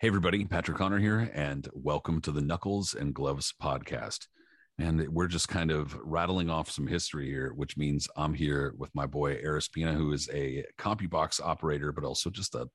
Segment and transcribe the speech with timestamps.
[0.00, 4.28] Hey, everybody, Patrick Connor here, and welcome to the Knuckles and Gloves podcast.
[4.78, 8.94] And we're just kind of rattling off some history here, which means I'm here with
[8.94, 12.68] my boy Aris Pina, who is a CompuBox operator, but also just a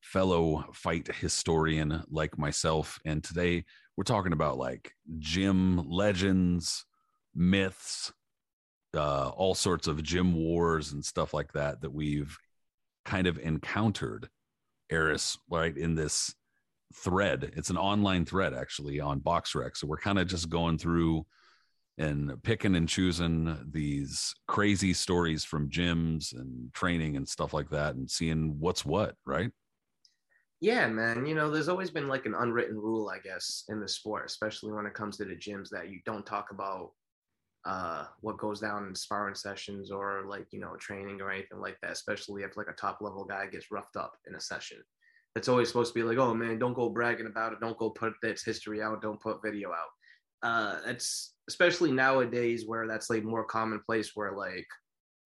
[0.00, 2.98] fellow fight historian like myself.
[3.04, 6.84] And today we're talking about like gym legends,
[7.36, 8.12] myths,
[8.96, 12.36] uh, all sorts of gym wars and stuff like that that we've
[13.04, 14.28] kind of encountered,
[14.90, 16.34] Aris, right, in this
[16.94, 17.52] thread.
[17.56, 19.76] It's an online thread actually on BoxRec.
[19.76, 21.26] So we're kind of just going through
[21.98, 27.94] and picking and choosing these crazy stories from gyms and training and stuff like that
[27.94, 29.50] and seeing what's what, right?
[30.60, 31.26] Yeah, man.
[31.26, 34.72] You know, there's always been like an unwritten rule, I guess, in the sport, especially
[34.72, 36.92] when it comes to the gyms, that you don't talk about
[37.64, 41.76] uh, what goes down in sparring sessions or like, you know, training or anything like
[41.82, 44.78] that, especially if like a top level guy gets roughed up in a session
[45.36, 47.60] it's always supposed to be like, oh man, don't go bragging about it.
[47.60, 49.02] Don't go put its history out.
[49.02, 49.88] Don't put video out.
[50.42, 54.66] Uh, it's especially nowadays where that's like more commonplace where like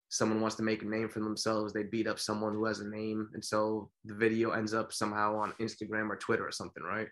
[0.09, 1.73] someone wants to make a name for themselves.
[1.73, 3.29] They beat up someone who has a name.
[3.33, 7.07] And so the video ends up somehow on Instagram or Twitter or something, right?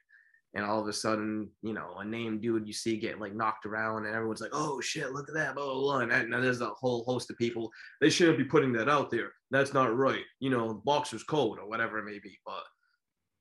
[0.55, 3.65] And all of a sudden, you know, a name dude you see getting like knocked
[3.65, 5.99] around and everyone's like, oh shit, look at that, blah, blah, blah.
[5.99, 7.71] And, that, and there's a whole host of people.
[7.99, 9.31] They shouldn't be putting that out there.
[9.49, 10.23] That's not right.
[10.39, 12.37] You know, boxer's code or whatever it may be.
[12.45, 12.63] But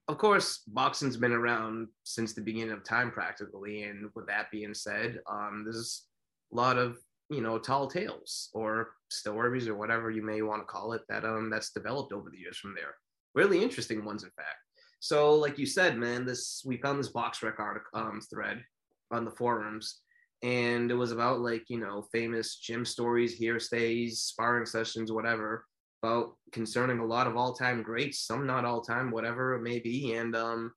[0.08, 3.84] of course, boxing's been around since the beginning of time practically.
[3.84, 6.06] And with that being said, um, there's
[6.52, 6.98] a lot of
[7.30, 11.24] you know tall tales or stories or whatever you may want to call it that
[11.24, 12.94] um that's developed over the years from there.
[13.34, 14.58] Really interesting ones, in fact.
[15.00, 18.62] So, like you said, man, this we found this BoxRec article um, thread
[19.10, 20.00] on the forums,
[20.42, 25.64] and it was about like you know famous gym stories, hearsays, sparring sessions, whatever
[26.02, 30.34] about concerning a lot of all-time greats, some not all-time, whatever it may be, and
[30.34, 30.72] um,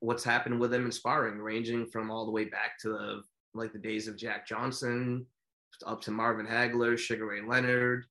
[0.00, 3.22] what's happened with them in sparring, ranging from all the way back to the
[3.54, 5.24] like the days of Jack Johnson,
[5.86, 8.04] up to Marvin Hagler, Sugar Ray Leonard,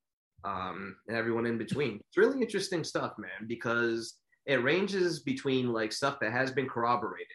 [0.44, 2.00] um, and everyone in between.
[2.08, 4.16] It's really interesting stuff, man, because
[4.46, 7.28] it ranges between like stuff that has been corroborated,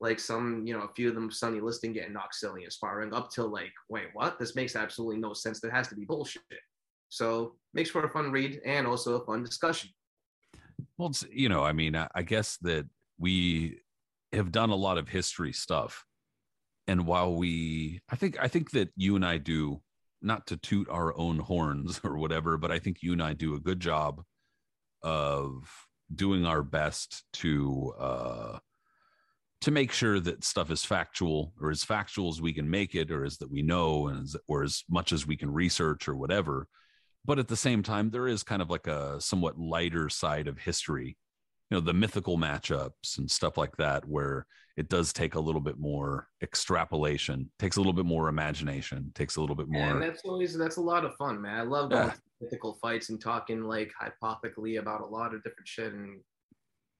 [0.00, 3.12] like some, you know, a few of them Sonny Liston getting knocked silly in sparring,
[3.12, 4.38] up till like, wait, what?
[4.38, 5.60] This makes absolutely no sense.
[5.60, 6.42] That has to be bullshit.
[7.10, 9.90] So makes for a fun read and also a fun discussion.
[10.96, 12.86] Well, you know, I mean, I guess that
[13.18, 13.80] we
[14.32, 16.04] have done a lot of history stuff.
[16.86, 19.82] And while we, I think, I think that you and I do
[20.22, 23.54] not to toot our own horns or whatever, but I think you and I do
[23.54, 24.22] a good job
[25.02, 25.68] of
[26.14, 28.58] doing our best to, uh,
[29.62, 33.10] to make sure that stuff is factual or as factual as we can make it
[33.10, 36.16] or as that we know and as, or as much as we can research or
[36.16, 36.66] whatever
[37.24, 40.58] but at the same time there is kind of like a somewhat lighter side of
[40.58, 41.16] history
[41.70, 45.60] you know the mythical matchups and stuff like that where it does take a little
[45.60, 50.02] bit more extrapolation takes a little bit more imagination takes a little bit more and
[50.02, 51.58] that's always that's a lot of fun man.
[51.58, 52.12] I love yeah.
[52.40, 56.20] mythical fights and talking like hypothetically about a lot of different shit and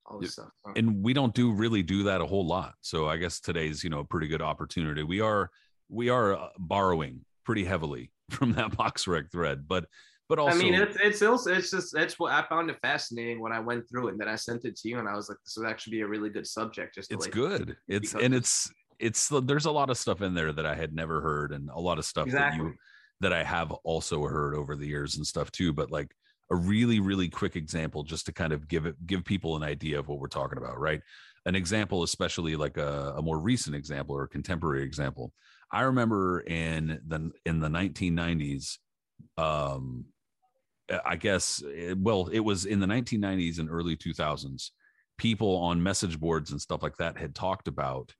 [0.06, 2.74] all this stuff and we don't do really do that a whole lot.
[2.80, 5.02] So i guess today's you know a pretty good opportunity.
[5.02, 5.50] We are
[5.88, 9.86] we are uh, borrowing pretty heavily from that BoxRec thread but
[10.30, 13.40] but also, I mean, it's it's also it's just that's what I found it fascinating
[13.40, 15.28] when I went through it, and then I sent it to you, and I was
[15.28, 16.94] like, this would actually be a really good subject.
[16.94, 17.76] Just it's good.
[17.88, 18.70] It's and it's
[19.00, 21.80] it's there's a lot of stuff in there that I had never heard, and a
[21.80, 22.58] lot of stuff exactly.
[22.60, 22.74] that you
[23.22, 25.72] that I have also heard over the years and stuff too.
[25.72, 26.14] But like
[26.48, 29.98] a really really quick example, just to kind of give it give people an idea
[29.98, 31.00] of what we're talking about, right?
[31.44, 35.32] An example, especially like a, a more recent example or a contemporary example.
[35.72, 38.78] I remember in the in the 1990s
[39.38, 40.06] um
[41.06, 44.70] I guess, eh, well, it was in the 1990s and early 2000s.
[45.18, 48.12] People on message boards and stuff like that had talked about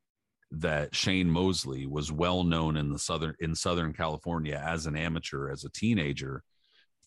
[0.52, 5.50] that Shane Mosley was well known in the southern in Southern California as an amateur,
[5.50, 6.42] as a teenager,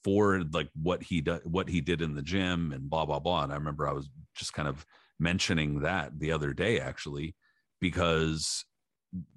[0.04, 3.44] for like what he did, what he did in the gym, and blah blah blah.
[3.44, 4.86] And I remember I was just kind of
[5.19, 7.36] mentioning that the other day actually
[7.80, 8.66] because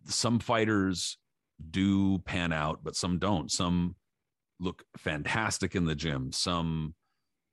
[0.07, 1.19] some fighters
[1.71, 3.51] do pan out but some don't.
[3.51, 3.97] Some
[4.61, 6.33] look fantastic in the gym.
[6.33, 6.95] Some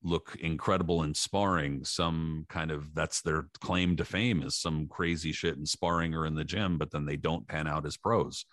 [0.04, 1.86] look incredible in sparring.
[1.86, 6.25] Some kind of that's their claim to fame is some crazy shit in sparring or
[6.25, 8.46] in the gym but then they don't pan out as pros.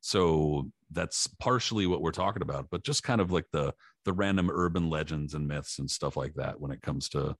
[0.00, 4.50] So that's partially what we're talking about but just kind of like the the random
[4.50, 7.36] urban legends and myths and stuff like that when it comes to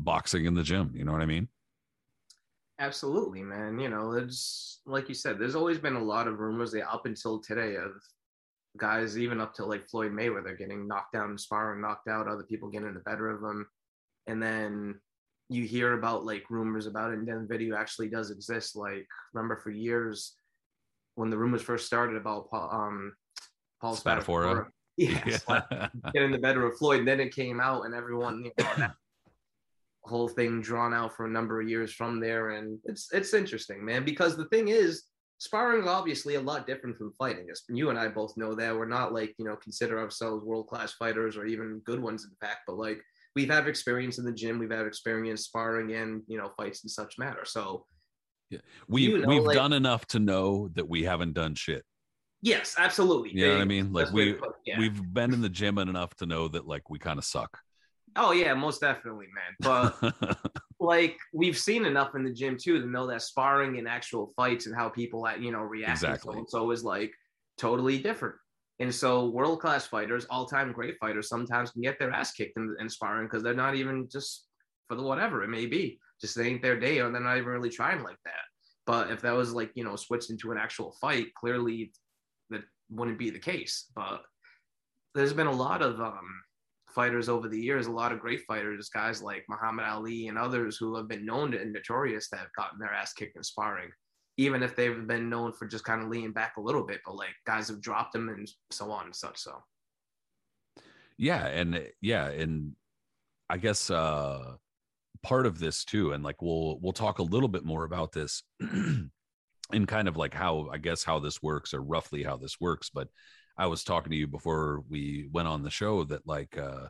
[0.00, 0.92] boxing in the gym.
[0.94, 1.48] You know what i mean
[2.78, 3.78] Absolutely, man.
[3.78, 7.40] You know, it's like you said, there's always been a lot of rumors up until
[7.40, 7.92] today of
[8.76, 12.44] guys, even up to like Floyd Mayweather getting knocked down in sparring, knocked out, other
[12.44, 13.66] people getting the better of them.
[14.28, 15.00] And then
[15.48, 18.76] you hear about like rumors about it, and then the video actually does exist.
[18.76, 20.36] Like, remember for years
[21.16, 23.14] when the rumors first started about Paul, um,
[23.80, 24.66] Paul Spadafora.
[25.00, 25.88] Yes, Yeah.
[26.12, 26.98] getting the better of Floyd.
[26.98, 28.88] And then it came out, and everyone, you know,
[30.04, 32.50] whole thing drawn out for a number of years from there.
[32.50, 35.04] And it's it's interesting, man, because the thing is,
[35.38, 37.44] sparring is obviously a lot different from fighting.
[37.44, 40.66] It's- You and I both know that we're not like you know consider ourselves world
[40.68, 43.00] class fighters or even good ones in fact, but like
[43.36, 46.90] we've had experience in the gym, we've had experience sparring and you know fights and
[46.90, 47.44] such matter.
[47.44, 47.84] So
[48.50, 48.60] yeah.
[48.88, 51.84] we've You know, we've like- done enough to know that we haven't done shit
[52.40, 53.30] yes, absolutely.
[53.34, 53.92] You know what I mean?
[53.92, 54.78] Like, Best way to we- it, yeah.
[54.78, 57.58] we've been in the gym enough to know that like we kind of suck
[58.16, 59.54] oh yeah, most definitely, man.
[59.60, 60.38] But
[60.80, 64.66] like we've seen enough in the gym too to know that sparring and actual fights
[64.66, 66.42] and how people you know react Exactly.
[66.48, 67.12] so, is like
[67.58, 68.36] totally different
[68.78, 72.76] and so world class fighters all-time great fighters sometimes can get their ass kicked in,
[72.78, 74.46] in sparring because they're not even just
[74.86, 77.48] for the whatever it may be just they ain't their day or they're not even
[77.48, 78.32] really trying like that
[78.86, 81.92] but if that was like you know switched into an actual fight clearly
[82.50, 84.22] that wouldn't be the case but
[85.14, 86.28] there's been a lot of um
[86.94, 90.76] fighters over the years, a lot of great fighters, guys like Muhammad Ali and others
[90.76, 93.90] who have been known and notorious that have gotten their ass kicked in sparring,
[94.36, 97.16] even if they've been known for just kind of leaning back a little bit, but
[97.16, 99.38] like guys have dropped them and so on and such.
[99.38, 99.62] So
[101.18, 102.72] yeah and yeah and
[103.50, 104.54] i guess uh
[105.22, 108.44] part of this too and like we'll we'll talk a little bit more about this
[108.60, 109.10] and
[109.88, 113.08] kind of like how i guess how this works or roughly how this works but
[113.58, 116.88] i was talking to you before we went on the show that like uh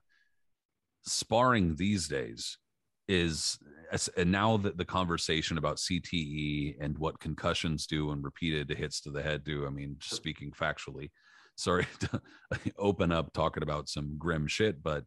[1.05, 2.59] sparring these days
[3.09, 3.59] is
[4.17, 9.11] and now that the conversation about CTE and what concussions do and repeated hits to
[9.11, 11.11] the head do I mean just speaking factually
[11.56, 12.20] sorry to
[12.79, 15.05] open up talking about some grim shit but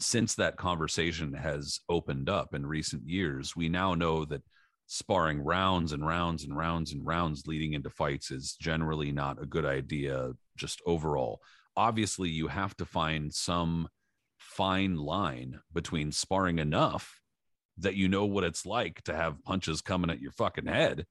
[0.00, 4.42] since that conversation has opened up in recent years we now know that
[4.88, 9.46] sparring rounds and rounds and rounds and rounds leading into fights is generally not a
[9.46, 11.40] good idea just overall
[11.76, 13.88] obviously you have to find some
[14.38, 17.20] fine line between sparring enough
[17.78, 21.06] that you know what it's like to have punches coming at your fucking head,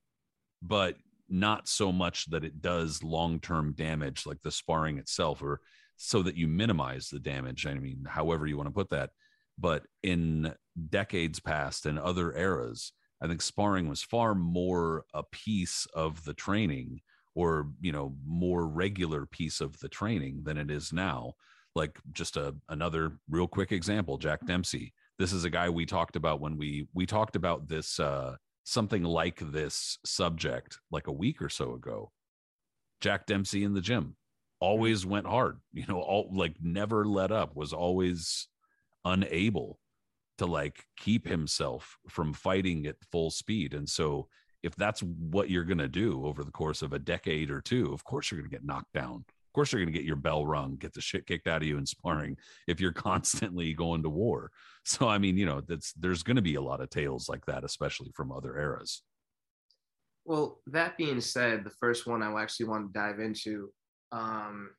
[0.62, 0.98] but
[1.30, 5.62] not so much that it does long term damage like the sparring itself, or
[5.96, 7.66] so that you minimize the damage.
[7.66, 9.12] I mean, however you want to put that.
[9.58, 10.54] But in
[10.90, 12.92] decades past and other eras,
[13.22, 17.02] I think sparring was far more a piece of the training
[17.36, 21.34] or, you know, more regular piece of the training than it is now.
[21.76, 24.94] Like just a another real quick example jack dempsey.
[25.20, 29.04] This is a guy we talked about when we we talked about this uh something
[29.04, 32.12] like this subject like a week or so ago.
[33.02, 34.16] Jack dempsey in the gym.
[34.60, 38.48] Always went hard you know all like never let up was always
[39.06, 39.80] unable
[40.38, 43.74] to like keep himself from fighting at full speed.
[43.74, 44.28] And so
[44.64, 47.94] if that's what you're going to do over the course of a decade or two
[47.94, 49.24] of course you're going to get knocked down.
[49.28, 51.68] Of course you're going to get your bell rung get the shit kicked out of
[51.68, 54.52] you in sparring if you're constantly going to war.
[54.84, 57.46] So i mean you know that's there's going to be a lot of tales like
[57.46, 59.04] that especially from other eras.
[60.28, 63.70] Well, that being said, the first one I actually want to dive into,
[64.12, 64.72] um,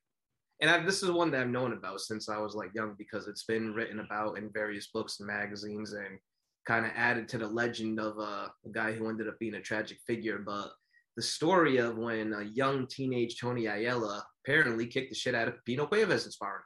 [0.60, 3.28] and I, this is one that I've known about since I was like young because
[3.28, 6.18] it's been written about in various books and magazines and
[6.66, 9.60] kind of added to the legend of uh, a guy who ended up being a
[9.60, 10.38] tragic figure.
[10.38, 10.70] But
[11.16, 15.54] the story of when a young teenage Tony Ayala apparently kicked the shit out of
[15.66, 16.62] Pipino Cuevas in sparring.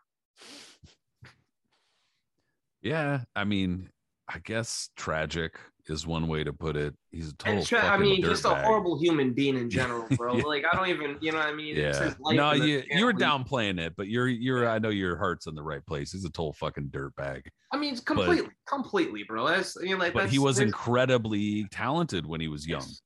[2.82, 3.88] yeah i mean
[4.28, 5.58] i guess tragic
[5.92, 8.98] is one way to put it he's a total tra- I mean, just a horrible
[8.98, 10.36] human being in general, bro.
[10.36, 10.44] Yeah.
[10.44, 11.76] Like I don't even, you know what I mean?
[11.76, 15.54] Yeah no you you were downplaying it but you're you're i know your heart's in
[15.54, 19.48] the right place he's a total fucking dirtbag I mean, completely, completely, bro.
[19.48, 20.12] That's you know, like.
[20.12, 23.00] but that's, he was incredibly talented when he was young Yes.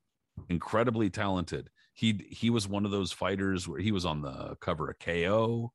[0.48, 4.90] incredibly talented he he was one of those fighters where he was on the cover
[4.90, 5.72] of ko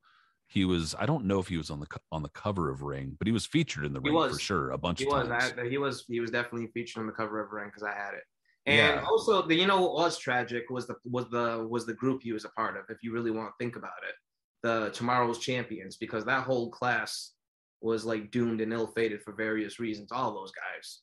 [0.51, 3.15] he was I don't know if he was on the on the cover of Ring,
[3.17, 5.27] but he was featured in the He ring for sure a bunch He of was.
[5.29, 5.53] times.
[5.57, 6.03] I, he was.
[6.09, 8.23] He was definitely featured on the cover of Ring because I had it.
[8.65, 9.05] And Yeah.
[9.09, 12.33] also, the, you know what was tragic was the was the was the group he
[12.33, 12.83] was a part of.
[12.89, 14.15] If you really want to think about it,
[14.61, 17.31] the Tomorrow's Champions, because that whole class
[17.79, 20.11] was like doomed and ill-fated for various reasons.
[20.11, 20.99] All those guys.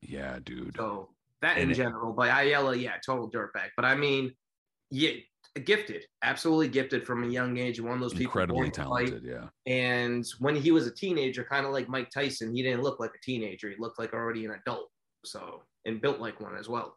[0.00, 0.76] yeah, dude.
[0.76, 1.10] So
[1.42, 3.70] that And in it- general, but Ayala, yeah, total dirtbag.
[3.76, 4.32] But I mean,
[4.90, 5.12] yeah,
[5.64, 7.80] gifted, absolutely gifted from a young age.
[7.80, 9.08] One of those people Incredibly born fight.
[9.08, 9.48] talented, yeah.
[9.66, 13.12] And when he was a teenager, kind of like Mike Tyson, he didn't look like
[13.14, 13.68] a teenager.
[13.68, 14.90] He looked like already an adult.
[15.24, 16.96] So and built like one as well.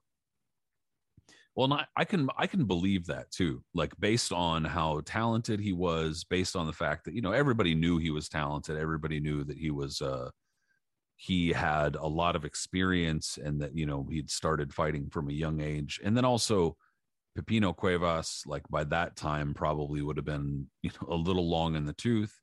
[1.56, 3.64] Well, not, I can I can believe that too.
[3.74, 7.76] Like based on how talented he was, based on the fact that you know everybody
[7.76, 10.30] knew he was talented, everybody knew that he was uh
[11.18, 15.34] he had a lot of experience and that you know he'd started fighting from a
[15.34, 16.78] young age, and then also
[17.38, 21.76] Pipino Cuevas, like by that time, probably would have been you know a little long
[21.76, 22.34] in the tooth,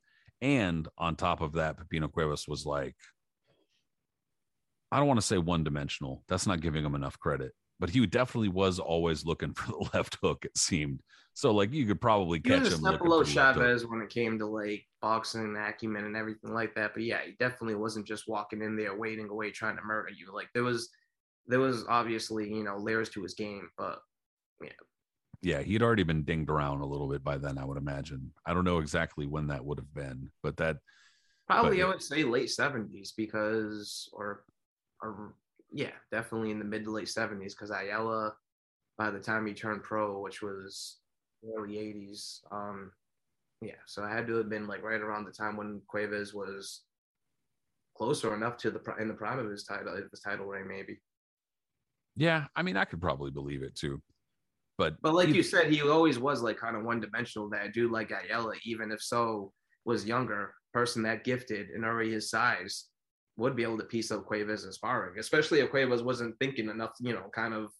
[0.40, 2.96] and on top of that, Pipino Cuevas was like
[4.90, 6.24] I don't want to say one dimensional.
[6.28, 10.18] That's not giving him enough credit but he definitely was always looking for the left
[10.22, 10.44] hook.
[10.44, 11.00] It seemed
[11.34, 13.22] so like you could probably catch him step below.
[13.22, 16.94] Chavez when it came to like boxing acumen and everything like that.
[16.94, 20.34] But yeah, he definitely wasn't just walking in there waiting away trying to murder you.
[20.34, 20.88] Like there was
[21.46, 24.00] there was obviously, you know, layers to his game, but
[25.40, 27.58] Yeah, he'd already been dinged around a little bit by then.
[27.58, 28.32] I would imagine.
[28.44, 30.78] I don't know exactly when that would have been, but that
[31.46, 34.44] Probably But- I would say late seventies because or
[35.00, 35.34] or
[35.70, 38.34] yeah, definitely in the mid to late seventies because Ayala
[38.98, 40.98] by the time he turned pro, which was
[41.56, 42.92] early eighties, um
[43.62, 46.82] yeah, so I had to have been like right around the time when Cuevas was
[47.96, 51.00] closer enough to the in the prime of his title his title reign maybe.
[52.16, 54.02] yeah, I mean, I could probably believe it too.
[54.78, 57.50] But But like you said, he always was like kind of one dimensional.
[57.50, 59.52] That dude like Ayala, even if so
[59.84, 62.86] was younger, person that gifted and already his size
[63.36, 66.92] would be able to piece up Cuevas and sparring, especially if Cuevas wasn't thinking enough,
[67.00, 67.70] you know, kind of.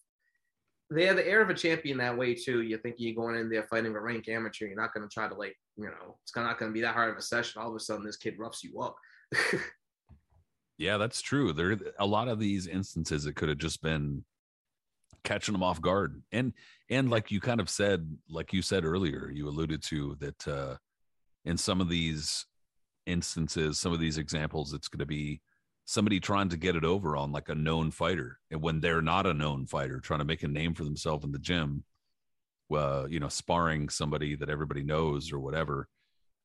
[0.91, 2.63] They have the air of a champion that way too.
[2.63, 5.29] You think you're going in there fighting a rank amateur, you're not going to try
[5.29, 7.61] to like, you know, it's not going to be that hard of a session.
[7.61, 8.97] All of a sudden, this kid roughs you up.
[10.79, 11.53] yeah, that's true.
[11.53, 14.25] There a lot of these instances it could have just been
[15.25, 16.23] catching them off guard.
[16.33, 16.53] And
[16.91, 20.77] and like you kind of said, like you said earlier, you alluded to that uh
[21.45, 22.47] in some of these
[23.07, 25.41] instances, some of these examples, it's going to be
[25.87, 28.39] somebody trying to get it over on like a known fighter.
[28.51, 31.33] And when they're not a known fighter, trying to make a name for themselves in
[31.33, 31.85] the gym,
[32.71, 35.89] uh, you know, sparring somebody that everybody knows or whatever.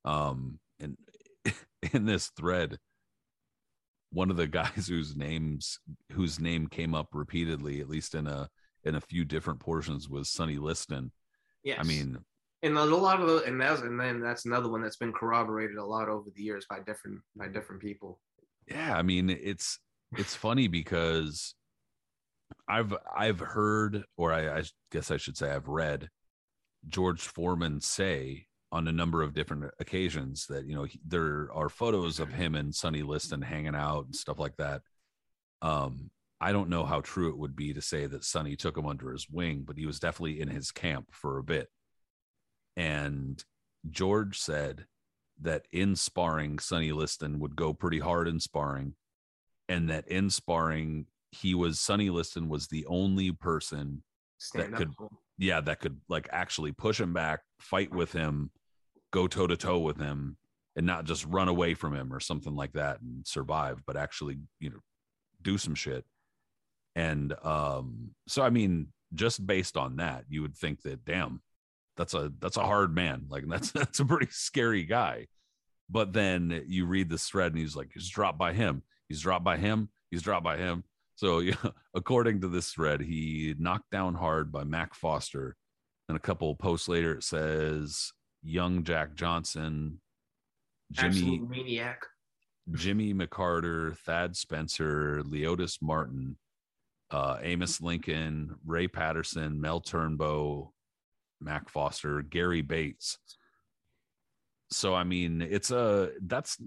[0.05, 0.97] Um, and
[1.93, 2.77] in this thread,
[4.13, 5.79] one of the guys whose names
[6.13, 8.49] whose name came up repeatedly, at least in a
[8.85, 11.11] in a few different portions, with Sonny Liston.
[11.63, 11.77] yes.
[11.79, 12.17] I mean,
[12.63, 15.77] and a lot of the, and that's and then that's another one that's been corroborated
[15.77, 18.19] a lot over the years by different by different people.
[18.67, 19.79] yeah i mean it's
[20.17, 21.55] it's funny because
[22.67, 26.09] i've i've heard or I, I guess i should say i've read
[26.87, 31.69] george foreman say on a number of different occasions that you know he, there are
[31.69, 34.81] photos of him and sonny liston hanging out and stuff like that
[35.61, 36.09] um
[36.43, 39.12] i don't know how true it would be to say that sonny took him under
[39.12, 41.69] his wing but he was definitely in his camp for a bit
[42.75, 43.43] and
[43.89, 44.85] george said
[45.41, 48.93] that in sparring, Sonny Liston would go pretty hard in sparring,
[49.67, 54.03] and that in sparring, he was Sonny Liston was the only person,
[54.38, 55.09] Stand could- up.
[55.09, 58.51] to yeah, that could like actually push him back, fight with him,
[59.12, 60.38] go toe to toe with him,
[60.75, 64.38] and not just run away from him or something like that and survive, but actually,
[64.59, 64.79] you know,
[65.41, 66.05] do some shit.
[66.95, 71.41] And um, so I mean, just based on that, you would think that damn,
[71.97, 73.25] that's a that's a hard man.
[73.29, 75.27] Like that's that's a pretty scary guy.
[75.89, 78.83] But then you read this thread and he's like, he's dropped by him.
[79.09, 79.89] He's dropped by him.
[80.09, 80.83] He's dropped by him.
[81.15, 81.55] So yeah,
[81.93, 85.55] according to this thread, he knocked down hard by Mac Foster.
[86.09, 90.01] And a couple posts later, it says young Jack Johnson,
[90.91, 92.05] Jimmy Absolute maniac.
[92.71, 96.38] Jimmy McCarter, Thad Spencer, Leotis Martin,
[97.13, 100.72] uh, Amos Lincoln, Ray Patterson, Mel Turnbow,
[101.39, 103.20] Mac Foster, Gary Bates.
[104.72, 106.58] So I mean, it's a that's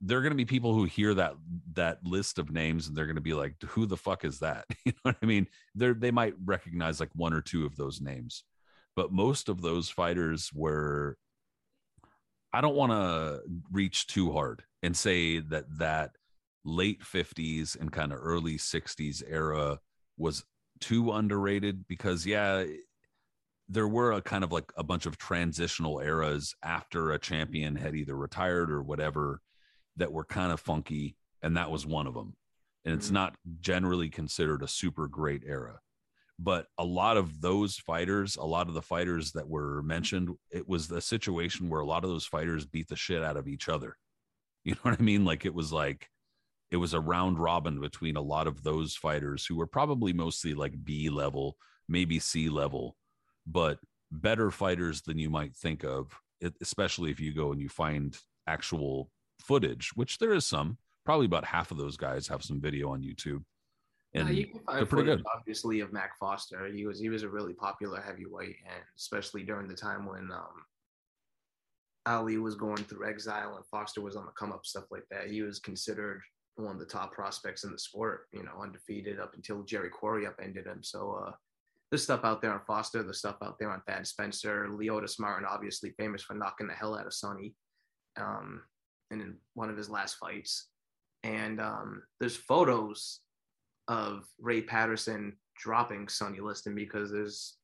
[0.00, 1.34] there are going to be people who hear that
[1.72, 4.66] that list of names and they're going to be like, "Who the fuck is that?"
[4.84, 5.48] You know what I mean?
[5.74, 8.44] They they might recognize like one or two of those names,
[8.94, 11.16] but most of those fighters were.
[12.52, 16.12] I don't want to reach too hard and say that that
[16.66, 19.78] late 50s and kind of early 60s era
[20.18, 20.44] was
[20.80, 22.64] too underrated because yeah
[23.68, 27.94] there were a kind of like a bunch of transitional eras after a champion had
[27.94, 29.40] either retired or whatever
[29.96, 32.36] that were kind of funky, and that was one of them.
[32.84, 33.14] And it's Mhm.
[33.14, 35.80] not generally considered a super great era.
[36.38, 40.68] But a lot of those fighters, a lot of the fighters that were mentioned, it
[40.68, 43.68] was the situation where a lot of those fighters beat the shit out of each
[43.68, 43.96] other.
[44.64, 45.24] You know what I mean?
[45.24, 46.10] Like it was like
[46.70, 50.52] it was a round robin between a lot of those fighters who were probably mostly
[50.54, 51.56] like B level,
[51.88, 52.96] maybe C level,
[53.46, 53.78] but
[54.10, 56.12] better fighters than you might think of,
[56.60, 60.78] especially if you go and you find actual footage, which there is some.
[61.04, 63.44] Probably about half of those guys have some video on YouTube.
[64.12, 65.26] Yeah, And you can find they're pretty footage, good.
[65.36, 66.66] obviously, of Mac Foster.
[66.66, 70.64] He was he was a really popular heavyweight, and especially during the time when um,
[72.06, 75.28] Ali was going through exile and Foster was on the come up, stuff like that.
[75.28, 76.22] He was considered
[76.56, 78.26] one of the top prospects in the sport.
[78.32, 80.82] You know, undefeated up until Jerry Quarry upended him.
[80.82, 81.32] So uh,
[81.90, 83.02] there's stuff out there on Foster.
[83.02, 84.68] There's stuff out there on Thad Spencer.
[84.70, 87.54] Leotis Martin, obviously famous for knocking the hell out of Sonny,
[88.18, 88.62] um,
[89.10, 90.68] and in one of his last fights.
[91.22, 93.20] And um, there's photos
[93.88, 97.56] of Ray Patterson dropping Sonny Liston because there's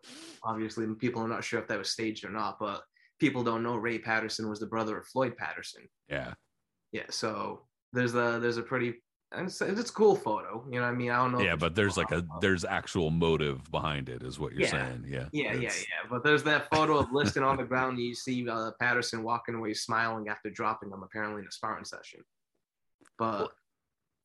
[0.45, 2.83] obviously people are not sure if that was staged or not, but
[3.21, 5.83] people don't know Ray Patterson was the brother of Floyd Patterson.
[6.09, 6.35] yeah,
[6.93, 8.95] Yeah, so there's a there's a pretty
[9.35, 10.63] it's, it's a cool photo.
[10.71, 11.41] You know, what I mean, I don't know.
[11.41, 14.71] yeah, but there's like a there's actual motive behind it, is what you're Yeah.
[14.71, 15.05] saying.
[15.09, 16.09] Yeah, yeah, yeah, It's- yeah.
[16.11, 17.97] But there's that photo of Liston on the ground.
[17.97, 21.85] And you see uh, Patterson walking away smiling after dropping him, apparently in a sparring
[21.87, 22.21] session.
[23.19, 23.53] But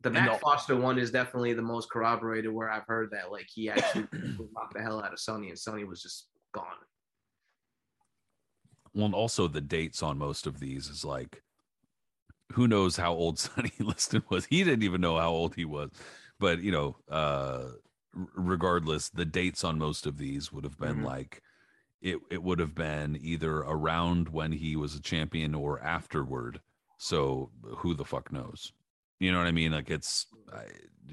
[0.01, 3.47] the Mac the- Foster one is definitely the most corroborated, where I've heard that like
[3.53, 4.07] he actually
[4.53, 6.65] knocked the hell out of Sonny, and Sonny was just gone.
[8.93, 11.43] Well, and also the dates on most of these is like,
[12.53, 14.45] who knows how old Sonny Liston was?
[14.45, 15.91] He didn't even know how old he was.
[16.39, 17.69] But you know, uh,
[18.13, 21.05] regardless, the dates on most of these would have been Mhm.
[21.05, 21.41] like,
[22.01, 26.61] it it would have been either around when he was a champion or afterward.
[26.97, 28.71] So who the fuck knows?
[29.19, 29.71] You know what I mean?
[29.71, 30.27] Like it's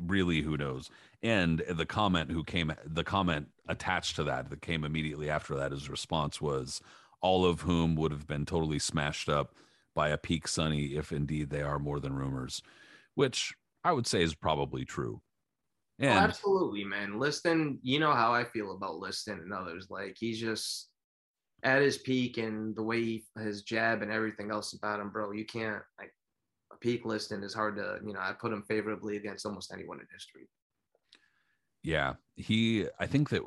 [0.02, 0.90] really who knows.
[1.22, 5.72] And the comment who came, the comment attached to that that came immediately after that,
[5.72, 6.82] his response was,
[7.22, 9.54] all of whom would have been totally smashed up
[9.94, 12.62] by a peak Sonny if indeed they are more than rumors,
[13.14, 13.54] which
[13.85, 15.20] I would say is probably true.
[16.02, 17.20] Oh, absolutely, man.
[17.20, 19.87] Liston, you know how I feel about Liston and others.
[19.90, 20.88] Like he's just
[21.62, 25.30] at his peak, and the way he, his jab and everything else about him, bro.
[25.30, 26.12] You can't like
[26.72, 28.20] a peak Liston is hard to, you know.
[28.20, 30.48] I put him favorably against almost anyone in history.
[31.85, 33.42] yeah, he, I think that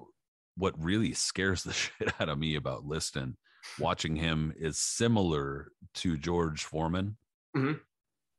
[0.55, 3.36] what really scares the shit out of me about Liston
[3.80, 7.17] watching him is similar to George Foreman.
[7.56, 7.82] Mhm.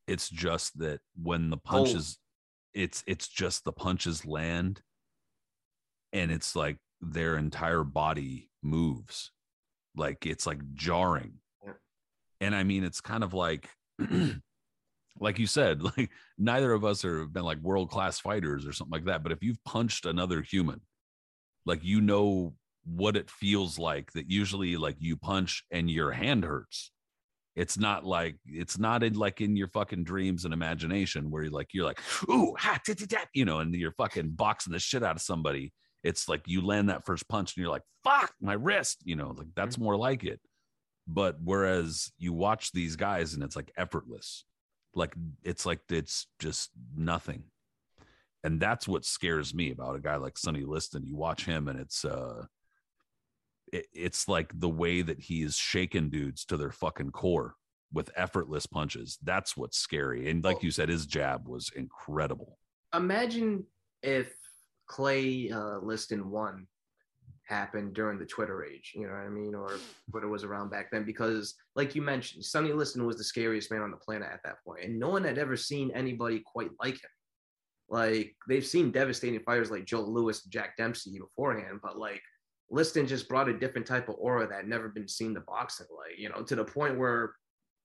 [0.07, 1.61] It's just that when the Oh.
[1.65, 2.19] punches,
[2.75, 4.83] it's it's just the punches land,
[6.13, 9.33] and it's like their entire body moves,
[9.95, 11.41] like it's like jarring.
[11.65, 11.75] Yeah.
[12.41, 13.69] And I mean, it's kind of like,
[15.21, 18.93] like you said, like neither of us have been like world class fighters or something
[18.93, 19.23] like that.
[19.23, 20.81] But if you've punched another human,
[21.67, 22.55] like you know
[22.89, 26.91] what it feels like that usually like you punch and your hand hurts.
[27.57, 31.53] It's not like it's not in like in your fucking dreams and imagination where you're
[31.53, 34.79] like you're like ooh ha, tit, tit, tat, you know and you're fucking boxing the
[34.79, 35.73] shit out of somebody.
[36.05, 39.35] It's like you land that first punch and you're like fuck my wrist you know
[39.37, 40.41] like that's more like it.
[41.09, 44.45] But whereas you watch these guys and it's like effortless
[44.95, 47.45] like it's like it's just nothing.
[48.45, 51.07] And that's what scares me about a guy like Sonny Liston.
[51.07, 52.45] You watch him, and it's uh,
[53.73, 57.55] it, it's like the way that he's shaking dudes to their fucking core
[57.93, 59.19] with effortless punches.
[59.23, 60.31] That's what's scary.
[60.31, 62.59] And like you said, his jab was incredible.
[62.95, 63.65] Imagine
[64.03, 64.35] if
[64.87, 66.67] Clay uh, Liston one
[67.45, 68.93] happened during the Twitter age.
[68.95, 69.79] You know what I mean, or
[70.11, 71.05] Twitter was around back then.
[71.05, 74.63] Because, like you mentioned, Sonny Liston was the scariest man on the planet at that
[74.65, 77.11] point, and no one had ever seen anybody quite like him.
[77.89, 82.23] Like they've seen devastating fighters like Joe Louis, and Jack Dempsey beforehand, but like
[82.71, 85.87] Liston just brought a different type of aura that had never been seen to boxing.
[85.91, 87.35] Like you know, to the point where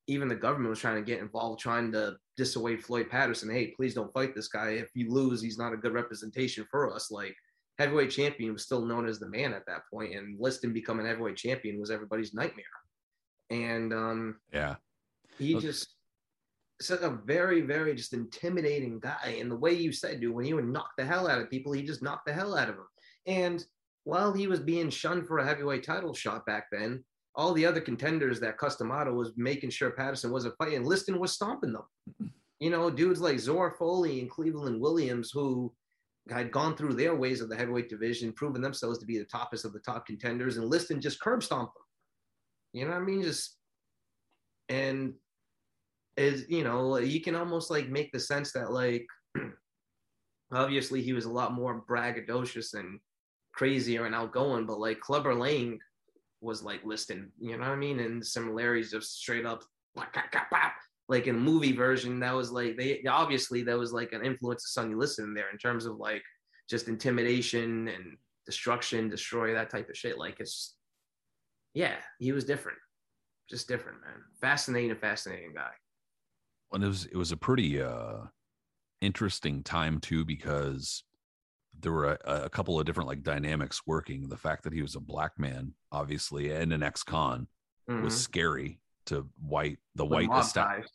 [0.07, 3.49] even the government was trying to get involved, trying to dissuade Floyd Patterson.
[3.49, 4.71] Hey, please don't fight this guy.
[4.71, 7.09] If you lose, he's not a good representation for us.
[7.09, 7.35] Like
[7.79, 11.37] heavyweight champion was still known as the man at that point, and Liston becoming heavyweight
[11.37, 12.65] champion was everybody's nightmare.
[13.49, 14.75] And um, Yeah.
[15.37, 15.67] he Okay.
[15.67, 15.95] just
[16.81, 19.37] such a very, very just intimidating guy.
[19.39, 21.71] And the way you said, dude, when he would knock the hell out of people,
[21.71, 22.87] he just knocked the hell out of them.
[23.25, 23.65] And
[24.03, 27.03] while he was being shunned for a heavyweight title shot back then,
[27.35, 31.31] all the other contenders that Cus D'Amato was making sure Patterson wasn't fighting, Liston was
[31.31, 32.29] stomping them.
[32.59, 35.73] You know, dudes like Zora Folley and Cleveland Williams, who
[36.29, 39.65] had gone through their ways of the heavyweight division, proven themselves to be the toppest
[39.65, 41.83] of the top contenders, and Liston just curb stomped them.
[42.71, 43.21] You know what I mean?
[43.21, 43.57] Just
[44.69, 45.13] and
[46.15, 49.05] is you know you can almost like make the sense that like
[50.53, 52.99] obviously he was a lot more braggadocious and
[53.53, 55.79] crazier and outgoing, but like Clubber Lang
[56.41, 57.99] was like Liston, you know what I mean?
[57.99, 59.63] And similarities just straight up
[61.09, 64.69] like in movie version, that was like they obviously that was like an influence of
[64.69, 66.23] Sonny Liston there in terms of like
[66.69, 70.17] just intimidation and destruction, destroy that type of shit.
[70.17, 70.75] Like it's
[71.73, 72.77] yeah, he was different.
[73.49, 74.21] Just different, man.
[74.41, 75.71] Fascinating, fascinating guy.
[76.71, 78.25] And it was it was a pretty uh
[79.01, 81.03] interesting time too because
[81.83, 84.27] there were a, a, couple of different like dynamics working.
[84.27, 87.47] The fact that he was a black man, obviously, and an ex-con
[87.89, 88.03] mm-hmm.
[88.03, 90.89] was scary to white the white establishment.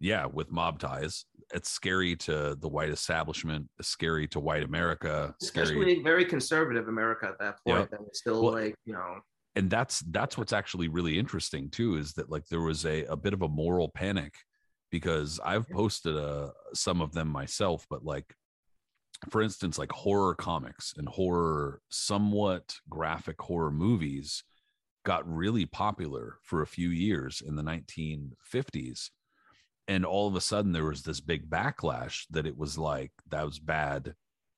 [0.00, 3.68] Yeah, with mob ties, it's scary to the white establishment.
[3.82, 5.34] Scary to white America.
[5.42, 6.02] Especially scary.
[6.02, 7.80] very conservative America at that point.
[7.80, 7.90] Yep.
[7.90, 9.18] That was still well, like you know.
[9.56, 13.16] And that's that's what's actually really interesting too is that like there was a a
[13.16, 14.34] bit of a moral panic
[14.90, 18.34] because I've posted uh, some of them myself, but like
[19.30, 24.44] for instance, like horror comics and horror, somewhat graphic horror movies
[25.04, 29.10] got really popular for a few years in the 1950s.
[29.86, 33.44] And all of a sudden, there was this big backlash that it was like, that
[33.44, 34.14] was bad.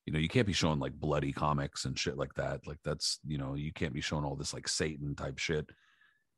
[0.06, 2.66] You know, you can't be showing like bloody comics and shit like that.
[2.66, 5.70] Like, that's, you know, you can't be showing all this like Satan type shit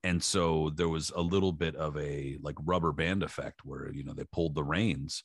[0.04, 4.04] and so there was a little bit of a like rubber band effect where you
[4.04, 5.24] know they pulled the reins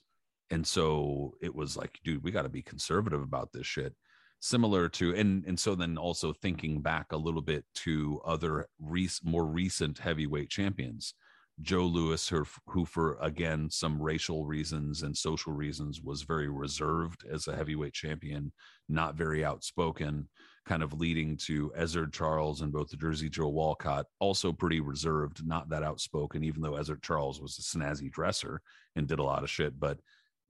[0.52, 3.94] and so it was like dude we got to be conservative about this shit
[4.40, 9.24] similar to and and so then also thinking back a little bit to other rec-
[9.24, 11.14] more recent heavyweight champions
[11.62, 17.26] joe Louis, who, who for again some racial reasons and social reasons was very reserved
[17.32, 18.52] as a heavyweight champion
[18.88, 20.30] not very outspoken
[20.68, 25.48] kind of leading to Ezzard Charles and both the Jersey Joe Walcott, also pretty reserved,
[25.48, 28.62] not that outspoken, even though Ezzard Charles was a snazzy dresser
[28.96, 29.80] and did a lot of shit.
[29.80, 30.00] But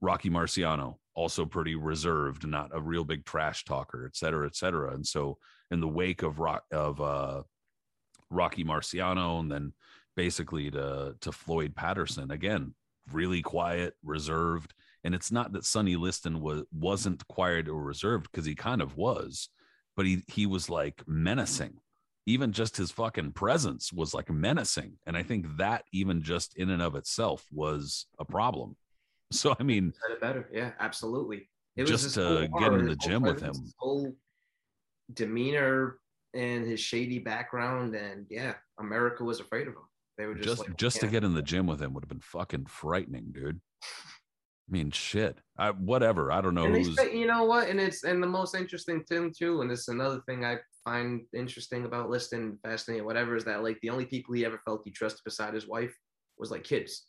[0.00, 4.94] Rocky Marciano, also pretty reserved, not a real big trash talker, et cetera, et cetera.
[4.94, 5.38] And so,
[5.70, 7.42] in the wake of Rock of uh,
[8.30, 9.72] Rocky Marciano, and then
[10.16, 12.74] basically to to Floyd Patterson, again,
[13.12, 14.74] really quiet, reserved.
[15.04, 18.96] And it's not that Sonny Liston was wasn't quiet or reserved because he kind of
[18.96, 19.48] was
[19.98, 21.74] but he he was like menacing
[22.24, 26.70] even just his fucking presence was like menacing and i think that even just in
[26.70, 28.76] and of itself was a problem
[29.32, 33.54] so i mean better yeah absolutely it just to get in the gym with him
[33.78, 34.12] whole
[35.14, 35.98] demeanor
[36.34, 39.82] and his shady background and yeah america was afraid of him
[40.16, 42.08] they were just just, like, just to get in the gym with him would have
[42.08, 43.60] been fucking frightening dude
[44.68, 45.38] I mean, shit.
[45.56, 46.30] I whatever.
[46.30, 46.66] I don't know.
[46.66, 46.94] who's...
[46.94, 47.68] Say, you know what?
[47.68, 51.86] And it's and the most interesting thing too, and it's another thing I find interesting
[51.86, 55.24] about Liston, fascinating, whatever, is that like the only people he ever felt he trusted
[55.24, 55.94] beside his wife
[56.38, 57.06] was like kids,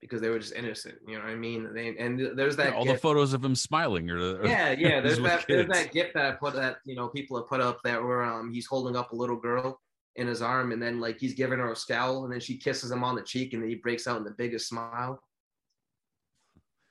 [0.00, 0.96] because they were just innocent.
[1.06, 1.72] You know what I mean?
[1.74, 2.96] They, and there's that yeah, all gift.
[2.96, 5.00] the photos of him smiling, or, or yeah, yeah.
[5.00, 7.80] There's that there's that gift that I put that you know people have put up
[7.84, 9.80] that where um he's holding up a little girl
[10.16, 12.90] in his arm, and then like he's giving her a scowl, and then she kisses
[12.90, 15.20] him on the cheek, and then he breaks out in the biggest smile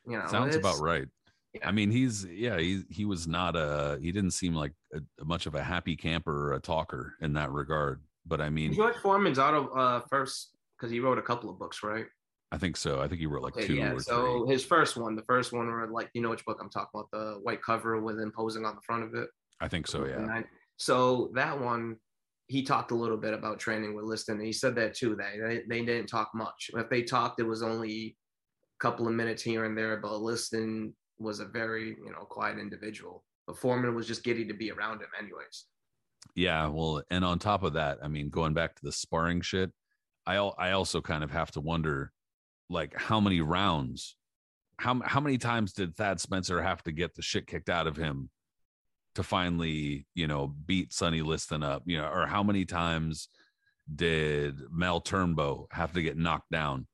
[0.10, 1.08] you know, sounds about right.
[1.54, 1.67] Yeah.
[1.67, 5.45] I mean, he's yeah, he he was not a he didn't seem like a much
[5.45, 8.02] of a happy camper or a talker in that regard.
[8.26, 11.84] But I mean, George Foreman's auto uh, first because he wrote a couple of books,
[11.84, 12.06] right?
[12.52, 13.00] I think so.
[13.00, 13.98] I think he wrote like okay, two yeah.
[14.00, 14.54] so three.
[14.54, 17.12] his first one, the first one, where like you know which book I'm talking about,
[17.12, 19.30] the white cover with imposing on the front of it.
[19.62, 20.06] I think so.
[20.06, 20.42] Yeah.
[20.78, 21.98] so that one,
[22.48, 25.16] he talked a little bit about training with Liston, and he said that too.
[25.16, 26.72] That they, they didn't talk much.
[26.74, 28.18] If they talked, it was only
[28.80, 32.58] a couple of minutes here and there, but Liston was a very, you know, quiet
[32.58, 33.24] individual.
[33.46, 35.66] But Foreman was just giddy to be around him anyways.
[36.36, 39.72] Yeah, well, and on top of that, I mean, going back to the sparring shit,
[40.26, 42.12] I I also kind of have to wonder
[42.70, 44.16] like how many rounds
[44.80, 47.98] how how many times did Thad Spencer have to get the shit kicked out of
[47.98, 48.30] him
[49.16, 53.28] to finally, you know, beat Sonny Liston up, you know, or how many times
[53.94, 56.88] did Mel Turnbow have to get knocked down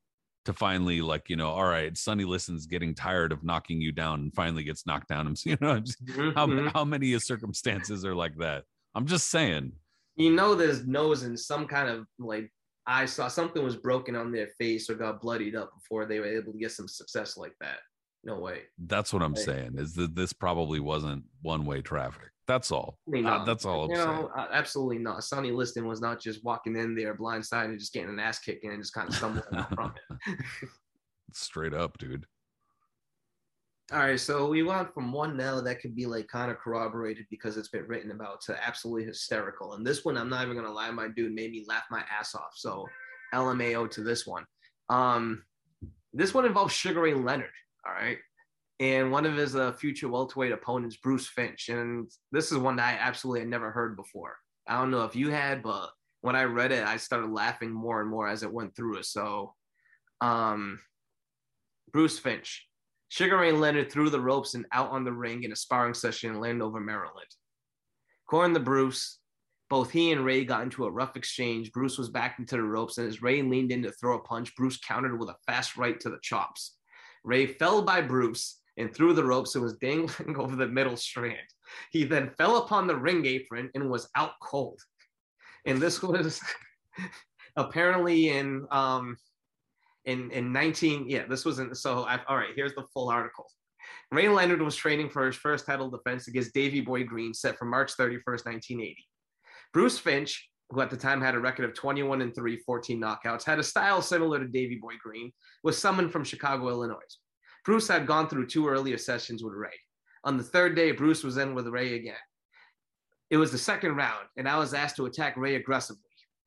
[0.46, 4.20] to finally like you know all right sonny Liston's getting tired of knocking you down
[4.20, 6.30] and finally gets knocked down you know mm-hmm.
[6.36, 6.68] how, mm-hmm.
[6.68, 9.72] how many circumstances are like that i'm just saying
[10.16, 12.52] you know there's nose and some kind of like
[12.88, 16.26] i saw something was broken on their face or got bloodied up before they were
[16.26, 17.80] able to get some success like that
[18.24, 19.46] no way that's what i'm right.
[19.46, 23.00] saying is that this probably wasn't one way traffic that's all.
[23.26, 23.86] uh, that's all.
[23.86, 25.24] I'm you know, uh, absolutely not.
[25.24, 28.60] Sonny Liston was not just walking in there blindside and just getting an ass kick
[28.64, 30.40] and just kind of stumbling from it.
[31.34, 32.28] Straight up, dude.
[33.94, 37.28] All right, so we went from one now that could be like kind of corroborated
[37.30, 39.74] because it's been written about to absolutely hysterical.
[39.74, 42.34] And this one, I'm not even gonna lie, my dude made me laugh my ass
[42.34, 42.54] off.
[42.56, 42.88] So
[43.34, 44.46] LMAO to this one.
[44.90, 45.44] Um,
[46.14, 47.52] this one involves Sugar Ray Leonard.
[47.86, 48.18] All right,
[48.80, 51.70] and one of his uh, future welterweight opponents, Bruce Finch.
[51.70, 54.36] And this is one that I absolutely had never heard before.
[54.68, 58.02] I don't know if you had, but when I read it, I started laughing more
[58.02, 59.06] and more as it went through it.
[59.06, 59.54] So,
[60.22, 60.80] um,
[61.94, 62.68] Bruce Finch,
[63.10, 66.32] Sugar Ray Leonard threw the ropes and out on the ring in a sparring session
[66.32, 67.28] in Landover, Maryland.
[68.28, 69.20] According to Bruce,
[69.70, 71.72] both he and Ray got into a rough exchange.
[71.72, 74.56] Bruce was backed into the ropes, and as Ray leaned in to throw a punch,
[74.56, 76.78] Bruce countered with a fast right to the chops.
[77.24, 81.38] Ray fell by Bruce and threw the ropes and was dangling over the middle strand.
[81.92, 84.80] He then fell upon the ring apron and was out cold.
[85.66, 86.40] And this was
[87.56, 89.18] apparently in um
[90.06, 93.46] in in 19 yeah this was in so I, all right here's the full article.
[94.12, 97.66] Ray leonard was training for his first title defense against davy boy green set for
[97.66, 98.98] march 31st 1980
[99.74, 103.44] bruce finch who at the time had a record of 21 and 3 14 knockouts
[103.44, 105.32] had a style similar to davy boy green
[105.64, 106.98] was summoned from chicago illinois.
[107.64, 109.74] Bruce had gone through two earlier sessions with ray.
[110.24, 112.16] On the third day bruce was in with ray again.
[113.32, 116.02] It was the second round and i was asked to attack ray aggressively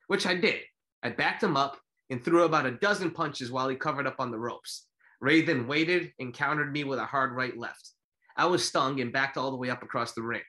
[0.06, 0.60] which i did.
[1.02, 1.78] I backed him up
[2.10, 4.86] and threw about a dozen punches while he covered up on the ropes.
[5.20, 7.90] Ray then waited and countered me with a hard right left.
[8.36, 10.42] I was stung and backed all the way up across the ring.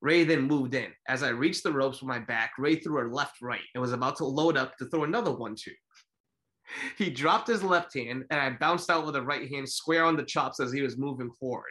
[0.00, 0.92] Ray then moved in.
[1.08, 3.92] As I reached the ropes with my back, Ray threw a left right and was
[3.92, 5.72] about to load up to throw another one two.
[6.98, 10.16] He dropped his left hand and I bounced out with a right hand square on
[10.16, 11.70] the chops as he was moving forward.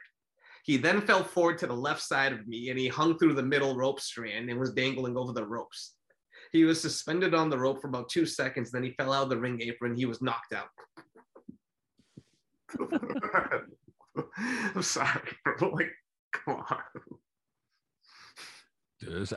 [0.63, 3.43] He then fell forward to the left side of me and he hung through the
[3.43, 5.94] middle rope strand and was dangling over the ropes.
[6.55, 8.71] He was suspended on the rope for about two seconds.
[8.71, 9.93] Then he fell out of the ring apron.
[9.93, 10.69] He was knocked out.
[14.73, 15.69] I'm sorry, bro.
[15.71, 15.91] Like,
[16.31, 16.77] come on.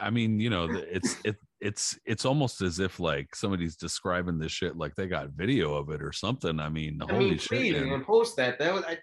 [0.01, 4.53] I mean, you know, it's it it's it's almost as if like somebody's describing this
[4.53, 6.61] shit like they got video of it or something.
[6.61, 7.49] I mean, I holy mean, shit!
[7.49, 7.91] please, man.
[7.91, 8.61] man, post that.
[8.61, 8.85] That was.
[8.85, 8.99] I,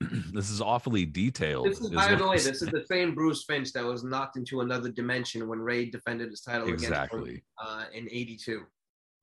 [0.32, 1.66] this is awfully detailed.
[1.66, 4.36] this is, is by the way, this is the same Bruce Finch that was knocked
[4.36, 7.34] into another dimension when Ray defended his title against exactly.
[7.34, 8.62] him, uh, in '82.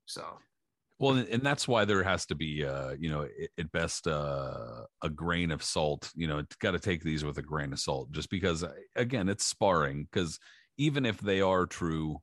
[0.05, 0.23] So
[0.99, 4.85] Well, and- that's why there has to be, uh, you know, at- at best, uh,
[5.01, 6.11] a grain of salt.
[6.15, 8.73] You know, it's got to take these with a grain of salt, just because, uh,
[8.95, 10.05] again, it's sparring.
[10.05, 10.39] Because
[10.77, 12.21] even if they are true,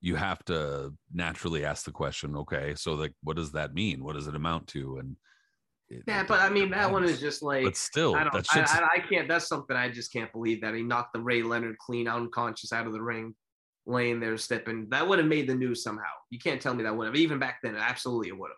[0.00, 4.04] you have to naturally ask the question, okay, so like, what does that mean?
[4.04, 4.98] What does it amount to?
[4.98, 5.16] And
[5.88, 7.64] it- yeah, but I mean, that one is just like.
[7.64, 8.32] but still, I don't.
[8.32, 9.28] that I, I, I can't.
[9.28, 12.86] That's something I just can't believe that he knocked the Ray Leonard clean, unconscious, out
[12.86, 13.34] of the ring,
[13.86, 14.88] laying there stepping.
[14.90, 16.02] That would have made the news somehow.
[16.30, 17.16] You can't tell me that would have.
[17.16, 18.56] Even back then, absolutely it would have.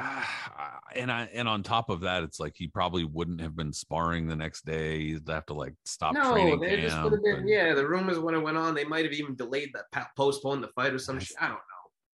[0.00, 3.72] Ah, and I and on top of that, it's like he probably wouldn't have been
[3.72, 5.00] sparring the next day.
[5.08, 7.04] He'd have to like stop No, training they just camp.
[7.04, 7.36] would have been.
[7.40, 10.10] and Yeah, the rumors when it went on, they might have even delayed the pa-
[10.16, 11.36] postponed the fight or some I shit.
[11.40, 11.60] I don't know.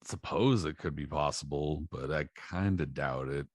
[0.08, 3.48] Suppose it could be possible, but I kind of doubt it.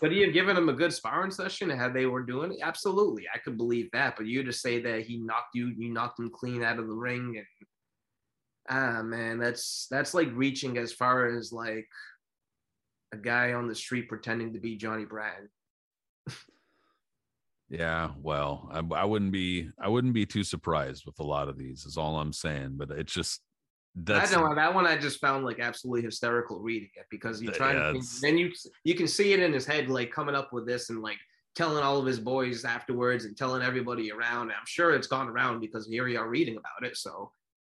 [0.00, 3.26] But you given him a good sparring session and how they were doing it, absolutely,
[3.32, 4.16] I could believe that.
[4.16, 6.94] But you just say that he knocked you, you knocked him clean out of the
[6.94, 7.46] ring, and
[8.68, 11.86] ah, man, that's that's like reaching as far as like
[13.12, 15.48] a guy on the street pretending to be Johnny Bratton.
[17.68, 21.58] yeah, well, I, I wouldn't be I wouldn't be too surprised with a lot of
[21.58, 21.84] these.
[21.84, 22.74] Is all I'm saying.
[22.76, 23.40] But it's just
[24.04, 27.50] that's I know that one I just found like absolutely hysterical reading it because you
[27.50, 28.52] try yeah, to then you
[28.84, 31.18] you can see it in his head like coming up with this and like
[31.54, 34.50] telling all of his boys afterwards and telling everybody around.
[34.50, 36.96] I'm sure it's gone around because here you are reading about it.
[36.96, 37.32] So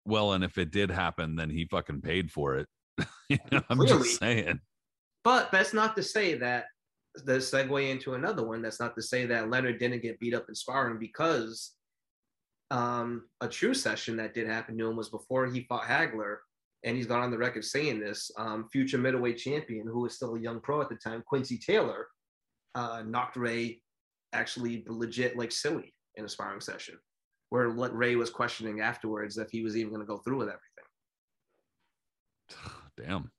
[0.05, 2.67] well, and if it did happen, then he fucking paid for it.
[3.29, 4.03] You know, I'm Clearly.
[4.03, 4.59] just saying.
[5.23, 6.65] But that's not to say that
[7.23, 8.61] the segue into another one.
[8.61, 11.71] That's not to say that Leonard didn't get beat up in sparring because
[12.71, 16.37] um, a true session that did happen to him was before he fought Hagler,
[16.83, 18.31] and he's gone on the record saying this.
[18.37, 22.07] Um, future middleweight champion, who was still a young pro at the time, Quincy Taylor,
[22.73, 23.81] uh, knocked Ray
[24.33, 26.97] actually legit like silly in a sparring session,
[27.49, 30.61] where Ray was questioning afterwards if he was even going to go through with everything.
[32.97, 33.31] Damn.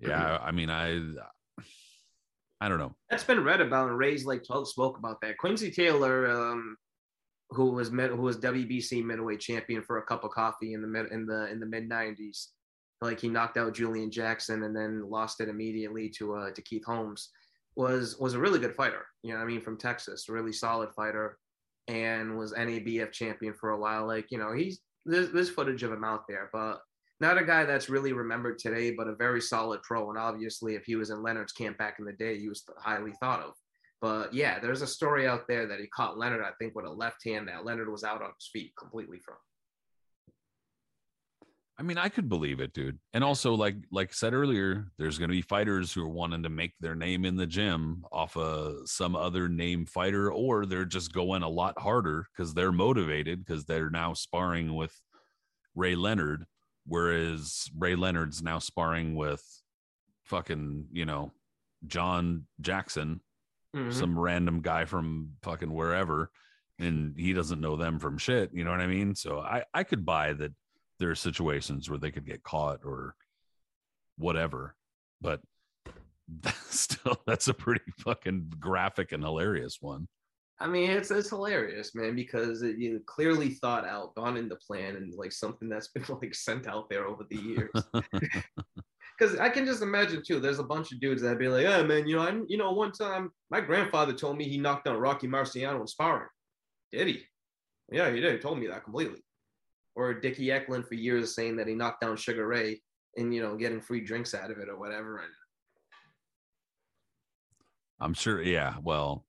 [0.00, 1.00] Yeah, I mean, I
[2.60, 2.94] I don't know.
[3.08, 5.38] that's been read about and Ray's like told, spoke about that.
[5.38, 6.76] Quincy Taylor, um,
[7.54, 11.10] who was who was WBC middleweight champion for a cup of coffee in the mid
[11.12, 12.48] in the in the mid '90s.
[13.00, 16.84] Like he knocked out Julian Jackson and then lost it immediately to uh, to Keith
[16.84, 17.30] Holmes.
[17.74, 19.06] Was was a really good fighter.
[19.22, 21.38] You know, I mean, from Texas, really solid fighter,
[21.88, 24.06] and was NABF champion for a while.
[24.06, 26.80] Like you know, he's there's, there's footage of him out there, but
[27.20, 30.10] not a guy that's really remembered today, but a very solid pro.
[30.10, 33.12] And obviously, if he was in Leonard's camp back in the day, he was highly
[33.20, 33.54] thought of.
[34.02, 36.90] But yeah, there's a story out there that he caught Leonard, I think, with a
[36.90, 39.36] left hand that Leonard was out on his feet completely from.
[41.78, 42.98] I mean, I could believe it, dude.
[43.14, 46.48] And also, like like said earlier, there's going to be fighters who are wanting to
[46.48, 51.12] make their name in the gym off of some other name fighter, or they're just
[51.12, 54.94] going a lot harder because they're motivated because they're now sparring with
[55.74, 56.44] Ray Leonard,
[56.86, 59.42] whereas Ray Leonard's now sparring with
[60.24, 61.32] fucking you know
[61.86, 63.20] John Jackson,
[63.74, 63.92] Mhm.
[63.92, 66.30] some random guy from fucking wherever,
[66.78, 68.50] and he doesn't know them from shit.
[68.52, 69.14] You know what I mean?
[69.14, 70.52] So I I could buy that
[70.98, 73.14] there are situations where they could get caught or
[74.16, 74.76] whatever,
[75.20, 75.40] but
[76.28, 80.08] that's still, that's a pretty fucking graphic and hilarious one.
[80.60, 84.96] I mean, it's it's hilarious, man, because it, you clearly thought out, gone into plan,
[84.96, 87.70] and like something that's been like sent out there over the years.
[89.22, 90.40] Because I can just imagine too.
[90.40, 92.72] There's a bunch of dudes that'd be like, "Yeah, man, you know, I, you know,
[92.72, 96.28] one time my grandfather told me he knocked out Rocky Marciano in sparring.
[96.90, 97.22] Did he?
[97.92, 98.32] Yeah, he did.
[98.32, 99.22] He told me that completely.
[99.94, 102.80] Or Dickie Eklund for years saying that he knocked down Sugar Ray
[103.16, 105.18] and you know getting free drinks out of it or whatever.
[105.18, 105.30] And
[108.00, 108.42] I'm sure.
[108.42, 108.74] Yeah.
[108.82, 109.24] Well,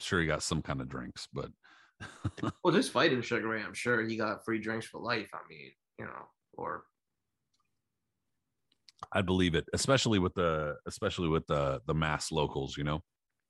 [0.00, 1.50] sure he got some kind of drinks, but
[2.64, 5.30] well, just fighting Sugar Ray, I'm sure he got free drinks for life.
[5.32, 6.82] I mean, you know, or
[9.12, 12.76] I believe it, especially with the especially with the the mass locals.
[12.76, 13.02] You know.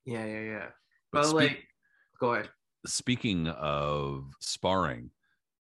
[0.04, 0.66] yeah, yeah, yeah.
[1.12, 1.64] But But speak- like,
[2.20, 2.48] go ahead.
[2.86, 5.10] speaking of sparring,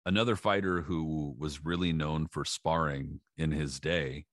[0.06, 4.26] another fighter who was really known for sparring in his day,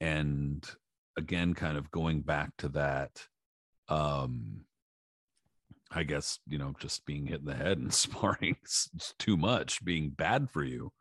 [0.00, 0.64] and
[1.18, 3.26] again, kind of going back to that,
[3.88, 4.64] um,
[5.90, 8.56] I guess you know, just being hit in the head and sparring
[9.18, 10.92] too much, being bad for you,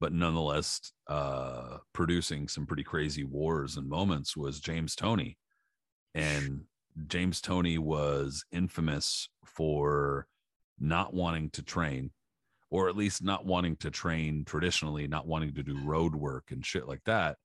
[0.00, 5.36] but nonetheless, uh, producing some pretty crazy wars and moments was James Toney,
[6.14, 6.62] and
[7.06, 10.26] James Toney was infamous for
[10.78, 12.10] not wanting to train
[12.70, 16.64] or at least not wanting to train traditionally not wanting to do road work and
[16.64, 17.36] shit like that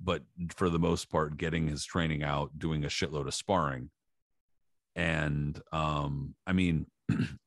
[0.00, 0.22] but
[0.54, 3.90] for the most part getting his training out doing a shitload of sparring.
[4.94, 6.86] And um i mean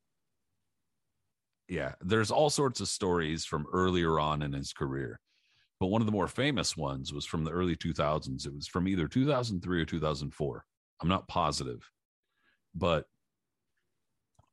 [1.70, 5.20] yeah there's all sorts of stories from earlier on in his career
[5.80, 8.88] but one of the more famous ones was from the early 2000s it was from
[8.88, 10.66] either 2003 or 2004
[11.02, 11.90] i'm not positive
[12.76, 13.06] but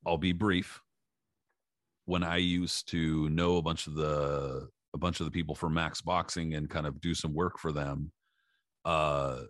[0.06, 0.80] I'll be brief.
[2.04, 5.74] When I used to know a bunch of the a bunch of the people from
[5.74, 8.12] Max Boxing and kind of do some work for them,
[8.84, 9.40] uh,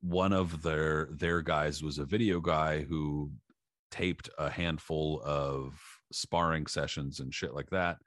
[0.00, 3.32] one of their their guys was a video guy who
[3.90, 5.74] taped a handful of
[6.12, 7.98] sparring sessions and shit like that,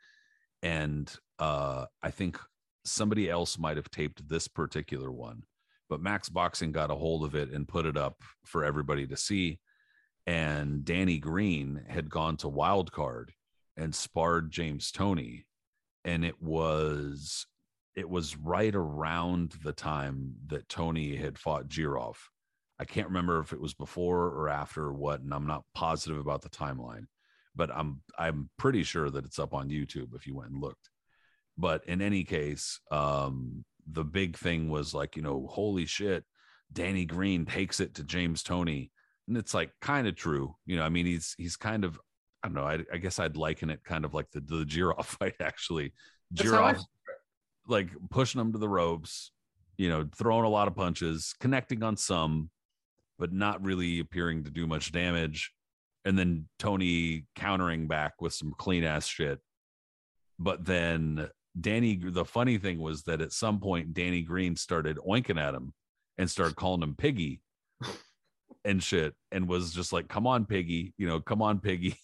[0.63, 2.39] and uh, I think
[2.85, 5.43] somebody else might have taped this particular one,
[5.89, 9.17] but Max Boxing got a hold of it and put it up for everybody to
[9.17, 9.59] see.
[10.25, 13.31] And Danny Green had gone to Wild Card
[13.77, 15.45] and sparred James Toney,
[16.03, 17.45] and it was
[17.95, 22.15] it was right around the time that Toney had fought Jirov.
[22.79, 26.19] I can't remember if it was before or after or what, and I'm not positive
[26.19, 27.05] about the timeline,
[27.57, 30.89] but I'm I'm pretty sure that it's up on YouTube if you went and looked.
[31.57, 36.23] But in any case, um, the big thing was like, you know, holy shit,
[36.71, 38.91] Danny Green takes it to James Toney
[39.27, 40.55] and it's like kind of true.
[40.65, 41.99] You know, I mean, he's he's kind of
[42.43, 42.63] I don't know.
[42.63, 45.93] I, I guess I'd liken it kind of like the the Jirov fight actually.
[46.77, 46.81] I-
[47.69, 49.31] like pushing him to the ropes,
[49.77, 52.49] you know, throwing a lot of punches, connecting on some,
[53.19, 55.51] but not really appearing to do much damage.
[56.07, 59.39] And then Toney countering back with some clean ass shit.
[60.39, 61.27] But then
[61.59, 65.73] Danny, the funny thing was that at some point Danny Green started oinking at him
[66.17, 67.41] and started calling him Piggy
[68.63, 71.97] and shit, and was just like, "Come on, Piggy," you know, "Come on, Piggy."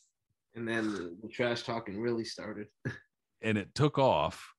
[0.53, 2.67] And then the, trash talking really started.
[3.41, 4.53] and it took off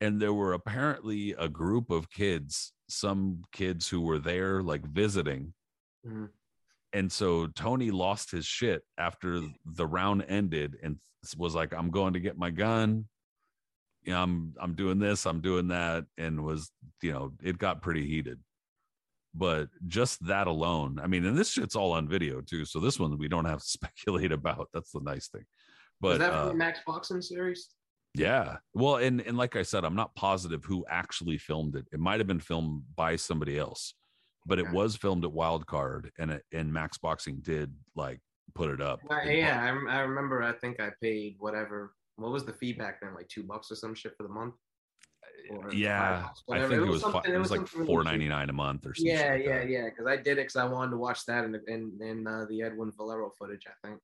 [0.00, 5.54] and there were apparently a group of kids some kids who were there like visiting
[6.04, 6.28] Mhm.
[6.92, 10.96] And so toney lost his shit after the round ended and
[11.36, 13.04] was like i'm going to get my gun
[14.02, 16.70] you know, i'm i'm doing this i'm doing that and was
[17.02, 18.38] you know it got pretty heated
[19.34, 22.98] but just that alone i mean and this shit's all on video too so this
[22.98, 25.44] one we don't have to speculate about that's the nice thing
[26.00, 27.68] but Was that uh, the Max Boxing series?
[28.14, 28.56] yeah.
[28.74, 31.86] Well, and and like I said, I'm not positive who actually filmed it.
[31.92, 33.94] It might have been filmed by somebody else,
[34.46, 38.20] but it was filmed at Wild Card, and it, and Max Boxing did like
[38.54, 39.00] put it up.
[39.10, 40.42] Uh, yeah, I, I remember.
[40.42, 41.92] I think I paid whatever.
[42.16, 43.14] What was the fee back then?
[43.14, 44.54] Like two bucks or some shit for the month.
[45.50, 48.52] or yeah, I think it was fi- something- it was like four ninety nine a
[48.52, 49.12] month or something.
[49.14, 49.84] Yeah, yeah, yeah.
[49.86, 52.62] Because I did it because I wanted to watch that in in, in uh, the
[52.62, 53.64] Edwin Valero footage.
[53.66, 54.00] I think.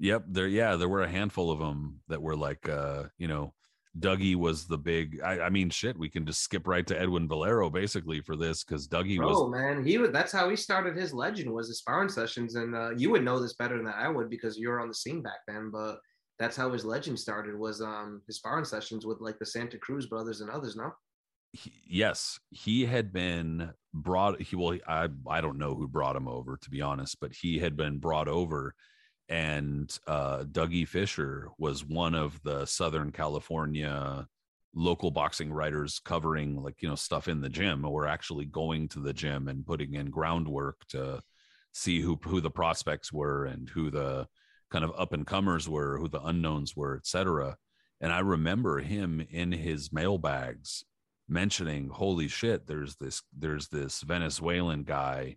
[0.00, 0.48] Yep, there.
[0.48, 3.54] Yeah, there were a handful of them that were like, uh, you know,
[3.98, 5.20] Dougie was the big.
[5.22, 8.64] I, I mean, shit, we can just skip right to Edwin Valero basically for this
[8.64, 9.36] because Dougie Oh was.
[9.38, 10.10] Oh man, he was.
[10.10, 13.38] That's how he started his legend was his sparring sessions, and uh, you would know
[13.38, 15.70] this better than I would because you were on the scene back then.
[15.70, 15.98] But
[16.38, 20.06] that's how his legend started was um his sparring sessions with like the Santa Cruz
[20.06, 20.74] brothers and others.
[20.74, 20.92] No.
[21.52, 24.40] he- yes, he had been brought.
[24.40, 27.58] He well, I I don't know who brought him over to be honest, but he
[27.58, 28.74] had been brought over,
[29.28, 34.26] and uh, Dougie Fischer was one of the Southern California
[34.74, 39.00] local boxing writers covering like you know stuff in the gym or actually going to
[39.00, 41.20] the gym and putting in groundwork to
[41.72, 44.26] see who who the prospects were and who the
[44.70, 47.56] kind of up and comers were who the unknowns were etc
[48.00, 50.84] and i remember him in his mailbags
[51.28, 55.36] mentioning holy shit there's this there's this venezuelan guy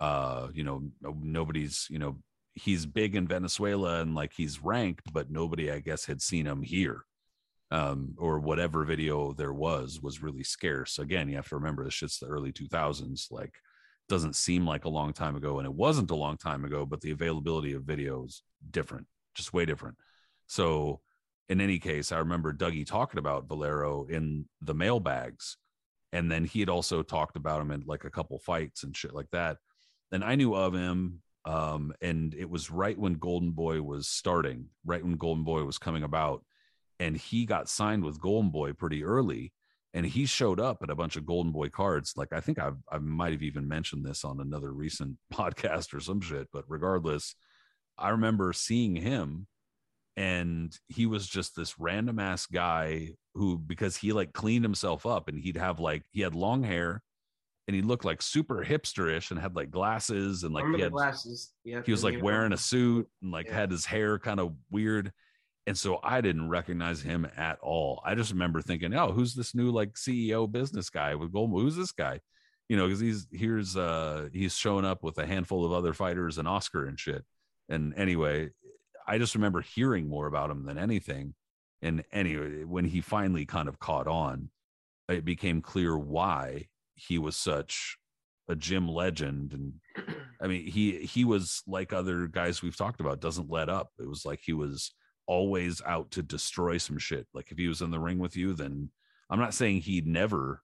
[0.00, 0.82] uh you know
[1.20, 2.16] nobody's you know
[2.54, 6.62] he's big in venezuela and like he's ranked but nobody i guess had seen him
[6.62, 7.04] here
[7.70, 10.98] um or whatever video there was was really scarce.
[10.98, 13.54] Again you have to remember this shit's the early 2000s like
[14.08, 17.00] doesn't seem like a long time ago and it wasn't a long time ago but
[17.00, 18.40] the availability of videos
[18.70, 19.96] different just way different.
[20.46, 21.00] So
[21.48, 25.56] in any case i remember dougie talking about valero in the mailbags
[26.12, 29.14] and then he had also talked about him in like a couple fights and shit
[29.14, 29.56] like that.
[30.12, 34.66] And i knew of him um and it was right when golden boy was starting
[34.84, 36.42] right when golden boy was coming about
[37.00, 39.52] and he got signed with golden boy pretty early
[39.92, 42.14] and he showed up at a bunch of golden boy cards.
[42.16, 46.00] Like i think I've, i might have even mentioned this on another recent podcast or
[46.00, 47.34] some shit but regardless
[47.98, 49.46] i remember seeing him
[50.16, 55.28] and he was just this random ass guy who because he like cleaned himself up
[55.28, 57.02] and he'd have like he had long hair
[57.66, 61.52] and he looked like super hipsterish and had like glasses and like he had glasses.
[61.64, 61.80] Yeah.
[61.84, 63.54] he was like wearing a suit and like Yeah.
[63.54, 65.12] had his hair kind of weird
[65.66, 69.54] and so i didn't recognize him at all i just remember thinking oh who's this
[69.54, 72.20] new like ceo business guy with gold who's this guy
[72.68, 76.36] you know because he's here's uh he's showing up with a handful of other fighters
[76.36, 77.24] and oscar and shit
[77.70, 78.50] and anyway
[79.08, 81.32] i just remember hearing more about him than anything
[81.80, 84.50] and anyway when he finally kind of caught on
[85.08, 87.96] it became clear why he was such
[88.48, 89.74] a gym legend and
[90.40, 93.90] I mean, he he was like other guys we've talked about, doesn't let up.
[93.98, 94.92] It was like he was
[95.26, 97.26] always out to destroy some shit.
[97.32, 98.90] Like if he was in the ring with you, then
[99.30, 100.62] I'm not saying he never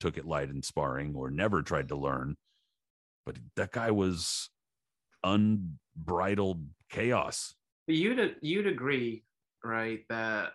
[0.00, 2.36] took it light in sparring or never tried to learn,
[3.24, 4.50] but that guy was
[5.24, 7.54] unbridled chaos.
[7.86, 9.24] But you'd you'd agree,
[9.64, 10.52] right, that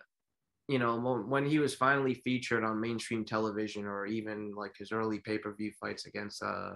[0.68, 5.18] you know when- he was finally featured on mainstream television or even like his early
[5.20, 6.72] pay per view fights against uh,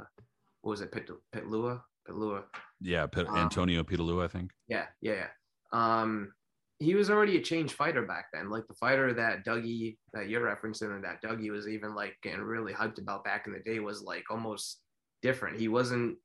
[0.63, 2.45] what was it, Pit Pitlua, Pitlua,
[2.81, 4.51] Yeah, Pit- Um, Antonio Pitalua, I think.
[4.69, 5.29] yeah, yeah, yeah.
[5.73, 6.33] Um,
[6.79, 10.43] he was already a changed fighter back then, like the fighter that Dougie that you're
[10.43, 13.79] referencing, and that Dougie was even like getting really hyped about back in the day
[13.79, 14.81] was like almost
[15.23, 15.59] different.
[15.59, 16.19] He wasn't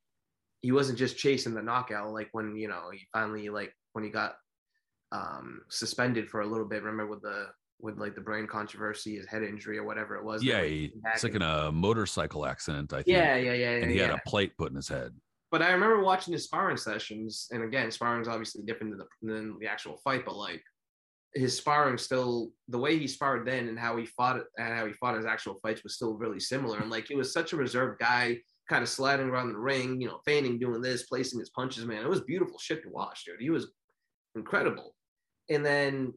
[0.62, 4.10] he wasn't just chasing the knockout like when you know he finally like when he
[4.10, 4.36] got
[5.12, 6.84] um suspended for a little bit.
[6.84, 7.48] Remember with the
[7.80, 10.44] with like the brain controversy, his head injury or whatever it was.
[10.44, 13.08] Yeah, he, it's like in a motorcycle accident, I think.
[13.08, 14.08] yeah, yeah, yeah, And he yeah.
[14.08, 15.14] had a plate put in his head.
[15.50, 19.34] but I remember watching his sparring sessions, and again, sparring is obviously different than the,
[19.34, 20.62] than the actual fight, but like
[21.34, 24.94] his sparring still the way he sparred then and how he fought and how he
[24.94, 26.78] fought his actual fights was still really similar.
[26.80, 28.38] And like he was such a reserved guy,
[28.70, 32.04] kind of sliding around the ring, you know, feigning, doing this, placing his punches, man.
[32.04, 33.42] It was beautiful shit to watch, dude.
[33.42, 33.72] He was
[34.36, 34.94] incredible.
[35.52, 36.14] And then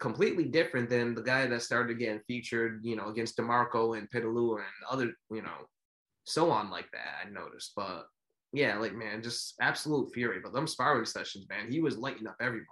[0.00, 4.56] completely different than the guy that started getting featured, you know, against DeMarco and Pitalua
[4.56, 5.68] and other, you know,
[6.24, 7.72] so on like that, I noticed.
[7.76, 8.06] But
[8.52, 10.40] yeah, like man, just absolute fury.
[10.42, 12.68] But them sparring sessions, man, he was lighting up everybody.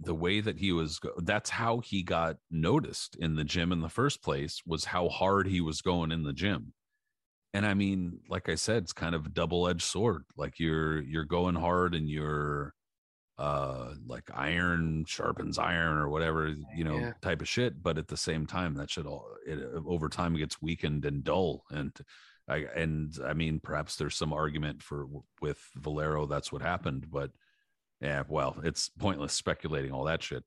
[0.00, 3.88] the way that he was, that's how he got noticed in the gym in the
[3.88, 6.72] first place was how hard he was going in the gym
[7.52, 11.24] and i mean like i said it's kind of a double-edged sword like you're you're
[11.24, 12.72] going hard and you're
[13.40, 17.12] uh like iron sharpens iron or whatever you know Yeah.
[17.22, 20.60] type of shit but at the same time that shit all it over time gets
[20.60, 21.92] weakened and dull and
[22.48, 25.06] I, and I mean, perhaps there's some argument for
[25.40, 27.30] with Valero that's what happened, but
[28.00, 30.42] yeah, well, it's pointless speculating all that shit.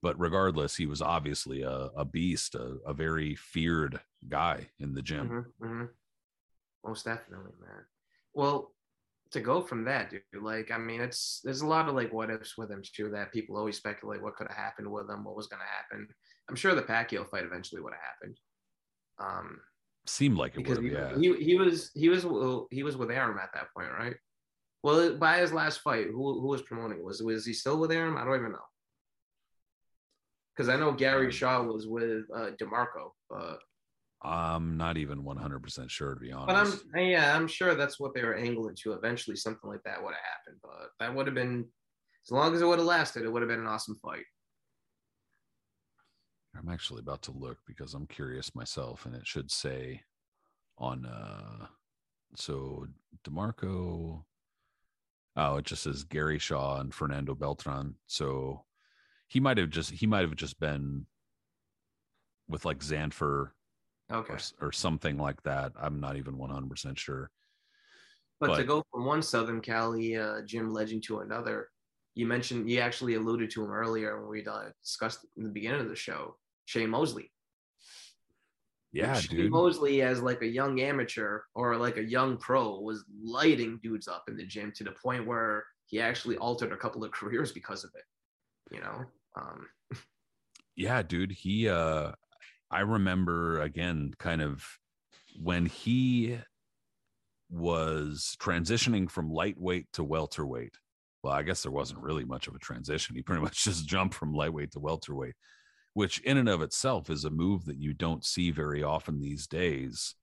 [0.00, 5.02] But regardless, he was obviously a, a beast, a, a very feared guy in the
[5.02, 5.28] gym.
[5.28, 5.88] Mhm, mhm.
[6.86, 7.84] Most definitely, man.
[8.34, 8.72] Well,
[9.32, 10.22] to go from that, dude.
[10.40, 13.32] Like, I mean, it's there's a lot of like what ifs with him too that
[13.32, 16.08] people always speculate what could have happened with him, what was going to happen.
[16.48, 18.38] I'm sure the Pacquiao fight eventually would have happened.
[19.18, 19.60] Um,
[20.06, 21.16] Seemed like it would have, yeah.
[21.16, 22.26] he he was he was
[22.70, 24.16] he was with Arum at that point, right?
[24.82, 27.04] Well, by his last fight, who who was promoting?
[27.04, 28.16] Was was he still with Arum?
[28.16, 28.58] I don't even know.
[30.54, 33.58] Because I know Gary Um, Shaw was with uh, Demarco, but
[34.24, 36.84] I'm not even 100% sure, to be honest.
[36.92, 38.92] but I'm yeah, I'm sure that's what they were angling to.
[38.92, 41.66] Eventually, something like that would have happened, but that would have been
[42.24, 44.24] as long as it would have lasted, it would have been an awesome fight.
[46.56, 50.02] I'm actually about to look because I'm curious myself, and it should say
[50.78, 51.66] on uh
[52.36, 52.86] so
[53.24, 54.24] Demarco.
[55.34, 57.96] Oh, it just says Gary Shaw and Fernando Beltran.
[58.06, 58.64] So
[59.28, 61.06] he might have just he might have just been
[62.48, 63.50] with like Zanfer
[64.10, 65.72] Okay, or, or something like that.
[65.80, 67.30] I'm not even 100% sure.
[68.40, 71.68] but, to go from one Southern Cali uh, gym legend to another,
[72.14, 75.80] you mentioned you actually alluded to him earlier when we uh, discussed in the beginning
[75.80, 76.36] of the show,
[76.66, 77.30] Shane Mosley.
[78.92, 79.50] Yeah, Shane dude.
[79.50, 84.24] Mosley as like a young amateur or like a young pro was lighting dudes up
[84.28, 87.84] in the gym to the point where he actually altered a couple of careers because
[87.84, 88.74] of it.
[88.74, 89.04] You know,
[89.36, 89.66] um,
[90.76, 92.12] yeah dude he uh
[92.72, 94.64] i remember again kind of
[95.40, 96.38] when he
[97.50, 100.74] was transitioning from lightweight to welterweight.
[101.22, 103.14] Well i guess there wasn't really much of a transition.
[103.14, 105.34] He pretty much just jumped from lightweight to welterweight
[105.94, 109.46] which in and of itself is a move that you don't see very often these
[109.46, 110.14] days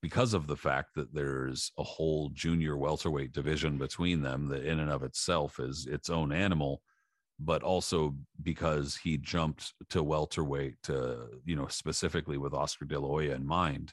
[0.00, 4.80] because of the fact that there's a whole junior welterweight division between them that in
[4.80, 6.80] and of itself is its own animal
[7.40, 13.06] but also because he jumped to welterweight to you know specifically with Oscar De La
[13.06, 13.92] Hoya in mind.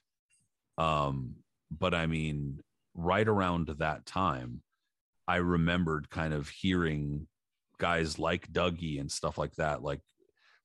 [0.78, 1.36] Um,
[1.72, 2.60] but I mean,
[2.96, 4.62] right around that time,
[5.28, 7.28] I remembered kind of hearing
[7.78, 9.84] guys like Dougie and stuff like that.
[9.84, 10.02] Like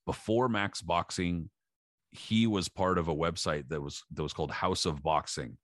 [0.06, 1.50] before Max Boxing,
[2.10, 5.56] he was part of a website that was that was called House of Boxing,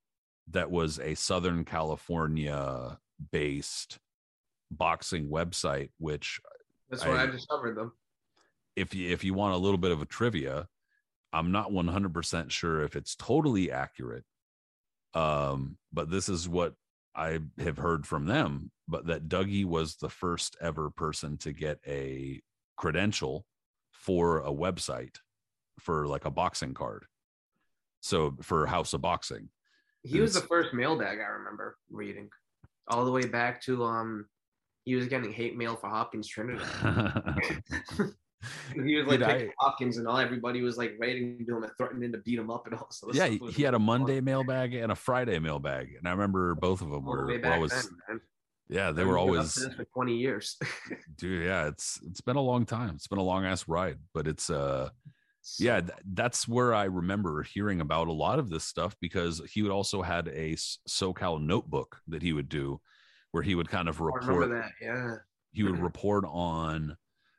[0.50, 2.98] that was a Southern California
[3.32, 3.98] based
[4.70, 6.40] boxing website, which
[6.90, 7.92] that's where I, I- discovered them.
[8.76, 10.68] if you if you want a little bit of a trivia,
[11.32, 14.24] I'm not 100% sure if it's totally accurate.
[15.14, 16.74] Um, but this is what
[17.14, 21.78] I have heard from them, but that Dougie was the first ever person to get
[21.86, 22.42] a
[22.76, 23.46] credential
[23.92, 25.16] for a website
[25.80, 27.06] for like a boxing card.
[28.00, 29.48] So for House of Boxing.
[30.02, 32.28] He was the first mailbag I remember reading,
[32.88, 34.26] all the way back to um,
[34.86, 36.62] he was getting hate mail for Hopkins Trinidad.
[38.74, 40.16] he was like picking Hopkins and all.
[40.16, 42.86] Everybody was like writing to him and threatening to beat him up and all.
[42.90, 43.78] So yeah, he, he had a.
[43.80, 45.94] Monday mailbag and a Friday mailbag.
[45.98, 47.72] And I remember both of them were way were always,
[48.08, 48.20] then,
[48.68, 50.56] yeah, they I've were been up to always for twenty years.
[51.16, 54.26] dude yeah it's it's been a long time it's been a long ass ride but
[54.26, 54.88] it's uh
[55.58, 59.62] yeah th- that's where i remember hearing about a lot of this stuff because he
[59.62, 60.54] would also had a
[60.88, 62.80] socal notebook that he would do
[63.36, 64.70] where he would kind of report that.
[64.80, 65.16] Yeah.
[65.52, 66.96] he would report on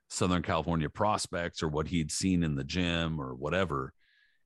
[0.10, 3.92] southern california prospects or what he'd seen in the gym or whatever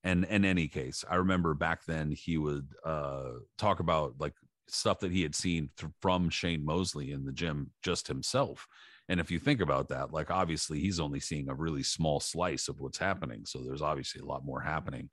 [0.06, 4.32] and in any case i remember back then he would uh talk about like
[4.70, 8.66] stuff that he had seen th- from shane mosley in the gym just himself
[9.10, 12.70] and if you think about that like obviously he's only seeing a really small slice
[12.70, 15.10] of what's happening so there's obviously a lot more happening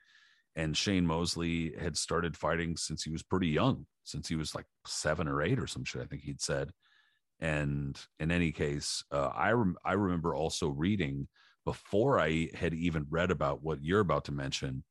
[0.57, 4.67] and shane mosley had started fighting since he was pretty young since he was like
[4.87, 6.73] seven or eight or some shit i think he'd said
[7.41, 11.29] and in any case, uh, I rem- I remember also reading
[11.65, 14.85] before I had even read about what you're about to mention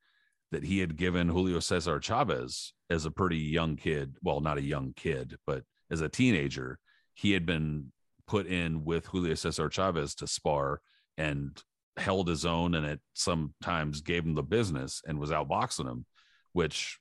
[0.51, 4.15] that he had given Julio Cesar Chavez as a pretty young kid.
[4.21, 6.79] Well, not a young kid, but as a teenager,
[7.15, 7.91] he had been
[8.27, 10.79] put in with Julio Cesar Chavez to spar
[11.17, 11.61] and
[11.97, 16.05] held his own and it sometimes gave him the business and was outboxing him,
[16.53, 16.99] which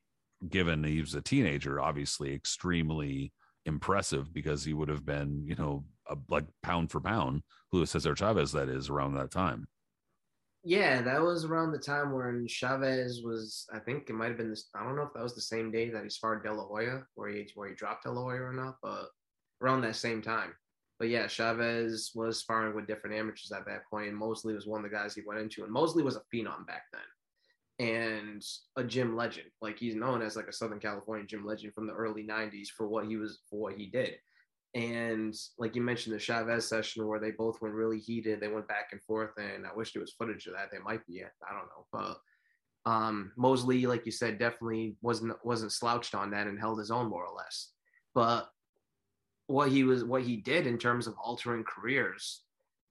[0.48, 3.32] given he was a teenager, obviously extremely
[3.64, 8.14] impressive because he would have been, you know, a, like pound for pound, Julio Cesar
[8.14, 9.66] Chavez, that is around that time.
[10.62, 13.66] Yeah, that was around the time when Chavez was.
[13.72, 14.68] I think it might have been this.
[14.74, 17.04] I don't know if that was the same day that he sparred De La Hoya,
[17.14, 19.06] where he where he dropped De La Hoya or not, but
[19.62, 20.54] around that same time.
[20.98, 24.84] But yeah, Chavez was sparring with different amateurs at that point, and Mosley was one
[24.84, 25.62] of the guys he went into.
[25.62, 28.42] And Mosley was a phenom back then, and
[28.76, 29.48] a gym legend.
[29.60, 32.88] Like he's known as like a Southern California gym legend from the early '90s for
[32.88, 34.16] what he was for what he did.
[34.74, 38.68] And like you mentioned, the Chavez session where they both went really heated, they went
[38.68, 40.68] back and forth, and I wish there was footage of that.
[40.70, 42.18] There might be, I don't know, but
[42.86, 47.10] um, Mosley, like you said, definitely wasn't wasn't slouched on that and held his own
[47.10, 47.72] more or less.
[48.14, 48.48] But
[49.46, 52.42] what he was what he did in terms of altering careers.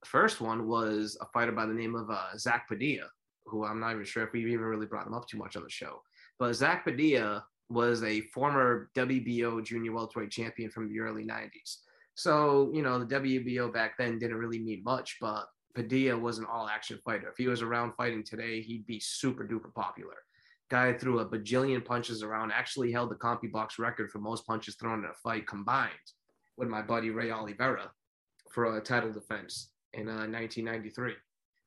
[0.02, 3.08] The first one was a fighter by the name of uh, Zack Padilla,
[3.46, 5.62] who I'm not even sure if we've even really brought him up too much on
[5.62, 6.02] the show.
[6.38, 11.78] But Zack Padilla was a former WBO junior welterweight champion from the early 90s.
[12.14, 16.46] So, you know, the WBO back then didn't really mean much, but Padilla was an
[16.46, 17.28] all action fighter.
[17.28, 20.14] If he was around fighting today, he'd be super duper popular.
[20.70, 25.00] Guy threw a bajillion punches around, actually held the CompuBox record for most punches thrown
[25.00, 25.90] in a fight combined
[26.56, 27.90] with my buddy Ray Oliveira
[28.50, 31.14] for a title defense in uh, 1993.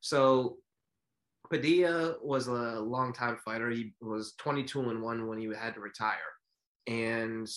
[0.02, 0.58] So
[1.50, 3.70] Padilla was a longtime fighter.
[3.70, 6.18] He was 22 and one when he had to retire,
[6.88, 7.50] and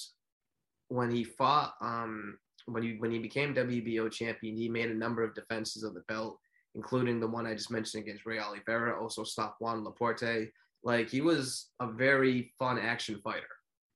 [0.88, 5.22] when he fought, um, when he when he became WBO champion, he made a number
[5.22, 6.38] of defenses of the belt,
[6.74, 9.00] including the one I just mentioned against Ray Oliveira.
[9.00, 10.48] Also stopped Juan Laporte.
[10.84, 13.46] Like he was a very fun action fighter,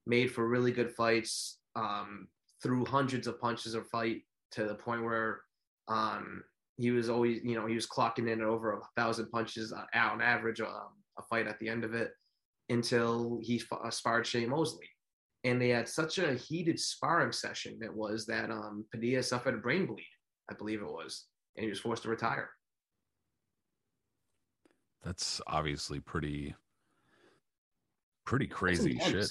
[0.06, 1.58] made for really good fights.
[1.74, 2.28] Um,
[2.62, 5.40] threw hundreds of punches a fight to the point where
[5.88, 6.42] um,
[6.76, 9.84] he was always, you know, he was clocking in at over a thousand punches uh,
[9.94, 12.12] out on average, um, a fight at the end of it
[12.68, 14.88] until he uh, sparred Shane Mosley.
[15.44, 19.58] And they had such a heated sparring session it was that um, Padilla suffered a
[19.58, 20.08] brain bleed,
[20.50, 21.26] I believe it was,
[21.56, 22.50] and he was forced to retire.
[25.04, 26.54] That's obviously pretty,
[28.24, 29.30] pretty crazy shit.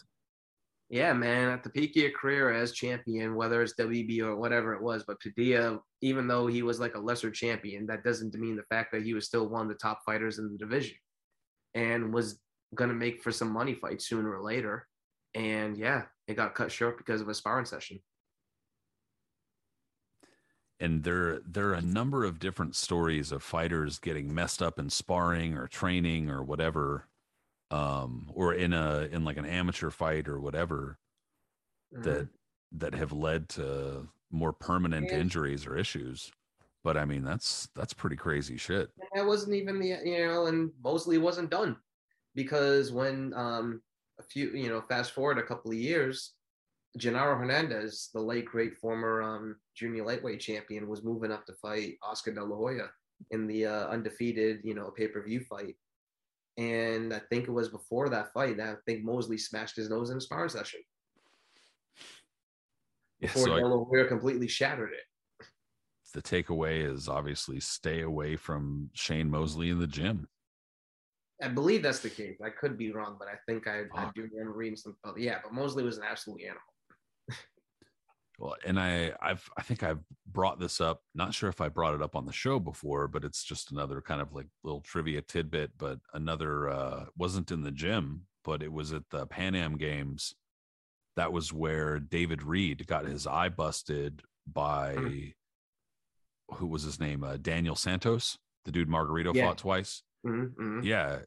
[0.89, 4.73] Yeah, man, at the peak of your career as champion, whether it's WB or whatever
[4.75, 8.55] it was, but Padilla, even though he was like a lesser champion, that doesn't demean
[8.55, 10.95] the fact that he was still one of the top fighters in the division
[11.73, 12.39] and was
[12.75, 14.87] going to make for some money fight sooner or later.
[15.33, 17.99] And yeah, it got cut short because of a sparring session.
[20.79, 24.89] And there, there are a number of different stories of fighters getting messed up in
[24.89, 27.07] sparring or training or whatever
[27.71, 30.97] um, or in a in like an amateur fight or whatever
[31.95, 32.03] mm.
[32.03, 32.27] that
[32.71, 35.17] that have led to more permanent yeah.
[35.17, 36.31] injuries or issues.
[36.83, 38.89] But I mean, that's that's pretty crazy shit.
[39.15, 41.77] That wasn't even the you know, and Mosley wasn't done
[42.35, 43.81] because when um
[44.19, 46.33] a few you know fast forward a couple of years,
[46.99, 51.95] Genaro Hernandez, the late great former um, junior lightweight champion, was moving up to fight
[52.03, 52.89] Oscar De La Hoya
[53.31, 55.75] in the uh, undefeated you know pay per view fight
[56.57, 60.09] and I think it was before that fight that I think Mosley smashed his nose
[60.09, 60.79] in a sparring session.
[63.19, 65.47] Before yeah, so De La Hoya completely shattered it.
[66.13, 70.27] The takeaway is obviously stay away from Shane Mosley in the gym.
[71.41, 72.37] I believe that's the case.
[72.43, 74.95] I could be wrong, but I think I, I do remember reading some.
[75.03, 76.61] Oh, yeah, but Mosley was an absolute animal.
[78.37, 81.01] Well, and I, I've, I think I've brought this up.
[81.13, 84.01] Not sure if I brought it up on the show before, but it's just another
[84.01, 85.71] kind of like little trivia tidbit.
[85.77, 90.35] But another uh, wasn't in the gym, but it was at the Pan Am Games.
[91.15, 96.55] That was where David Reid got his eye busted by mm-hmm.
[96.55, 97.23] who was his name?
[97.23, 99.47] Uh, Daniel Santos, the dude Margarito yeah.
[99.47, 100.03] fought twice.
[100.27, 100.83] Mm-hmm, mm-hmm.
[100.83, 101.19] Yeah,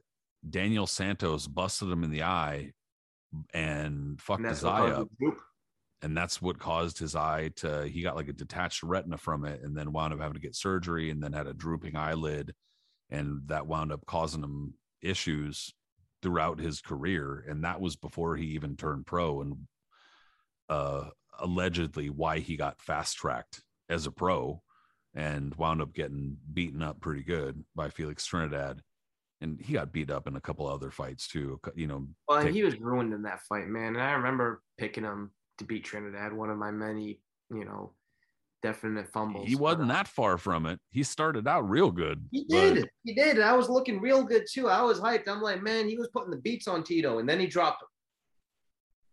[0.49, 2.73] Daniel Santos busted him in the eye
[3.55, 5.09] and fucked and his eye up
[6.03, 9.61] and that's what caused his eye to he got like a detached retina from it
[9.63, 12.55] and then wound up having to get surgery and then had a drooping eyelid
[13.11, 15.73] and that wound up causing him issues
[16.23, 19.57] throughout his career and that was before he even turned pro and
[20.69, 21.05] uh
[21.41, 24.61] allegedly why he got fast tracked as a pro
[25.15, 28.83] and wound up getting beaten up pretty good by Felix Trinidad
[29.41, 32.53] and he got beat up in a couple other fights too you know well take-
[32.55, 36.33] he was ruined in that fight man and i remember picking him to beat Trinidad.
[36.33, 37.93] One of my many, you know,
[38.63, 39.49] definite fumbles.
[39.49, 40.81] He wasn't uh, that far from it.
[40.91, 42.27] He started out real good.
[42.31, 42.81] He did.
[42.81, 42.89] But...
[43.05, 43.41] He did.
[43.41, 44.69] I was looking real good too.
[44.69, 45.29] I was hyped.
[45.29, 47.89] I'm like, man, he was putting the beats on Tito, and then he dropped him.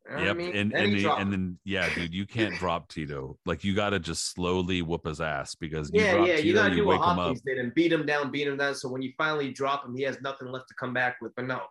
[0.08, 0.56] You know yep, I mean?
[0.56, 3.40] and then and, the, and then yeah, dude, you can't drop Tito.
[3.46, 6.54] Like you got to just slowly whoop his ass because you yeah, yeah, Tito, you
[6.54, 8.76] got to do what Hopkins did and beat him down, beat him down.
[8.76, 11.34] So when you finally drop him, he has nothing left to come back with.
[11.36, 11.62] But no,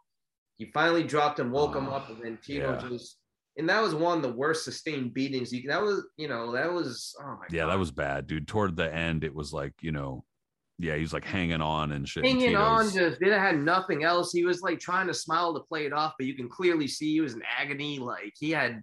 [0.59, 2.89] you finally dropped him, woke him ah, up, and then Tito yeah.
[2.89, 3.18] just
[3.57, 5.52] and that was one of the worst sustained beatings.
[5.52, 7.70] You that was, you know, that was oh my yeah, God.
[7.70, 8.48] that was bad, dude.
[8.48, 10.24] Toward the end, it was like, you know,
[10.78, 12.24] yeah, he was like hanging on and shit.
[12.24, 14.32] Hanging on, just didn't had nothing else.
[14.32, 17.12] He was like trying to smile to play it off, but you can clearly see
[17.12, 17.98] he was in agony.
[17.98, 18.82] Like he had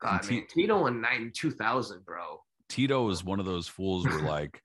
[0.00, 2.40] God, T- man, Tito in 9, 2000, bro.
[2.68, 4.62] Tito is one of those fools where like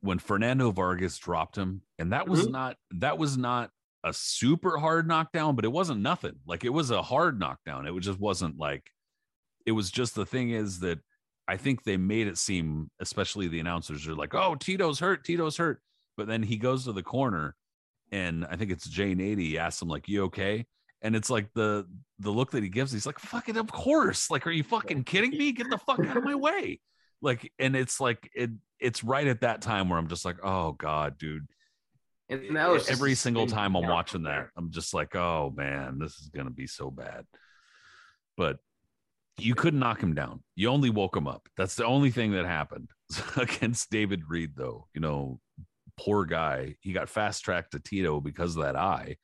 [0.00, 2.52] when Fernando Vargas dropped him, and that was mm-hmm.
[2.52, 3.70] not that was not
[4.04, 6.34] a super hard knockdown, but it wasn't nothing.
[6.46, 7.86] Like it was a hard knockdown.
[7.86, 8.90] It just wasn't like
[9.66, 10.98] it was just the thing is that
[11.46, 15.56] I think they made it seem, especially the announcers are like, oh, Tito's hurt, Tito's
[15.56, 15.80] hurt.
[16.16, 17.54] But then he goes to the corner
[18.10, 20.66] and I think it's Jay Nady asks him, like, you okay?
[21.02, 21.86] And it's like the
[22.18, 24.30] the look that he gives, he's like, fucking of course.
[24.30, 25.52] Like, are you fucking kidding me?
[25.52, 26.80] Get the fuck out of my way.
[27.22, 30.72] Like, and it's like it it's right at that time where I'm just like, oh
[30.72, 31.46] God, dude.
[32.30, 34.48] And that was every single time I'm watching that.
[34.56, 37.24] I'm just like, oh man, this is gonna be so bad.
[38.36, 38.58] But
[39.38, 40.42] you couldn't knock him down.
[40.56, 41.48] You only woke him up.
[41.56, 42.90] That's the only thing that happened
[43.36, 44.88] against David Reid, though.
[44.94, 45.40] You know,
[45.96, 46.74] poor guy.
[46.80, 49.16] He got fast tracked to Tito because of that eye.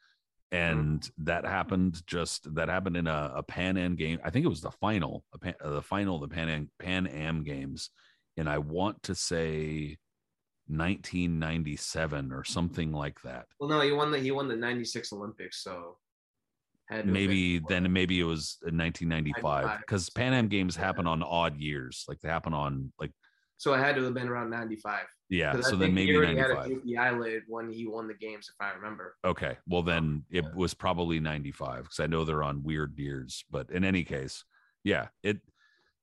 [0.52, 4.20] And that happened just that happened in a, a Pan Am game.
[4.24, 6.70] I think it was the final, a pan, uh, the final of the Pan Am,
[6.78, 7.90] Pan Am games.
[8.36, 9.98] And I want to say
[10.66, 13.46] 1997 or something like that.
[13.60, 15.98] Well, no, he won the he won the '96 Olympics, so
[16.88, 21.56] had maybe then maybe it was in 1995 because Pan Am games happen on odd
[21.56, 22.04] years.
[22.08, 23.12] Like they happen on like
[23.56, 25.04] So it had to have been around '95.
[25.30, 26.56] Yeah, So then maybe he 95.
[26.56, 29.16] had a eyelid when he won the games, if I remember.
[29.24, 29.56] Okay.
[29.66, 30.50] Well, then it yeah.
[30.54, 33.44] was probably 95 because I know they're on weird years.
[33.50, 34.44] But in any case,
[34.84, 35.38] yeah, it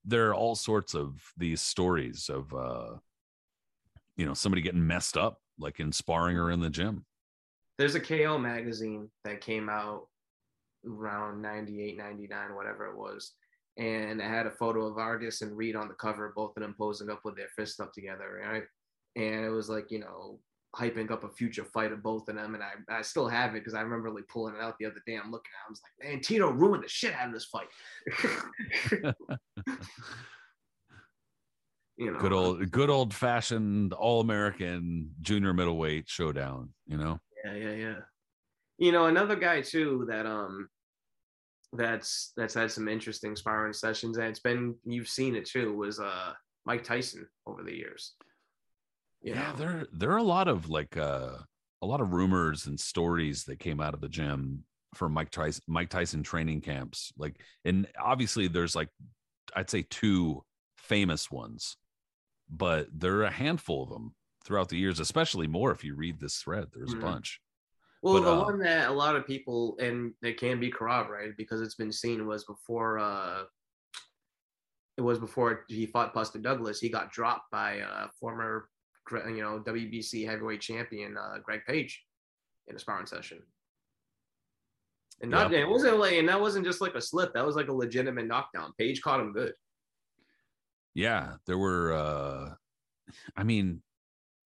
[0.04, 2.98] there are all sorts of these stories of uh
[4.22, 7.06] you know somebody getting messed up like in sparring or in the gym.
[7.80, 10.10] There's a KO magazine that came out
[10.86, 13.34] around 98, 99, whatever it was.
[13.78, 16.76] And it had a photo of Vargas and Reid on the cover, both of them
[16.78, 18.64] posing up with their fists up together, right?
[19.16, 20.40] And it was like, you know,
[20.76, 22.54] hyping up a future fight of both of them.
[22.54, 25.02] And I, I still have it because I remember like pulling it out the other
[25.08, 25.16] day.
[25.18, 27.46] I'm looking at it, I was like, man, Tito ruined the shit out of this
[27.46, 27.70] fight.
[32.02, 37.20] you know, Good old good old fashioned all American junior middleweight showdown, you know?
[37.46, 37.96] Yeah, yeah, yeah.
[38.80, 40.68] You know, another guy too that um
[41.74, 46.00] that's that's had some interesting sparring sessions and it's been you've seen it too was
[46.00, 46.34] uh
[46.66, 48.16] Mike Tyson over the years.
[49.22, 49.58] You yeah know?
[49.58, 51.34] there there are a lot of like uh
[51.84, 54.64] a lot of rumors and stories that came out of the gym
[54.96, 58.90] for mike tyson mike tyson training camps like and obviously there's like
[59.56, 60.44] i'd say two
[60.78, 61.78] famous ones
[62.52, 66.20] but there are a handful of them throughout the years especially more if you read
[66.20, 66.98] this thread there's Mhm.
[66.98, 67.42] a bunch
[68.04, 71.38] Well, But, the uh, one that a lot of people and it can be corroborated
[71.38, 73.44] because it's been seen was before uh
[74.98, 76.80] it was before he fought Buster Douglas.
[76.80, 78.68] He got dropped by uh former
[79.12, 82.04] you know WBC heavyweight champion uh Greg Page
[82.68, 83.42] in a sparring session.
[85.22, 87.34] And not it wasn't like and that wasn't just like a slip.
[87.34, 88.74] That was like a legitimate knockdown.
[88.80, 89.54] Page caught him good.
[90.94, 92.54] Yeah there were uh
[93.36, 93.82] i mean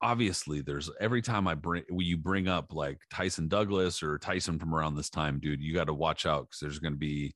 [0.01, 4.59] obviously there's every time i bring when you bring up like tyson douglas or tyson
[4.59, 7.33] from around this time dude you got to watch out because there's going to be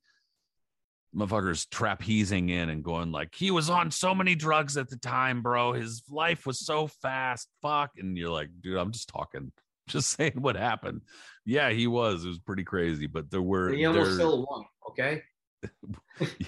[1.16, 5.42] motherfuckers trapezing in and going like he was on so many drugs at the time
[5.42, 9.50] bro his life was so fast fuck and you're like dude i'm just talking
[9.88, 11.00] just saying what happened
[11.44, 14.46] yeah he was it was pretty crazy but there were And he almost there- still
[14.48, 14.64] won.
[14.90, 15.22] Okay.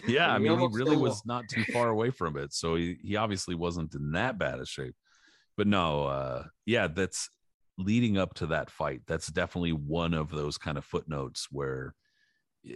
[0.06, 2.52] Yeah, I mean, he really was not too far away from it.
[2.52, 4.94] So he, he obviously wasn't in that bad a shape.
[5.56, 7.28] But no, uh, yeah, that's
[7.78, 9.02] leading up to that fight.
[9.06, 11.94] That's definitely one of those kind of footnotes where
[12.68, 12.74] eh,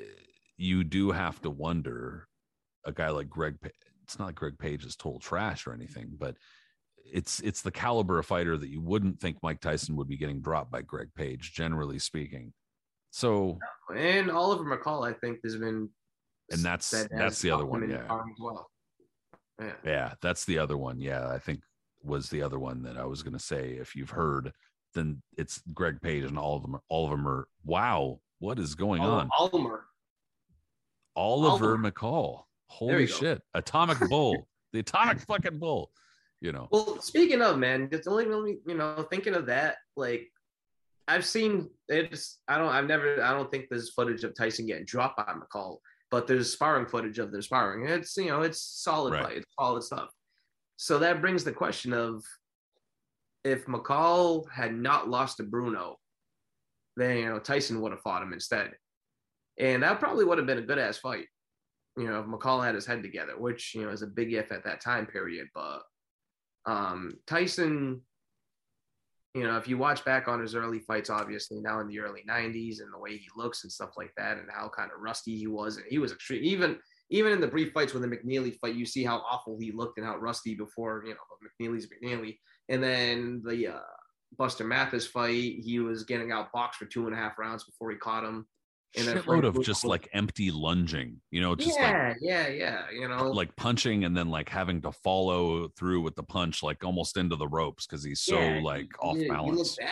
[0.57, 2.28] you do have to wonder
[2.84, 3.57] a guy like Greg.
[4.05, 6.37] It's not like Greg Page is total trash or anything, but
[7.12, 10.41] it's it's the caliber of fighter that you wouldn't think Mike Tyson would be getting
[10.41, 12.53] dropped by Greg Page, generally speaking.
[13.11, 13.59] So
[13.95, 15.89] And Oliver McCall, I think, has been
[16.51, 18.07] And that's- has that's the other one, yeah.
[18.38, 18.70] well.
[19.61, 19.72] Yeah.
[19.84, 21.01] Yeah, that's the other one.
[21.01, 21.61] Yeah, I think
[22.03, 23.72] was the other one that I was going to say.
[23.72, 24.53] If you've heard,
[24.94, 26.76] then it's Greg Page, and all of them.
[26.76, 27.49] Are, all of them are.
[27.64, 29.30] Wow, what is going on?
[29.38, 29.84] Almer.
[31.16, 31.78] Oliver.
[31.78, 32.42] McCall.
[32.68, 33.14] Holy you go.
[33.14, 33.42] shit!
[33.55, 35.90] Atomic Bull, the Atomic fucking Bull.
[36.40, 36.68] You know.
[36.70, 39.76] Well, speaking of man, it's only really you know thinking of that.
[39.97, 40.28] Like,
[41.09, 42.38] I've seen it's.
[42.49, 42.68] I don't.
[42.68, 43.22] I've never.
[43.22, 45.78] I don't think there's footage of Tyson getting dropped by McCall,
[46.11, 47.87] but there's sparring footage of their sparring.
[47.89, 49.25] It's you know it's solid Right.
[49.25, 49.37] fight.
[49.39, 50.11] It's solid stuff.
[50.77, 52.23] So that brings the question of
[53.45, 55.97] if McCall had not lost to Bruno,
[56.97, 58.73] then you know Tyson would have fought him instead,
[59.59, 61.27] and that probably would have been a good ass fight.
[61.97, 64.53] You know, if McCall had his head together, which you know is a big if
[64.53, 65.83] at that time period, but
[66.67, 68.03] um, Tyson,
[69.37, 72.22] you know, if you watch back on his early fights, obviously now in the early
[72.26, 75.37] '90s and the way he looks and stuff like that, and how kind of rusty
[75.37, 76.43] he was, and he was extreme.
[76.43, 76.78] Even
[77.11, 79.99] even in the brief fights with the McNeeley fight, you see how awful he looked
[79.99, 81.05] and how rusty before.
[81.07, 81.20] You know,
[81.61, 82.39] McNeeley's McNeeley,
[82.70, 83.80] and then the uh,
[84.39, 87.91] Buster Mathis fight, he was getting out boxed for two and a half rounds before
[87.91, 88.47] he caught him.
[88.97, 91.20] Shitload of just like empty lunging.
[91.30, 92.82] You know, just like yeah, yeah, yeah.
[92.90, 96.82] You know, like punching and then like having to follow through with the punch like
[96.84, 99.59] almost into the ropes because he's so Yeah, like he- off he- He balance.
[99.59, 99.90] looked bad.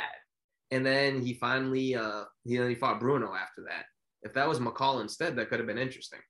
[0.71, 3.85] And then he finally uh he, then he fought Bruno after that.
[4.23, 6.21] if that was McCall instead, that could have been interesting.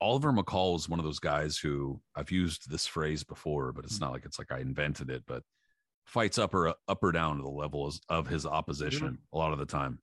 [0.00, 4.00] Oliver McCall is one of those guys who I've used this phrase before, but it's
[4.00, 5.42] not like it's like I invented it, but
[6.04, 9.58] fights up or up or down to the levels of his opposition a lot of
[9.58, 9.98] the time.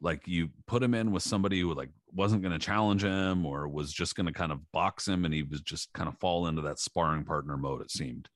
[0.00, 3.68] Like you put him in with somebody who like wasn't going to challenge him or
[3.68, 6.46] was just going to kind of box him and he was just kind of fall
[6.46, 8.28] into that sparring partner mode, it seemed.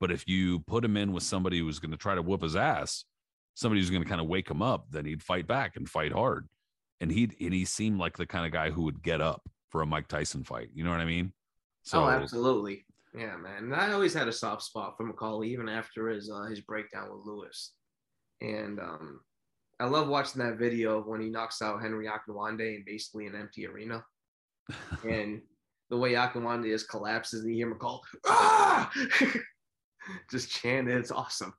[0.00, 2.42] But if you put him in with somebody who was going to try to whoop
[2.42, 3.04] his ass,
[3.54, 6.12] somebody who's going to kind of wake him up, then he'd fight back and fight
[6.12, 6.48] hard.
[7.00, 9.82] And he and he seemed like the kind of guy who would get up for
[9.82, 10.68] a Mike Tyson fight.
[10.74, 11.32] You know what I mean?
[11.92, 12.86] oh, absolutely.
[13.16, 13.64] Yeah, man.
[13.64, 17.10] And I always had a soft spot for McCall, even after his uh, his breakdown
[17.10, 17.72] with Lewis.
[18.40, 19.20] And um,
[19.80, 23.34] I love watching that video of when he knocks out Henry Akinwande in basically an
[23.34, 24.04] empty arena.
[25.08, 25.42] and
[25.90, 28.90] the way Akinwande just collapses, and you hear McCall, ah!
[30.30, 30.88] just chant.
[30.88, 31.54] It's awesome.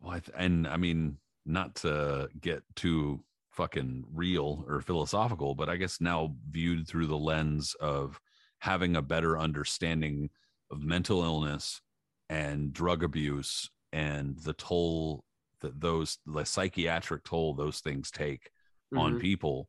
[0.00, 3.22] well, I th- and I mean, not to get too
[3.52, 8.20] fucking real or philosophical, but I guess now viewed through the lens of
[8.60, 10.30] having a better understanding
[10.70, 11.80] of mental illness
[12.28, 15.24] and drug abuse and the toll
[15.60, 18.50] that those the psychiatric toll those things take
[18.92, 18.98] mm-hmm.
[18.98, 19.68] on people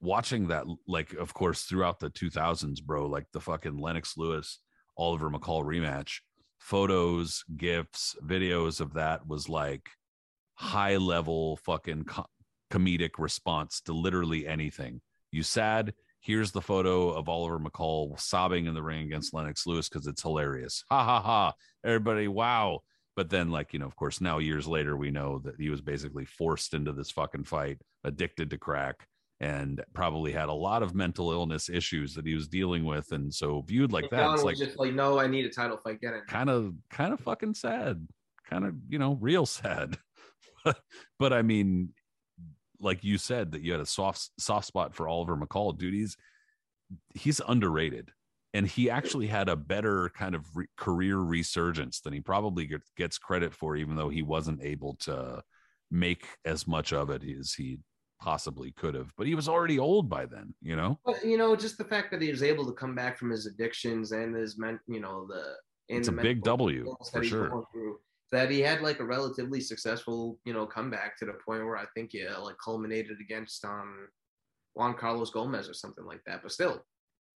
[0.00, 4.60] watching that like of course throughout the 2000s bro like the fucking lennox lewis
[4.96, 6.20] oliver mccall rematch
[6.58, 9.88] photos gifs videos of that was like
[10.54, 12.26] high level fucking co-
[12.70, 15.00] comedic response to literally anything
[15.30, 15.94] you sad
[16.24, 20.22] here's the photo of Oliver McCall sobbing in the ring against Lennox Lewis because it's
[20.22, 20.82] hilarious.
[20.88, 21.52] Ha ha ha.
[21.84, 22.80] Everybody, wow.
[23.16, 25.80] But then, like, you know, of course, now years later, we know that he was
[25.80, 29.06] basically forced into this fucking fight, addicted to crack,
[29.40, 33.12] and probably had a lot of mental illness issues that he was dealing with.
[33.12, 36.00] And so viewed like that, it's like just like, no, I need a title fight.
[36.00, 36.26] Get it.
[36.26, 38.06] Kind of, kind of fucking sad.
[38.48, 39.96] Kind of, you know, real sad.
[41.18, 41.90] but I mean,
[42.80, 45.94] like you said that you had a soft soft spot for Oliver McCall, dude.
[45.94, 46.16] He's
[47.14, 48.10] he's underrated,
[48.54, 53.18] and he actually had a better kind of re- career resurgence than he probably gets
[53.18, 55.42] credit for, even though he wasn't able to
[55.90, 57.78] make as much of it as he
[58.20, 59.12] possibly could have.
[59.18, 61.00] But he was already old by then, you know.
[61.04, 63.46] But you know, just the fact that he was able to come back from his
[63.46, 65.54] addictions and his men, you know, the
[65.88, 67.64] it's a big W for sure
[68.30, 71.84] that he had like a relatively successful, you know, comeback to the point where I
[71.94, 74.08] think it like culminated against um
[74.74, 76.42] Juan Carlos Gomez or something like that.
[76.42, 76.84] But still,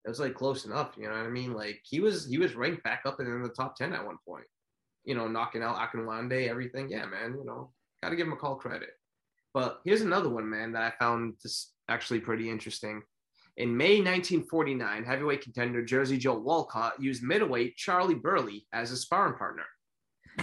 [0.05, 0.95] it was like close enough.
[0.97, 1.55] You know what I mean?
[1.55, 4.47] Like he was he was ranked back up in the top ten at one point.
[5.05, 6.89] You know, knocking out Akinwande, everything.
[6.91, 7.37] Yeah, man.
[7.39, 7.73] You know,
[8.03, 8.91] got to give him a call credit.
[9.55, 13.03] But here's another one, man, that I found this actually pretty interesting.
[13.57, 19.35] In May 1949, heavyweight contender Jersey Joe Walcott used middleweight Charlie Burley as a sparring
[19.35, 19.65] partner.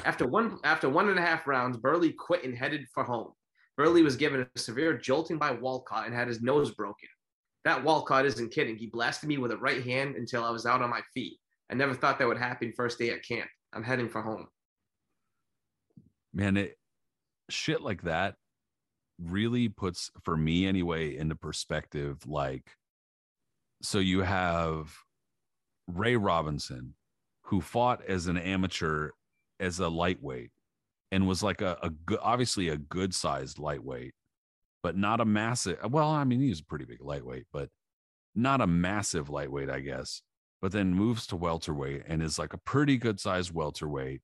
[0.04, 3.32] After one after one and a half rounds, Burley quit and headed for home.
[3.78, 7.10] Burley was given a severe jolting by Walcott and had his nose broken.
[7.66, 8.78] That Walcott isn't kidding.
[8.78, 11.38] He blasted me with a right hand until I was out on my feet.
[11.70, 13.50] I never thought that would happen first day at camp.
[13.74, 14.48] I'm heading for home.
[16.34, 16.78] Man, it
[17.50, 18.36] shit like that
[19.22, 22.72] really puts for me anyway into perspective like
[23.82, 24.94] so you have
[25.88, 26.96] Ray Robinson
[27.44, 29.12] who fought as an amateur
[29.60, 30.52] as a lightweight
[31.12, 34.14] and was like a, a good, obviously a good sized lightweight,
[34.86, 35.80] but not a massive.
[35.90, 37.70] Well, I mean, he's a pretty big lightweight, but
[38.36, 40.22] not a massive lightweight, I guess.
[40.62, 44.22] But then moves to welterweight and is like a pretty good sized welterweight.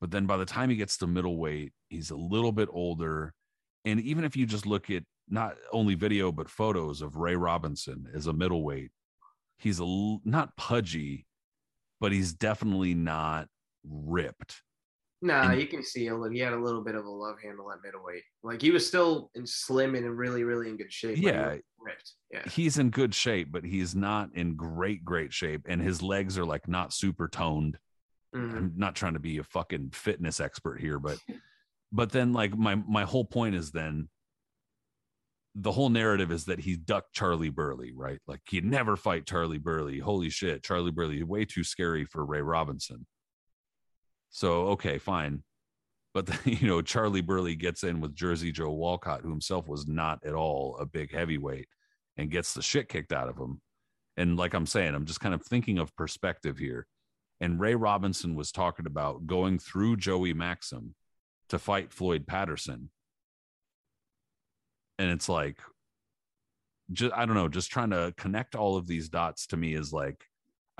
[0.00, 3.34] But then by the time he gets to middleweight, he's a little bit older.
[3.84, 8.06] And even if you just look at not only video, but photos of Ray Robinson
[8.14, 8.92] as a middleweight,
[9.58, 9.84] he's a
[10.24, 11.26] not pudgy,
[12.00, 13.48] but he's definitely not
[13.84, 14.62] ripped.
[15.22, 16.30] Nah, and, you can see him.
[16.32, 18.22] He had a little bit of a love handle at middleweight.
[18.42, 21.18] Like he was still in slim and really, really in good shape.
[21.18, 22.12] Yeah, ripped.
[22.32, 26.38] Yeah, he's in good shape, but he's not in great, great shape, and his legs
[26.38, 27.76] are like not super toned.
[28.34, 28.56] Mm-hmm.
[28.56, 31.18] I'm not trying to be a fucking fitness expert here, but
[31.92, 34.08] but then like my my whole point is then
[35.56, 38.20] the whole narrative is that he ducked Charlie Burley, right?
[38.26, 39.98] Like he'd never fight Charlie Burley.
[39.98, 43.06] Holy shit, Charlie Burley, way too scary for Ray Robinson.
[44.30, 45.42] So okay, fine.
[46.14, 50.24] But you know, Charlie Burley gets in with Jersey Joe Walcott, who himself was not
[50.24, 51.68] at all a big heavyweight,
[52.16, 53.60] and gets the shit kicked out of him.
[54.16, 56.86] And like I'm saying, I'm just kind of thinking of perspective here.
[57.40, 60.94] And Ray Robinson was talking about going through Joey Maxim
[61.48, 62.90] to fight Floyd Patterson.
[64.98, 65.58] And it's like,
[66.92, 69.92] just I don't know, just trying to connect all of these dots to me is
[69.92, 70.24] like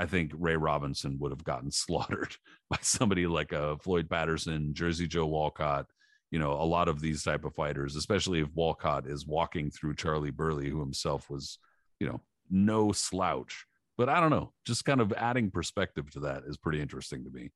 [0.00, 2.34] I think Ray Robinson would have gotten slaughtered
[2.70, 5.86] by somebody like a uh, Floyd Patterson, Jersey Joe Walcott,
[6.30, 9.96] you know, a lot of these type of fighters, especially if Walcott is walking through
[9.96, 11.58] Charlie Burley, who himself was,
[11.98, 13.66] you know, no slouch.
[13.98, 17.30] But I don't know, just kind of adding perspective to that is pretty interesting to
[17.30, 17.50] me.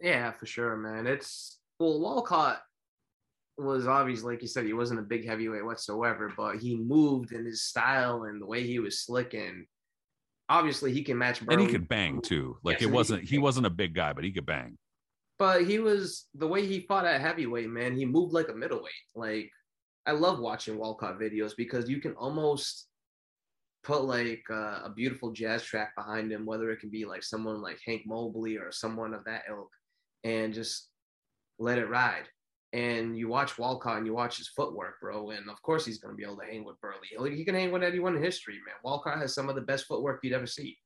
[0.00, 1.06] Yeah, for sure, man.
[1.06, 2.62] It's well, Walcott
[3.58, 7.44] was obviously, like you said, he wasn't a big heavyweight whatsoever, but he moved in
[7.44, 9.66] his style and the way he was slicking.
[10.48, 11.42] Obviously, he can match.
[11.48, 12.56] And he could bang too.
[12.62, 14.76] Like Yes, it wasn't could he wasn't a big guy, but he could bang.
[15.38, 17.96] But he was the way he fought at heavyweight, man.
[17.96, 18.92] He moved like a middleweight.
[19.14, 19.50] Like
[20.06, 22.86] I love watching Walcott videos because you can almost
[23.84, 27.60] put like uh, a beautiful jazz track behind him, whether it can be like someone
[27.60, 29.70] like Hank Mobley or someone of that ilk,
[30.24, 30.88] and just
[31.58, 32.24] let it ride.
[32.74, 35.30] And you watch Walcott and you watch his footwork, bro.
[35.30, 37.34] And of course, he's going to be able to hang with Burley.
[37.34, 38.74] He can hang with anyone in history, man.
[38.84, 40.76] Walcott has some of the best footwork you'd ever see.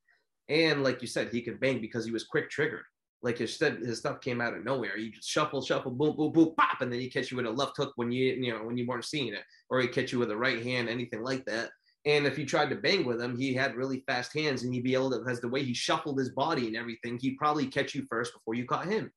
[0.49, 2.85] And like you said, he could bang because he was quick triggered.
[3.23, 4.97] Like his his stuff came out of nowhere.
[4.97, 7.51] You just shuffle, shuffle, boom, boom, boom, pop, and then he catch you with a
[7.51, 10.19] left hook when you, you know, when you weren't seeing it, or he catch you
[10.19, 11.71] with a right hand, anything like that.
[12.05, 14.83] And if you tried to bang with him, he had really fast hands, and he'd
[14.83, 17.95] be able to, because the way he shuffled his body and everything, he'd probably catch
[17.95, 19.13] you first before you caught him.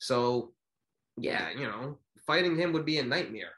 [0.00, 0.52] So,
[1.16, 3.52] yeah, you know, fighting him would be a nightmare.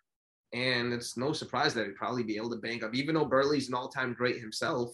[0.53, 3.69] And it's no surprise that he'd probably be able to bang up, even though Burley's
[3.69, 4.93] an all-time great himself.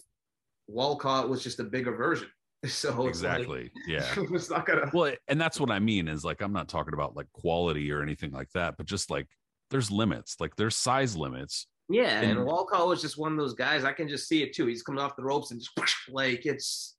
[0.69, 2.29] Walcott was just a bigger version.
[2.65, 3.71] So it's like- Exactly.
[3.89, 4.07] Yeah.
[4.17, 4.89] it's not gonna.
[4.93, 8.03] Well, and that's what I mean is like I'm not talking about like quality or
[8.03, 9.27] anything like that, but just like
[9.73, 11.67] there's limits, like there's size limits.
[11.89, 13.83] Yeah, and, And- Walcott was just one of those guys.
[13.83, 14.67] I can just see it too.
[14.67, 15.73] He's coming off the ropes and just
[16.09, 16.95] like it's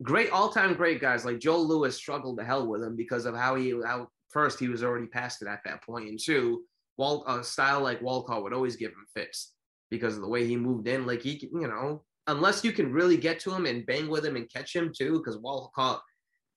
[0.00, 1.24] great, all-time great guys.
[1.24, 4.68] Like Joe Louis struggled to hell with him because of how he how first he
[4.68, 6.64] was already past it at that point, and two,
[6.98, 9.54] Wal a style like Walcott would always give him fits
[9.90, 11.06] because of the way he moved in.
[11.06, 14.36] Like he, you know, unless you can really get to him and bang with him
[14.36, 16.02] and catch him too, because Walcott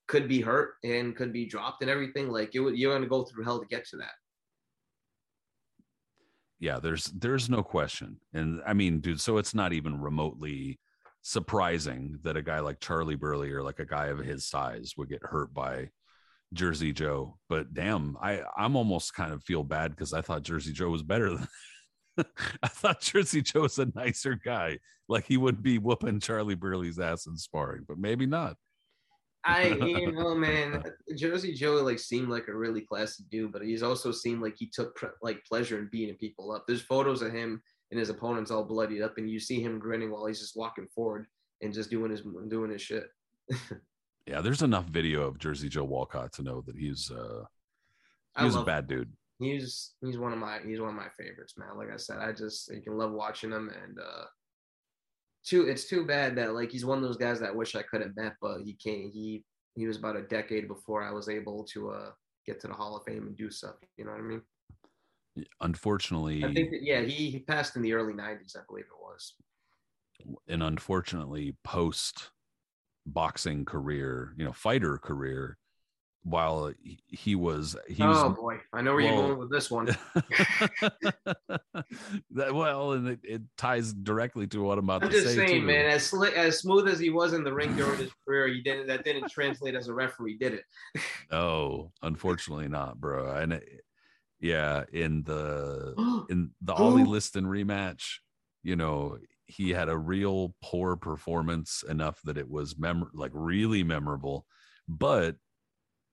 [0.07, 2.29] could be hurt and could be dropped and everything.
[2.29, 4.11] Like you, you're going to go through hell to get to that.
[6.59, 8.19] Yeah, there's there's no question.
[8.33, 10.79] And I mean, dude, so it's not even remotely
[11.21, 15.09] surprising that a guy like Charlie Burley or like a guy of his size would
[15.09, 15.89] get hurt by
[16.53, 17.37] Jersey Joe.
[17.49, 21.03] But damn, I I'm almost kind of feel bad because I thought Jersey Joe was
[21.03, 21.47] better than
[22.63, 24.79] I thought Jersey Joe was a nicer guy.
[25.07, 28.55] Like he would be whooping Charlie Burley's ass in sparring, but maybe not.
[29.43, 30.83] I, you know, man,
[31.15, 34.67] Jersey Joe like seemed like a really classy dude, but he's also seemed like he
[34.67, 36.65] took like pleasure in beating people up.
[36.67, 40.11] There's photos of him and his opponents all bloodied up, and you see him grinning
[40.11, 41.27] while he's just walking forward
[41.61, 43.07] and just doing his doing his shit.
[44.27, 47.45] Yeah, there's enough video of Jersey Joe Walcott to know that he's uh
[48.35, 49.11] I he was a bad dude.
[49.39, 51.77] He's he's one of my he's one of my favorites, man.
[51.77, 54.25] Like I said, I just you can love watching him, and uh,
[55.45, 57.83] too it's too bad that like he's one of those guys that I wish I
[57.83, 59.11] could have met, but he can't.
[59.13, 62.11] He he was about a decade before I was able to uh
[62.45, 63.75] get to the Hall of Fame and do stuff.
[63.95, 64.41] You know what I mean?
[65.61, 68.99] Unfortunately, I think that, yeah, he, he passed in the early '90s, I believe it
[68.99, 69.35] was.
[70.47, 72.31] and unfortunately post
[73.07, 75.57] boxing career, you know, fighter career,
[76.23, 76.73] while
[77.07, 79.85] he- was he oh was boy, I know where well- you're going with this one.
[82.31, 85.35] that, well, and it, it ties directly to what I'm about I'm to just say.
[85.47, 85.67] saying, too.
[85.67, 88.61] man, as slick, as smooth as he was in the ring during his career, he
[88.61, 88.87] didn't.
[88.87, 90.63] That didn't translate as a referee, did it?
[91.31, 93.33] No, unfortunately not, bro.
[93.35, 93.81] And it,
[94.39, 95.93] yeah, in the
[96.29, 96.73] in the?
[96.73, 98.17] Ali Liston rematch,
[98.63, 99.17] you know,
[99.47, 104.45] he had a real poor performance enough that it was mem- like really memorable.
[104.87, 105.35] But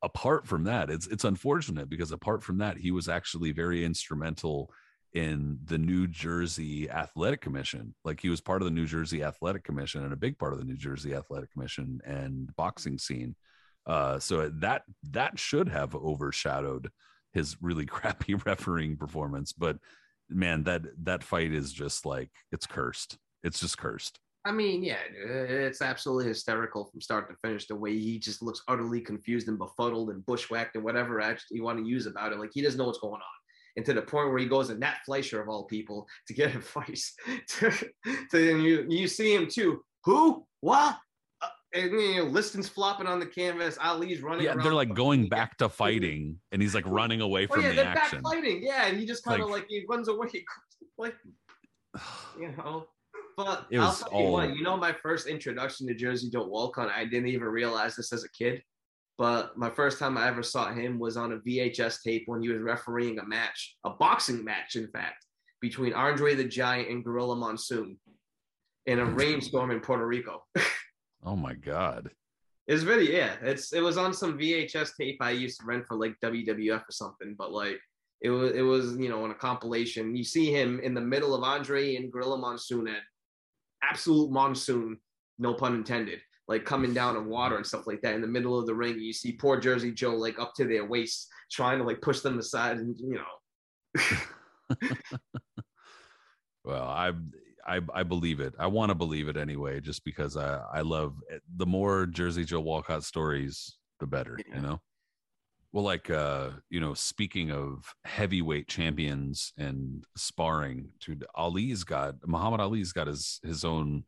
[0.03, 4.70] apart from that, it's it's unfortunate because apart from that, he was actually very instrumental
[5.12, 7.95] in the New Jersey Athletic Commission.
[8.05, 10.59] Like he was part of the New Jersey Athletic Commission and a big part of
[10.59, 13.37] the New Jersey Athletic Commission and boxing scene.
[13.87, 16.91] Uh, so that that should have overshadowed
[17.32, 19.53] his really crappy refereeing performance.
[19.53, 19.78] But
[20.28, 23.18] man, that that fight is just like it's cursed.
[23.45, 24.18] It's just cursed.
[24.47, 27.66] I mean, yeah, it's absolutely hysterical from start to finish.
[27.66, 31.62] The way he just looks utterly confused and befuddled and bushwhacked and whatever actually you
[31.62, 32.38] want to use about it.
[32.38, 33.20] Like he doesn't know what's going on.
[33.76, 36.55] And to the point where he goes to Nat Fleischer of all people to get
[36.55, 37.14] advice.
[37.57, 37.70] to,
[38.30, 39.82] to and you you see him too.
[40.05, 40.45] Who?
[40.61, 40.99] What?
[41.40, 43.78] Uh, and you know, Liston's flopping on the canvas.
[43.80, 44.45] Ali's running.
[44.45, 47.68] Yeah, they're like going back to fighting, and he's like running away from Oh yeah,
[47.70, 48.20] the they're action.
[48.22, 48.62] back fighting.
[48.62, 50.28] Yeah, and he just kind of Like- like, he runs away,
[50.99, 51.14] like
[52.38, 52.86] you know.
[53.37, 56.45] But It I'll was tell you what, you know, my first introduction to Jersey Don't
[56.45, 58.62] Joe Walcott, I didn't even realize this as a kid.
[59.16, 62.49] But my first time I ever saw him was on a VHS tape when he
[62.49, 65.24] was refereeing a match, a boxing match, in fact,
[65.61, 67.97] between Andre the Giant and Gorilla Monsoon
[68.87, 70.45] in a rainstorm in Puerto Rico.
[71.26, 72.11] Oh my god.
[72.66, 73.37] It's really, yeah.
[73.41, 76.93] It's it was on some VHS tape I used to rent for like WWF or
[76.93, 77.35] something.
[77.39, 77.80] But like,
[78.20, 80.14] It was it was you know on a compilation.
[80.14, 83.01] You see him in the middle of Andre and Gorilla Monsoon at
[83.89, 84.99] absolute monsoon,
[85.39, 88.59] no pun intended, like coming down in water and stuff like that in the middle
[88.59, 88.99] of the ring.
[88.99, 92.39] You see poor Jersey Joe like up to their waist, trying to like push them
[92.39, 94.80] aside, and you know.
[96.64, 97.12] well, I
[97.66, 98.55] I I believe it.
[98.59, 101.43] I want to believe it anyway, just because I I love it.
[101.57, 104.39] the more Jersey Joe Walcott stories, the better.
[104.49, 104.57] Yeah.
[104.57, 104.80] You know.
[105.75, 112.61] Well, like uh, you know, speaking of heavyweight champions and sparring, dude, Ali's got Muhammad
[112.61, 114.05] Ali's got his his own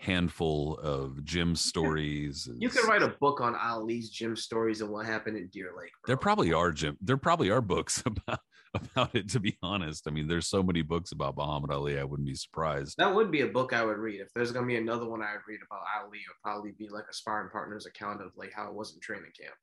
[0.00, 2.46] handful of gym stories.
[2.58, 5.92] You could write a book on Ali's gym stories and what happened in Deer Lake.
[6.02, 6.08] bro.
[6.08, 6.98] There probably are gym.
[7.00, 8.40] There probably are books about
[8.74, 9.30] about it.
[9.30, 11.98] To be honest, I mean, there's so many books about Muhammad Ali.
[11.98, 12.96] I wouldn't be surprised.
[12.98, 14.20] That would be a book I would read.
[14.20, 16.90] If there's gonna be another one I would read about Ali, it would probably be
[16.90, 19.54] like a sparring partner's account of like how it was in training camp.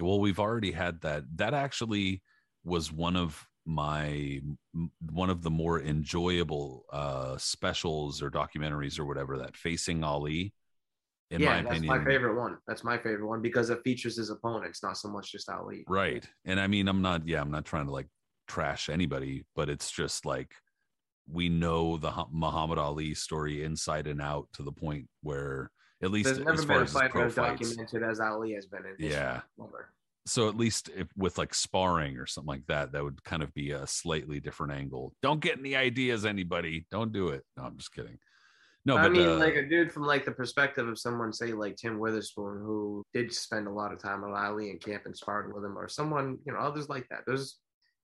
[0.00, 1.24] Well, we've already had that.
[1.36, 2.22] That actually
[2.64, 4.40] was one of my
[5.12, 10.52] one of the more enjoyable uh specials or documentaries or whatever that facing Ali.
[11.30, 12.58] In yeah, my that's opinion, my favorite one.
[12.66, 15.84] That's my favorite one because it features his opponents, not so much just Ali.
[15.88, 16.28] right?
[16.44, 17.26] And I mean, I'm not.
[17.26, 18.08] Yeah, I'm not trying to like
[18.48, 20.52] trash anybody, but it's just like
[21.30, 25.70] we know the Muhammad Ali story inside and out to the point where
[26.02, 28.20] at least There's never as been far a as his fighter pro as documented as
[28.20, 28.94] Ali has been in.
[28.98, 29.42] Yeah.
[30.26, 33.52] so at least if with like sparring or something like that that would kind of
[33.54, 37.76] be a slightly different angle don't get any ideas anybody don't do it no i'm
[37.76, 38.18] just kidding
[38.84, 41.52] no I but mean, uh, like a dude from like the perspective of someone, say
[41.52, 45.16] like Tim Witherspoon, who did spend a lot of time with Ali and camp and
[45.16, 47.20] sparred with him, or someone, you know, others like that.
[47.24, 47.58] There's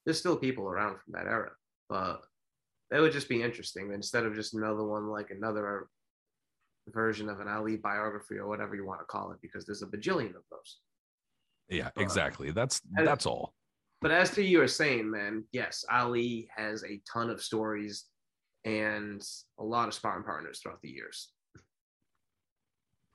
[0.05, 1.51] there's still people around from that era,
[1.88, 2.20] but
[2.92, 5.88] that would just be interesting instead of just another one like another
[6.93, 9.86] version of an Ali biography or whatever you want to call it, because there's a
[9.86, 10.78] bajillion of those.
[11.68, 13.55] yeah uh, exactly that's that's all
[14.01, 18.05] But as to you are saying, man, yes, Ali has a ton of stories
[18.64, 19.20] and
[19.59, 21.32] a lot of sparring partners throughout the years.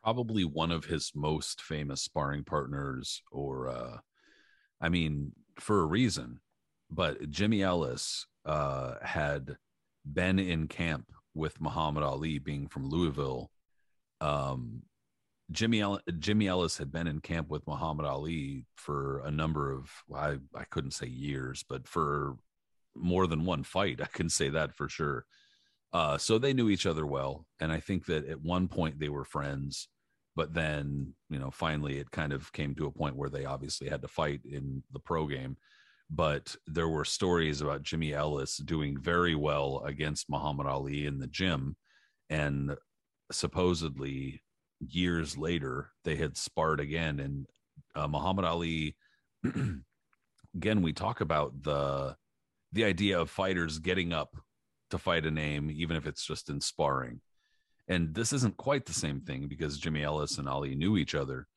[0.03, 3.97] probably one of his most famous sparring partners or uh
[4.81, 6.39] i mean for a reason
[6.91, 9.55] but jimmy ellis uh had
[10.11, 13.49] been in camp with muhammad ali being from louisville
[14.23, 14.81] um
[15.51, 19.91] Jimmy El- Jimmy Ellis had been in camp with Muhammad Ali for a number of
[20.13, 22.37] I I couldn't say years, but for
[22.95, 25.25] more than one fight, I can say that for sure.
[25.91, 29.09] Uh, so they knew each other well, and I think that at one point they
[29.09, 29.89] were friends,
[30.35, 33.89] but then you know finally it kind of came to a point where they obviously
[33.89, 35.57] had to fight in the pro game.
[36.09, 41.27] But there were stories about Jimmy Ellis doing very well against Muhammad Ali in the
[41.27, 41.75] gym,
[42.29, 42.75] and
[43.33, 44.41] supposedly
[44.79, 47.19] years later they had sparred again.
[47.19, 47.45] And
[47.95, 48.95] uh, muhammad ali
[50.55, 52.15] again we talk about the
[52.71, 54.35] the idea of fighters getting up
[54.89, 57.21] to fight a name even if it's just in sparring.
[57.87, 61.47] And this isn't quite the same thing because jimmy ellis and ali knew each other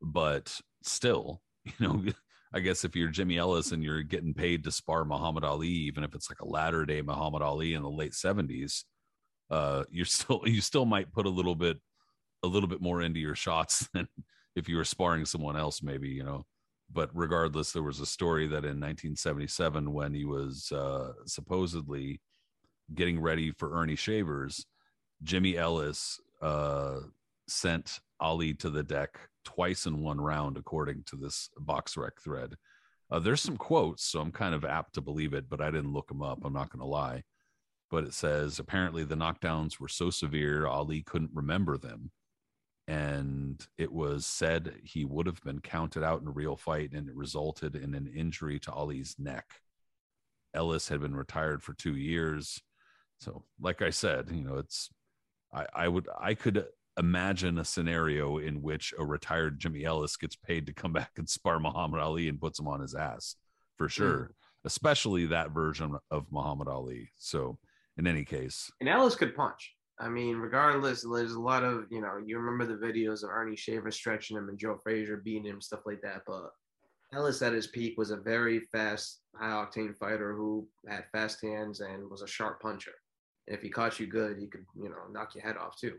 [0.00, 2.02] but still you know
[2.52, 6.04] i guess if you're jimmy ellis and you're getting paid to spar muhammad ali even
[6.04, 8.84] if it's like a latter day muhammad ali in the late 70s
[9.50, 11.78] uh you're still you still might put a little bit
[12.42, 14.08] a little bit more into your shots than
[14.54, 16.44] if you were sparring someone else maybe you know.
[16.92, 22.20] But regardless there was a story that in 1977 when he was uh supposedly
[22.94, 24.64] getting ready for ernie shavers
[25.24, 27.00] jimmy ellis uh
[27.48, 32.54] sent ali to the deck twice in one round according to this BoxRec thread.
[33.10, 35.92] Uh, there's some quotes so i'm kind of apt to believe it but i didn't
[35.92, 37.22] look them up i'm not going to lie
[37.90, 42.10] but it says apparently the knockdowns were so severe ali couldn't remember them.
[42.88, 47.08] And it was said he would have been counted out in a real fight and
[47.08, 49.46] it resulted in an injury to ali's neck.
[50.54, 52.60] Ellis had been retired for two years.
[53.20, 54.90] So like i said you know it's
[55.52, 56.66] i i would i could
[56.98, 61.26] imagine a scenario in which a retired jimmy ellis gets paid to come back and
[61.26, 63.36] spar muhammad ali and puts him on his ass
[63.78, 63.90] for hmm.
[63.90, 64.30] sure
[64.66, 67.10] especially that version of muhammad ali.
[67.16, 67.58] So
[67.98, 69.74] in any case And Ellis could punch.
[69.98, 73.56] I mean, regardless, there's a lot of, you know, you remember the videos of Ernie
[73.56, 76.22] Shaver stretching him and Joe Frazier beating him, stuff like that.
[76.26, 76.50] But
[77.14, 81.80] Ellis at his peak was a very fast, high octane fighter who had fast hands
[81.80, 82.92] and was a sharp puncher.
[83.46, 85.94] And if he caught you good, he could, you know, knock your head off too.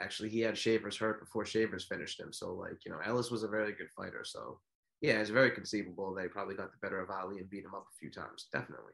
[0.00, 2.32] Actually, he had Shavers hurt before Shavers finished him.
[2.32, 4.22] So, like, you know, Ellis was a very good fighter.
[4.24, 4.60] So,
[5.00, 7.86] yeah, it's very conceivable they probably got the better of Ali and beat him up
[7.90, 8.48] a few times.
[8.52, 8.92] Definitely.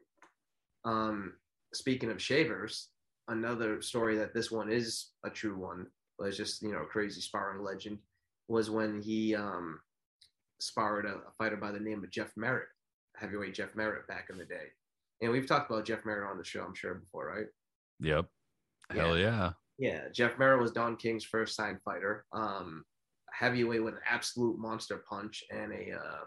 [0.85, 1.33] Um,
[1.73, 2.89] speaking of Shavers,
[3.27, 5.87] another story that this one is a true one,
[6.17, 7.99] but it's just you know a crazy sparring legend
[8.47, 9.79] was when he um
[10.59, 12.67] sparred a, a fighter by the name of Jeff Merritt.
[13.15, 14.67] heavyweight Jeff Merritt back in the day.
[15.21, 17.47] And we've talked about Jeff Merritt on the show, I'm sure, before, right?
[17.99, 18.25] Yep.
[18.91, 19.51] Hell yeah.
[19.77, 22.25] Yeah, Jeff Merritt was Don King's first signed fighter.
[22.33, 22.83] Um,
[23.31, 26.23] heavyweight with an absolute monster punch and a uh,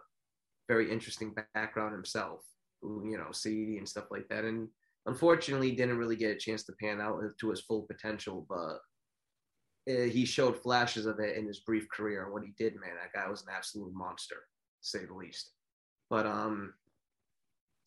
[0.69, 2.41] very interesting background himself.
[2.83, 4.45] Who, you know, CD and stuff like that.
[4.45, 4.69] And
[5.07, 8.47] unfortunately, didn't really get a chance to pan out to his full potential.
[8.49, 8.79] But
[9.93, 12.25] uh, he showed flashes of it in his brief career.
[12.25, 15.51] And what he did, man, that guy was an absolute monster, to say the least.
[16.09, 16.75] But um,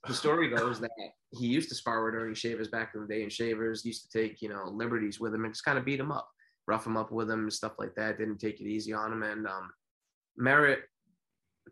[0.07, 0.91] the story goes that
[1.31, 4.18] he used to spar with Ernie Shavers back in the day, and Shavers used to
[4.18, 6.30] take, you know, liberties with him and just kind of beat him up,
[6.68, 8.18] rough him up with him and stuff like that.
[8.18, 9.23] Didn't take it easy on him.
[9.23, 9.72] And um,
[10.38, 10.81] Merritt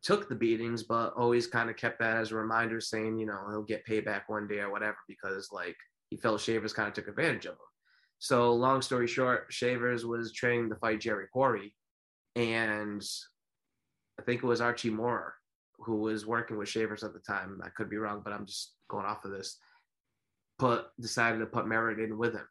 [0.04, 3.46] took the beatings, but always kind of kept that as a reminder, saying, you know,
[3.50, 5.78] he'll get payback one day or whatever, because like
[6.10, 7.60] he felt Shavers kind of took advantage of him.
[8.20, 11.76] So, long story short, Shavers was training to fight Jerry Quarry,
[12.36, 13.06] and
[14.20, 15.36] I think it was Archie Moore
[15.80, 17.62] who was working with Shavers at the time.
[17.64, 19.58] I could be wrong, but I'm just going off of this.
[20.58, 22.48] Put decided to put Merritt in with him.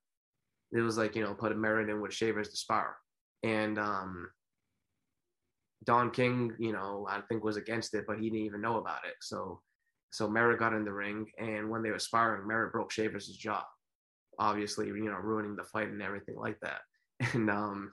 [0.72, 2.96] It was like you know put Merritt in with Shavers to spar,
[3.42, 4.28] and um,
[5.84, 9.04] Don King, you know, I think was against it, but he didn't even know about
[9.04, 9.14] it.
[9.20, 9.60] So,
[10.10, 13.64] so Merritt got in the ring, and when they were sparring, Merritt broke Shavers' jaw,
[14.38, 16.80] obviously, you know, ruining the fight and everything like that.
[17.34, 17.92] And um,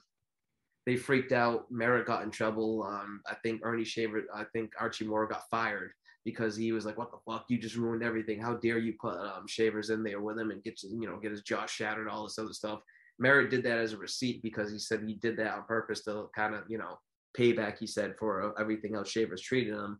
[0.85, 1.65] they freaked out.
[1.69, 2.83] Merritt got in trouble.
[2.83, 5.91] Um, I think Ernie Shaver, I think Archie Moore got fired
[6.25, 7.45] because he was like, "What the fuck?
[7.49, 8.39] You just ruined everything.
[8.39, 11.31] How dare you put um, Shavers in there with him and get you know get
[11.31, 12.81] his jaw shattered, all this other stuff."
[13.19, 16.27] Merritt did that as a receipt because he said he did that on purpose to
[16.35, 16.97] kind of you know
[17.37, 17.77] payback.
[17.77, 19.99] He said for everything else Shavers treated him,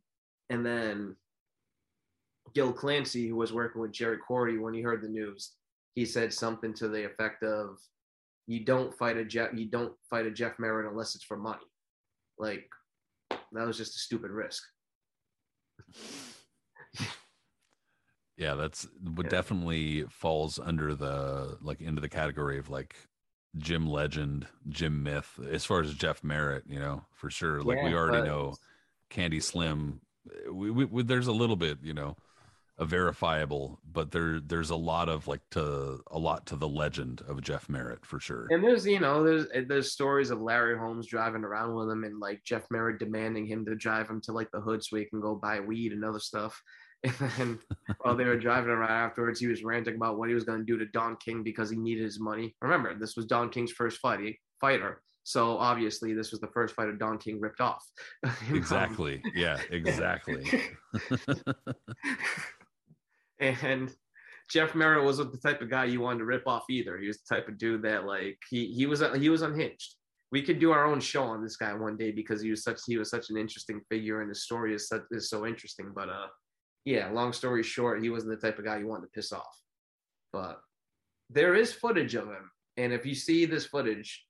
[0.49, 1.15] and then
[2.53, 5.53] Gil Clancy, who was working with Jerry Quarry, when he heard the news,
[5.95, 7.77] he said something to the effect of,
[8.47, 9.53] "You don't fight a Jeff.
[9.53, 11.65] You don't fight a Jeff Merritt unless it's for money."
[12.37, 12.69] Like
[13.29, 14.63] that was just a stupid risk.
[18.37, 19.29] Yeah, that's what Yeah.
[19.29, 22.95] definitely falls under the like into the category of like
[23.57, 27.61] Gym Legend, Gym Myth, as far as Jeff Merritt, you know, for sure.
[27.61, 28.55] Like we already but- know
[29.09, 30.01] Candy Slim.
[30.51, 32.15] We, we, we there's a little bit, you know,
[32.77, 37.21] a verifiable, but there there's a lot of like to a lot to the legend
[37.27, 38.47] of Jeff Merritt for sure.
[38.49, 42.19] And there's, you know, there's there's stories of Larry Holmes driving around with him and
[42.19, 45.21] like Jeff Merritt demanding him to drive him to like the hood so he can
[45.21, 46.61] go buy weed and other stuff.
[47.19, 47.59] And then
[48.01, 50.65] while they were driving around afterwards, he was ranting about what he was going to
[50.65, 52.55] do to Don King because he needed his money.
[52.61, 55.01] Remember, this was Don King's first fight, fighter.
[55.23, 57.83] So obviously, this was the first fight fighter Don King ripped off.
[58.51, 59.21] Exactly.
[59.33, 60.43] Yeah, exactly.
[63.39, 63.91] and
[64.49, 66.97] Jeff Merritt wasn't the type of guy you wanted to rip off either.
[66.97, 69.95] He was the type of dude that like he he was he was unhinged.
[70.31, 72.79] We could do our own show on this guy one day because he was such
[72.87, 75.91] he was such an interesting figure and his story is such is so interesting.
[75.95, 76.27] But uh,
[76.85, 79.61] yeah, long story short, he wasn't the type of guy you wanted to piss off.
[80.33, 80.61] But
[81.29, 84.25] there is footage of him, and if you see this footage,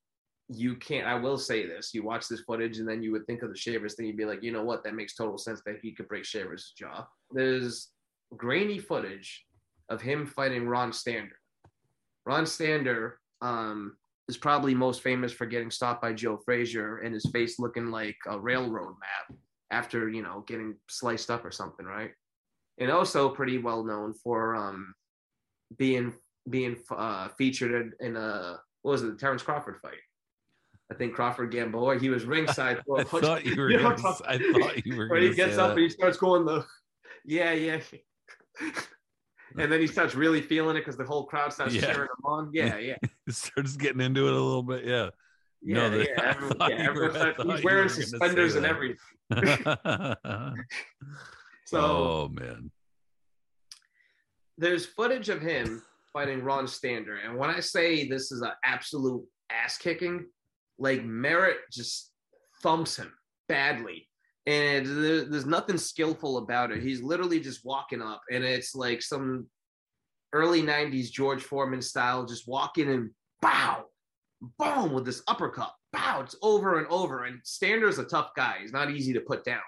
[0.50, 1.08] you can't.
[1.08, 3.58] I will say this: you watch this footage, and then you would think of the
[3.58, 4.08] Shavers thing.
[4.08, 4.84] You'd be like, you know what?
[4.84, 7.08] That makes total sense that he could break Shavers' jaw.
[7.32, 7.90] There's
[8.36, 9.46] grainy footage
[9.90, 11.36] of him fighting Ron Stander.
[12.26, 13.98] Ron Stander um,
[14.28, 18.18] is probably most famous for getting stopped by Joe Frazier and his face looking like
[18.28, 19.38] a railroad map
[19.72, 22.12] after you know getting sliced up or something, right?
[22.82, 24.96] And also pretty well known for um,
[25.78, 26.14] being
[26.50, 30.00] being uh, featured in a what was it, the Terrence Crawford fight?
[30.92, 32.00] I think Crawford Gamboa.
[32.00, 32.82] He was ringside.
[32.88, 35.34] for a I thought you were You know gonna, I'm thought you were when he
[35.36, 35.74] gets up that.
[35.78, 36.66] and he starts going the
[37.24, 37.80] yeah yeah
[39.58, 41.82] and then he starts really feeling it because the whole crowd starts Yeah.
[41.82, 42.98] cheering him on yeah yeah
[43.28, 44.84] he starts getting into it a little bit.
[44.86, 45.10] Yeah.
[45.62, 48.98] yeah No, yeah, everyone, yeah, were- I he's wearing were gonna say suspenders and everything
[51.72, 52.70] so oh man.
[54.58, 55.82] there's footage of him
[56.14, 60.26] fighting Ron Stander and when I say this is an absolute ass kicking
[60.78, 62.12] like Merritt just
[62.62, 63.12] thumps him
[63.48, 64.08] badly
[64.48, 66.82] and there- there's nothing skillful about it.
[66.82, 69.48] He's literally just walking up, and it's like some
[70.34, 73.12] early '90s George Foreman style, just walking and
[73.44, 73.86] bow,
[74.58, 76.22] boom with this uppercut, bow.
[76.22, 77.26] It's over and over.
[77.26, 78.58] And Stander's a tough guy.
[78.62, 79.62] He's not easy to put down,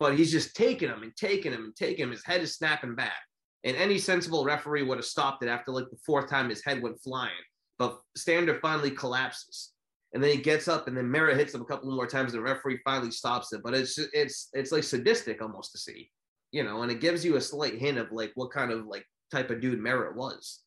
[0.00, 2.10] but he's just taking him and taking him and taking him.
[2.10, 3.22] His head is snapping back,
[3.62, 6.82] and any sensible referee would have stopped it after like the fourth time his head
[6.82, 7.30] went flying.
[7.78, 9.72] But Stander finally collapses
[10.12, 12.32] and then he gets up and then Merritt hits him a couple more times.
[12.32, 16.10] The referee finally stops it, but it's it's it's like sadistic almost to see,
[16.52, 19.04] you know, and it gives you a slight hint of like what kind of like
[19.30, 20.60] type of dude Merritt was,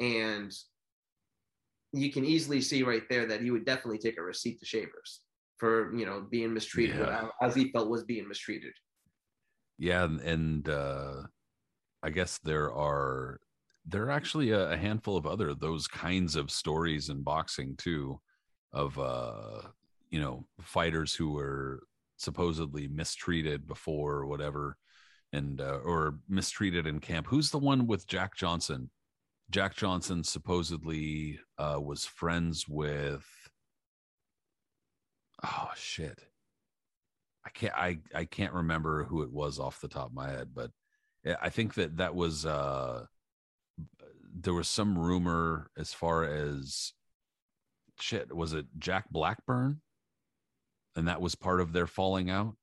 [0.00, 0.52] and
[1.92, 5.20] you can easily see right there that he would definitely take a receipt to Shavers
[5.60, 7.28] for you know being mistreated Yeah.
[7.42, 8.72] as he felt was being mistreated.
[9.78, 11.22] Yeah, and, and uh,
[12.02, 13.38] I guess there are
[13.86, 18.20] there are actually a, a handful of other those kinds of stories in boxing too,
[18.72, 19.60] of uh,
[20.10, 21.82] you know fighters who were
[22.16, 24.76] supposedly mistreated before or whatever,
[25.32, 27.26] and uh, or mistreated in camp.
[27.26, 28.90] Who's the one with Jack Johnson?
[29.50, 33.26] Jack Johnson supposedly uh, was friends with.
[35.44, 36.18] Oh shit!
[37.44, 37.74] I can't.
[37.74, 40.70] I I can't remember who it was off the top of my head, but
[41.40, 42.46] I think that that was.
[42.46, 43.06] uh
[44.32, 46.92] There was some rumor as far as
[47.98, 48.34] shit.
[48.34, 49.80] Was it Jack Blackburn?
[50.96, 52.56] And that was part of their falling out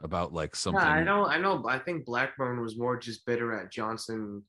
[0.00, 0.80] about like something.
[0.80, 1.26] Yeah, I know.
[1.26, 1.64] I know.
[1.68, 4.44] I think Blackburn was more just bitter at Johnson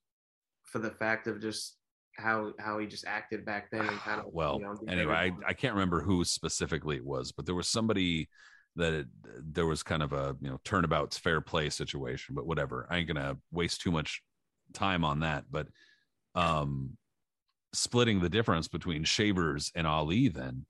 [0.64, 1.79] for the fact of just
[2.20, 5.50] how how he just acted back then and kind of well you know, anyway I.
[5.50, 8.30] I can't remember who specifically it was but there was somebody
[8.76, 9.08] that it,
[9.54, 13.08] there was kind of a you know turnabout's fair play situation but whatever i ain't
[13.08, 14.22] gonna waste too much
[14.74, 15.68] time on that but
[16.36, 16.92] um
[17.74, 20.66] splitting the difference between shavers and ali then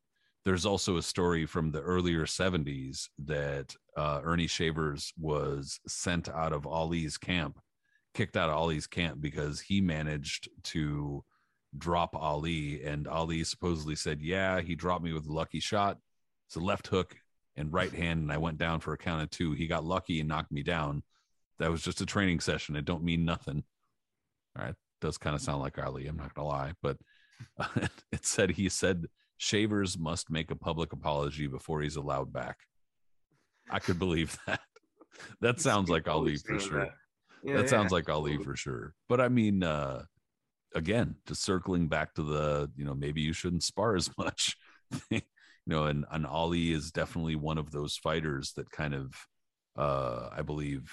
[0.46, 6.54] there's also a story from the earlier 70s that uh, ernie shavers was sent out
[6.54, 7.60] of ali's camp
[8.14, 11.24] kicked out of ali's camp because he managed to
[11.78, 15.98] drop Ali, and Ali supposedly said, "Yeah, he dropped me with a lucky shot.
[16.48, 17.16] It's a left hook
[17.56, 19.54] and right hand, and I went down for a count of two.
[19.54, 21.04] He got lucky and knocked me down.
[21.60, 22.76] That was just a training session.
[22.76, 23.64] It don't mean nothing.
[24.58, 26.08] All right, does kind of sound like Ali.
[26.08, 26.98] I'm not gonna lie, but
[28.12, 29.08] it said he said
[29.40, 32.58] Shavers must make a public apology before he's allowed back.
[33.70, 34.60] I could believe that.
[35.40, 36.90] That sounds like Ali for sure that.
[37.44, 38.94] Yeah, that yeah, sounds like Ali for sure.
[39.08, 40.04] But I mean, uh,
[40.76, 44.56] again, just circling back to the, you know, maybe you shouldn't spar as much.
[45.10, 45.22] you
[45.66, 49.14] know, and, and Ali is definitely one of those fighters that kind of,
[49.78, 50.92] uh, I believe,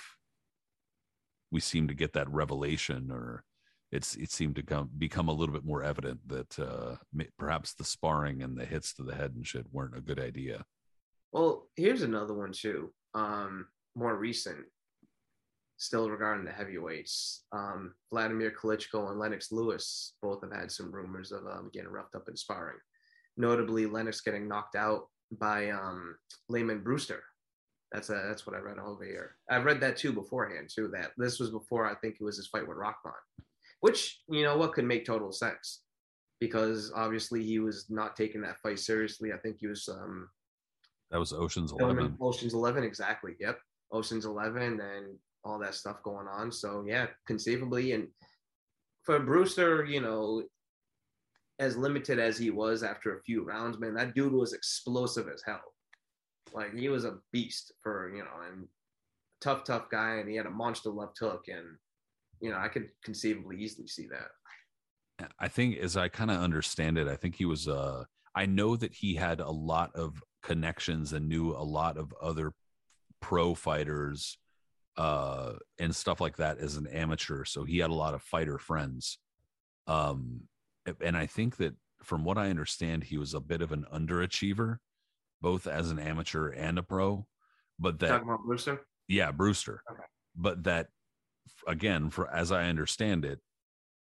[1.50, 3.44] we seem to get that revelation, or
[3.92, 6.96] it's it seemed to come become a little bit more evident that uh,
[7.38, 10.64] perhaps the sparring and the hits to the head and shit weren't a good idea.
[11.32, 12.92] Well, here's another one too.
[13.14, 14.64] Um, more recent,
[15.76, 17.44] still regarding the heavyweights.
[17.52, 22.14] Um, Vladimir Klitschko and Lennox Lewis both have had some rumors of um, getting roughed
[22.14, 22.78] up in sparring.
[23.36, 26.16] Notably, Lennox getting knocked out by um,
[26.48, 27.22] Lamon Brewster.
[27.92, 29.36] That's a, that's what I read over here.
[29.50, 30.88] I read that too beforehand too.
[30.88, 33.14] That this was before I think it was his fight with Rahman,
[33.80, 35.82] which you know what could make total sense
[36.40, 39.32] because obviously he was not taking that fight seriously.
[39.32, 40.28] I think he was um,
[41.10, 42.16] That was Ocean's Eleven.
[42.20, 43.32] Ocean's Eleven, exactly.
[43.40, 43.58] Yep,
[43.92, 45.16] Ocean's Eleven, and
[45.46, 46.50] all that stuff going on.
[46.50, 48.08] So yeah, conceivably, and
[49.04, 50.42] for Brewster, you know,
[51.58, 55.42] as limited as he was after a few rounds, man, that dude was explosive as
[55.46, 55.62] hell.
[56.52, 58.66] Like he was a beast for you know, and
[59.40, 61.76] tough, tough guy, and he had a monster left hook, and
[62.40, 65.28] you know, I could conceivably easily see that.
[65.38, 67.68] I think, as I kind of understand it, I think he was.
[67.68, 68.04] Uh,
[68.34, 72.52] I know that he had a lot of connections and knew a lot of other
[73.20, 74.36] pro fighters
[74.96, 77.44] uh, and stuff like that as an amateur.
[77.44, 79.18] So he had a lot of fighter friends.
[79.86, 80.42] Um,
[81.00, 84.78] and I think that from what I understand, he was a bit of an underachiever,
[85.40, 87.26] both as an amateur and a pro.
[87.78, 89.82] But that Talking about Brewster, yeah, Brewster.
[89.90, 90.02] Okay.
[90.34, 90.88] But that
[91.66, 93.40] again, for as I understand it,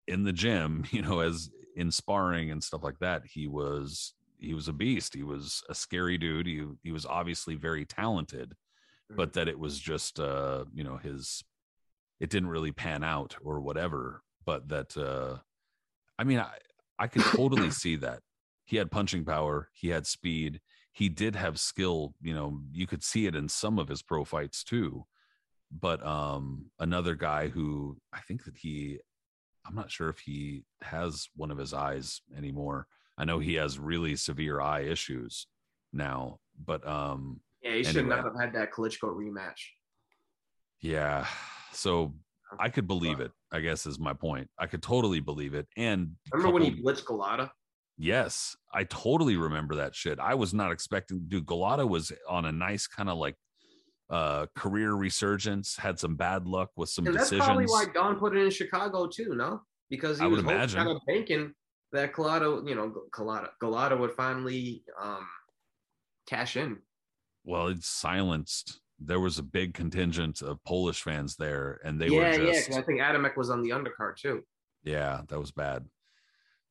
[0.07, 4.55] in the gym, you know, as in sparring and stuff like that, he was he
[4.55, 5.15] was a beast.
[5.15, 6.47] He was a scary dude.
[6.47, 8.53] He he was obviously very talented,
[9.17, 11.45] but that it was just uh, you know, his
[12.21, 14.23] it didn't really pan out or whatever.
[14.45, 15.39] But that uh
[16.19, 16.51] I mean, I
[16.99, 18.21] I could totally see that.
[18.65, 20.61] He had punching power, he had speed,
[20.93, 24.25] he did have skill, you know, you could see it in some of his pro
[24.25, 25.05] fights too.
[25.71, 29.01] But um another guy who I think that he
[29.67, 32.87] I'm not sure if he has one of his eyes anymore.
[33.17, 35.47] I know he has really severe eye issues
[35.93, 39.61] now, but um yeah, he should not have had that Klitschko rematch.
[40.81, 41.27] yeah.
[41.73, 42.15] So
[42.61, 44.49] I could believe it, I guess is my point.
[44.59, 45.67] I could totally believe it.
[45.77, 47.51] And Remember when he blitzed Golota?
[47.99, 50.19] Yes, I totally remember that shit.
[50.21, 51.25] I was not expecting.
[51.29, 53.35] Dude, Golota was on a nice kind of like
[54.11, 55.77] uh career resurgence.
[55.77, 57.47] Had some bad luck with some And that's decisions.
[57.47, 59.63] probably why Don put it in Chicago too, no?
[59.91, 61.55] Because he I was kind of banking
[61.93, 65.27] that Golota, you know, Golota, Golota would finally um,
[66.29, 66.79] cash in.
[67.45, 68.81] Well, it's silenced.
[68.99, 72.71] There was a big contingent of Polish fans there, and they yeah, were just.
[72.71, 72.79] yeah.
[72.79, 74.43] I think Adamek was on the undercard too.
[74.83, 75.85] yeah, that was bad.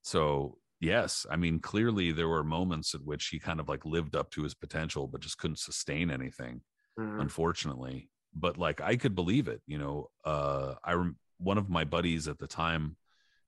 [0.02, 4.16] So yes, I mean clearly there were moments at which he kind of like lived
[4.16, 6.62] up to his potential, but just couldn't sustain anything.
[7.00, 7.22] Mhm.
[7.22, 8.10] unfortunately.
[8.36, 9.62] but like I could believe it.
[9.68, 12.98] You know, uh, I rem- one of my buddies at the time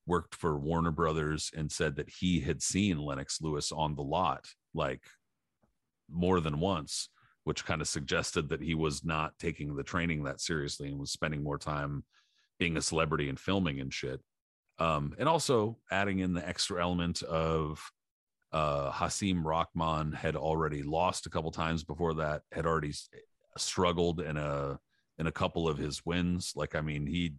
[0.07, 4.45] worked for Warner Brothers and said that he had seen Lennox Lewis on the lot
[4.75, 5.01] like
[6.09, 7.09] more than once,
[7.45, 11.11] which kind of suggested that he was not taking the training that seriously and was
[11.11, 12.03] spending more time
[12.59, 14.19] being a celebrity and filming and shit.
[14.79, 17.79] Um, and also adding in the extra element of
[18.51, 22.93] uh, Hasim Rahman had already lost a couple times before that, had already
[23.57, 24.79] struggled in a
[25.17, 26.53] in a couple of his wins.
[26.55, 27.35] Like, I mean, he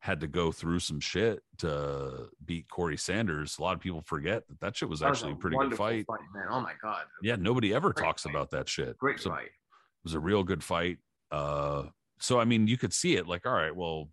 [0.00, 3.58] had to go through some shit to beat Corey Sanders.
[3.58, 5.86] A lot of people forget that that shit was That actually a pretty good wonderful
[5.86, 6.06] fight.
[6.34, 6.46] man.
[6.50, 8.30] Oh my god, Yeah, nobody ever Great talks fight.
[8.34, 8.96] about that shit.
[8.98, 9.46] great So fight.
[9.46, 10.98] it was a real good fight.
[11.30, 11.84] Uh,
[12.18, 14.08] so I mean, you could see it like, all right, well,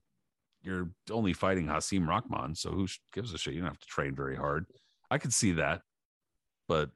[0.62, 3.54] you're only fighting Hasim Rahman, so who gives a shit?
[3.54, 4.66] You don't have to train very hard.
[5.10, 5.82] I could see that,
[6.68, 6.90] but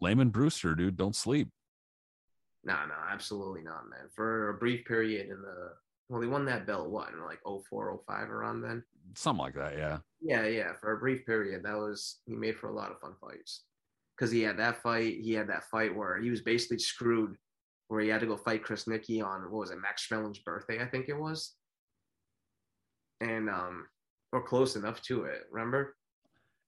[0.00, 1.48] Lamon Brewster, dude, don't sleep.
[2.64, 4.08] No, no, absolutely not, man.
[4.14, 5.72] For a brief period in the
[6.08, 8.82] well, they won that belt what in like 04, 05 around then.
[9.14, 9.98] Something like that, yeah.
[10.20, 10.72] Yeah, yeah.
[10.80, 13.64] For a brief period, that was he made for a lot of fun fights.
[14.16, 17.36] Because he had that fight, he had that fight where he was basically screwed,
[17.88, 20.86] where he had to go fight Krasniqi on what was it, Max Schmeling's birthday, I
[20.86, 21.54] think it was,
[23.20, 23.86] and um,
[24.32, 25.42] or close enough to it.
[25.52, 25.94] Remember,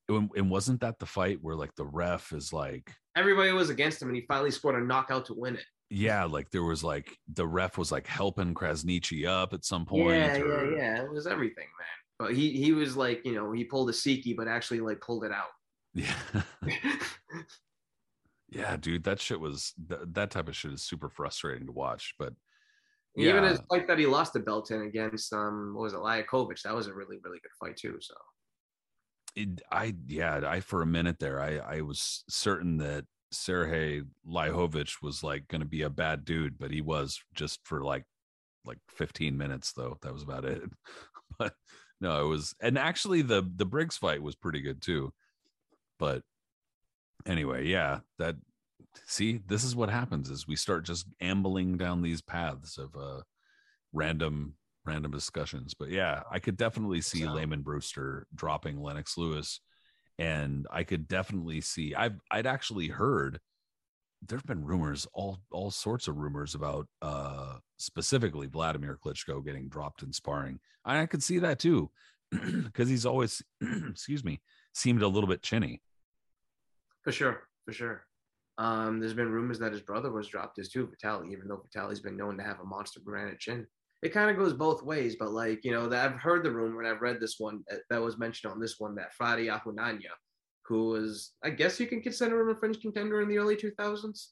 [0.08, 4.00] And, and wasn't that the fight where like the ref is like, everybody was against
[4.00, 5.64] him, and he finally scored a knockout to win it.
[5.90, 10.16] Yeah, like there was like the ref was like helping Krasniqi up at some point.
[10.16, 11.02] Yeah, or- yeah, yeah.
[11.02, 11.86] It was everything, man.
[12.18, 15.24] But he he was like, you know, he pulled a Siki, but actually like pulled
[15.24, 15.48] it out.
[15.94, 16.14] yeah.
[18.50, 22.14] yeah, dude, that shit was th- that type of shit is super frustrating to watch.
[22.18, 22.34] But
[23.16, 23.50] Even Yeah.
[23.50, 26.86] his fight that he lost the belt in against um what was it, that was
[26.86, 27.96] a really, really good fight too.
[28.00, 28.14] So
[29.36, 35.02] it, I yeah, I for a minute there, I I was certain that Sergey Liakhovich
[35.02, 38.04] was like going to be a bad dude, but he was just for like
[38.64, 39.98] like 15 minutes though.
[40.02, 40.62] That was about it.
[41.38, 41.54] but
[42.00, 45.12] no, it was and actually the the Briggs fight was pretty good too.
[45.98, 46.22] But
[47.26, 48.36] anyway, yeah, that
[49.06, 53.20] see, this is what happens is we start just ambling down these paths of uh
[53.92, 54.54] random
[54.84, 55.74] random discussions.
[55.74, 59.60] But yeah, I could definitely see So- Lamon Brewster dropping Lennox Lewis.
[60.20, 63.40] And I could definitely see I've I'd actually heard
[64.28, 70.02] there've been rumors, all all sorts of rumors about uh specifically Vladimir Klitschko getting dropped
[70.02, 70.60] in sparring.
[70.84, 71.90] And I could see that too.
[72.64, 73.42] Because he's always
[73.88, 74.40] excuse me,
[74.74, 75.80] seemed a little bit chinny.
[77.02, 78.04] for sure, for sure.
[78.58, 82.00] Um, there's been rumors that his brother was dropped as too, Vitali, even though Vitali's
[82.00, 83.66] been known to have a monster granite chin.
[84.02, 86.80] It kind of goes both ways, but like, you know, that I've heard the rumor
[86.80, 90.14] and I've read this one that, that was mentioned on this one that Friday Ahunanya,
[90.64, 94.28] who was, I guess you can consider him a fringe contender in the early 2000s.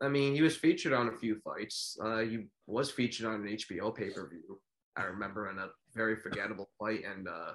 [0.00, 1.96] I mean, he was featured on a few fights.
[2.02, 4.60] Uh, he was featured on an HBO pay per view.
[4.96, 7.52] I remember in a very forgettable fight, and uh,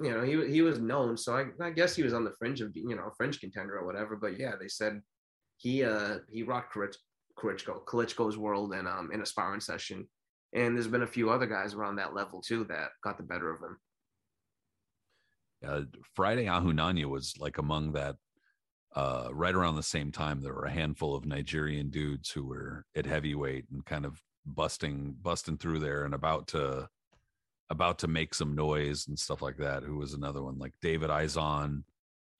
[0.00, 1.16] you know he he was known.
[1.16, 3.86] So I, I guess he was on the fringe of you know fringe contender or
[3.86, 4.16] whatever.
[4.16, 5.00] But yeah, they said
[5.56, 6.76] he uh he rocked
[7.38, 10.08] Klitschko Klitschko's world and um in a sparring session.
[10.54, 13.54] And there's been a few other guys around that level too that got the better
[13.54, 13.76] of him.
[15.66, 15.82] uh,
[16.14, 18.16] Friday Ahunanya was like among that
[18.96, 20.40] uh, right around the same time.
[20.40, 25.14] There were a handful of Nigerian dudes who were at heavyweight and kind of busting
[25.20, 26.88] busting through there and about to
[27.70, 29.82] about to make some noise and stuff like that.
[29.82, 31.82] Who was another one like David Izon.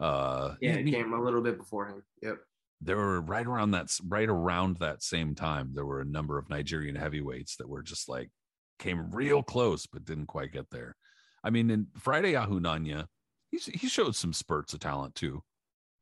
[0.01, 2.03] Uh, Yeah, he- came a little bit before him.
[2.23, 2.39] Yep.
[2.81, 6.49] There were right around that right around that same time there were a number of
[6.49, 8.31] nigerian heavyweights that were just like
[8.79, 10.95] came real close but didn't quite get there
[11.43, 13.07] i mean in friday ahunanya
[13.51, 15.43] he's, he showed some spurts of talent too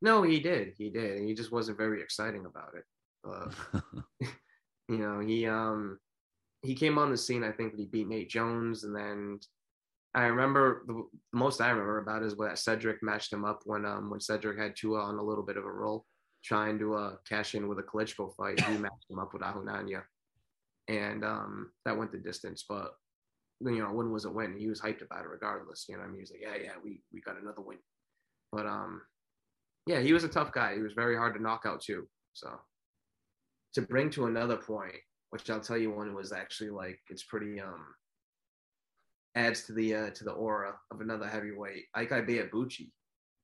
[0.02, 0.74] No, he did.
[0.76, 1.16] He did.
[1.18, 2.84] And he just wasn't very exciting about it.
[3.24, 3.54] But
[4.88, 5.98] you know, he um
[6.62, 7.44] he came on the scene.
[7.44, 9.38] I think he beat Nate Jones, and then
[10.14, 13.84] I remember the, the most I remember about is when Cedric matched him up when
[13.84, 16.04] um when Cedric had Tua on a little bit of a roll,
[16.46, 18.60] trying to uh cash in with a Klitschko fight.
[18.60, 20.02] He matched him up with Ahunanya,
[20.88, 22.64] and um that went the distance.
[22.68, 22.92] But
[23.60, 24.56] you know, win was a win.
[24.56, 25.86] He was hyped about it regardless.
[25.88, 27.78] You know, I mean, he was like, yeah, yeah, we we got another win.
[28.52, 29.02] But um,
[29.86, 30.74] yeah, he was a tough guy.
[30.74, 32.06] He was very hard to knock out too.
[32.32, 32.50] So
[33.74, 34.94] to bring to another point,
[35.30, 37.86] which I'll tell you one was actually like it's pretty um
[39.34, 41.84] adds to the uh, to the aura of another heavyweight.
[41.94, 42.90] Ike Ibeabuchi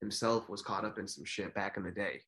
[0.01, 2.21] himself was caught up in some shit back in the day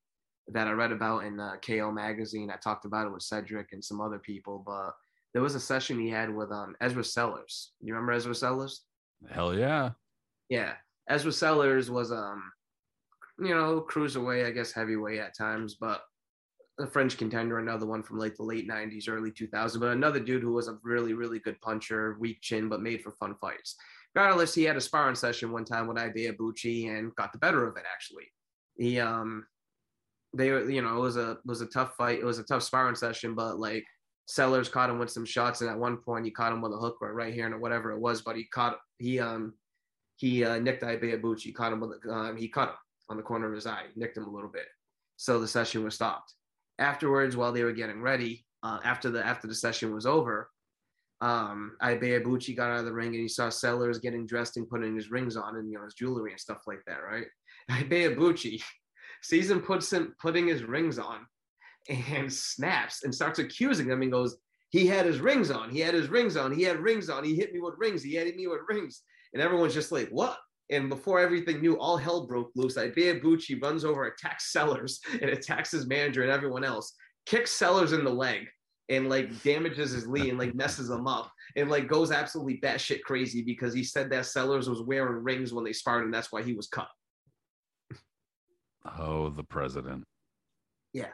[0.49, 2.51] that I read about in uh, KO magazine.
[2.51, 4.93] I talked about it with Cedric and some other people, but
[5.33, 7.73] there was a session he had with um Ezra Sellers.
[7.81, 8.83] You remember Ezra Sellers?
[9.31, 9.91] hell yeah
[10.49, 10.75] Yeah,
[11.09, 12.53] Ezra Sellers was um,
[13.39, 16.03] you know, cruiserweight, I guess heavyweight at times, but
[16.79, 20.43] a French contender, another one from like the late '90s, early 2000s, but another dude
[20.43, 23.77] who was a really, really good puncher, weak chin, but made for fun fights.
[24.15, 27.77] Regardless, he had a sparring session one time with Ibeabuchi and got the better of
[27.77, 27.85] it.
[27.93, 28.27] Actually,
[28.77, 29.47] he um,
[30.35, 32.19] they were you know it was a was a tough fight.
[32.19, 33.85] It was a tough sparring session, but like
[34.27, 36.77] Sellers caught him with some shots, and at one point he caught him with a
[36.77, 38.23] hook or right here and whatever it was.
[38.23, 39.55] But he caught he um
[40.17, 42.77] he uh, nicked Ibeabuchi, caught him with um, he caught him
[43.11, 44.67] on the corner of his eye, nicked him a little bit.
[45.17, 46.35] So the session was stopped.
[46.79, 50.51] Afterwards, while they were getting ready, uh, after the after the session was over,
[51.21, 54.95] um, Ibeabuchi got out of the ring and he saw Sellers getting dressed and putting
[54.95, 57.27] his rings on and you know his jewelry and stuff like that, right?
[57.71, 58.63] Ibeabuchi
[59.31, 61.27] him puts him putting his rings on
[61.89, 64.37] and snaps and starts accusing him and goes,
[64.71, 67.37] he had his rings on, he had his rings on, he had rings on, he
[67.37, 69.03] hit me with rings, he hit me with rings.
[69.33, 70.39] And everyone's just like, what?
[70.71, 72.77] And before everything knew, all hell broke loose.
[72.77, 76.95] Ibeabuchi runs over, attacks Sellers, and attacks his manager and everyone else.
[77.27, 78.47] Kicks Sellers in the leg
[78.89, 83.01] and like damages his knee and like messes him up and like goes absolutely batshit
[83.03, 86.43] crazy because he said that Sellers was wearing rings when they sparred and that's why
[86.43, 86.89] he was cut.
[88.85, 90.05] Oh, the president.
[90.93, 91.09] Yeah.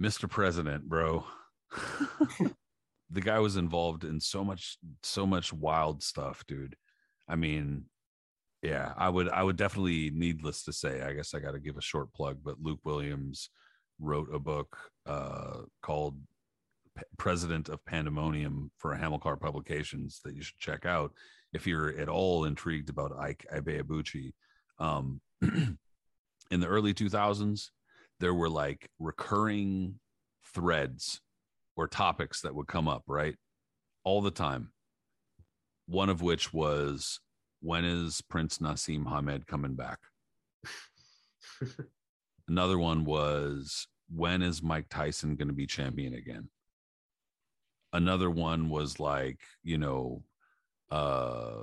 [0.00, 0.28] Mr.
[0.28, 1.24] President, bro.
[3.10, 6.76] the guy was involved in so much so much wild stuff, dude.
[7.28, 7.84] I mean,
[8.62, 11.76] yeah, I would I would definitely needless to say, I guess I got to give
[11.76, 13.50] a short plug, but Luke Williams
[14.00, 16.16] wrote a book uh called
[16.96, 21.12] P- President of Pandemonium for Hamilcar Publications that you should check out
[21.52, 24.32] if you're at all intrigued about Ike Ibeabuchi.
[24.78, 25.20] Um
[26.50, 27.70] in the early 2000s,
[28.20, 29.98] there were like recurring
[30.54, 31.20] threads
[31.76, 33.34] or topics that would come up, right?
[34.04, 34.70] All the time.
[35.86, 37.20] One of which was
[37.60, 39.98] when is Prince Naseem Hamed coming back?
[42.48, 46.48] Another one was when is Mike Tyson going to be champion again?
[47.92, 50.22] Another one was like, you know,
[50.90, 51.62] uh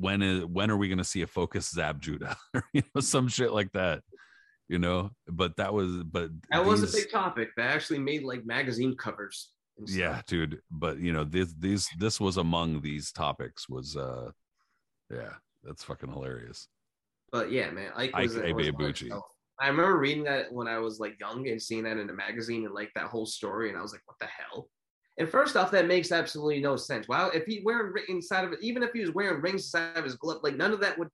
[0.00, 2.36] when is when are we going to see a focus Zab Judah?
[2.72, 4.02] you know, some shit like that.
[4.68, 7.48] You know, but that was but That was a big topic.
[7.56, 9.50] They actually made like magazine covers.
[9.78, 9.98] and stuff.
[10.00, 14.30] yeah dude but you know this these this was among these topics was uh
[15.10, 15.32] yeah
[15.64, 16.68] that's fucking hilarious
[17.32, 18.98] But yeah, man, Ike Ike was, was Ibeabuchi.
[19.00, 19.24] himself.
[19.60, 22.64] I remember reading that when I was like young and seeing that in a magazine
[22.66, 24.68] and like that whole story, and I was like, "What the hell?"
[25.20, 27.06] And first off, that makes absolutely no sense.
[27.06, 30.04] Wow, if he wearing inside of it, even if he was wearing rings inside of
[30.04, 31.08] his glove, like none of that would,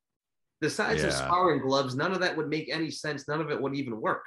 [0.61, 1.27] besides his Yeah.
[1.27, 3.27] sparring gloves, none of that would make any sense.
[3.27, 4.25] None of it would even work.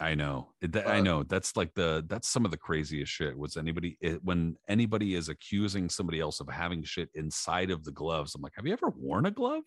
[0.00, 3.38] i know that- i Uh, know that's like the that's some of the craziest shit
[3.38, 7.92] was anybody it, when anybody is accusing somebody else of having shit inside of the
[7.92, 9.62] gloves i'm like have you ever worn a glove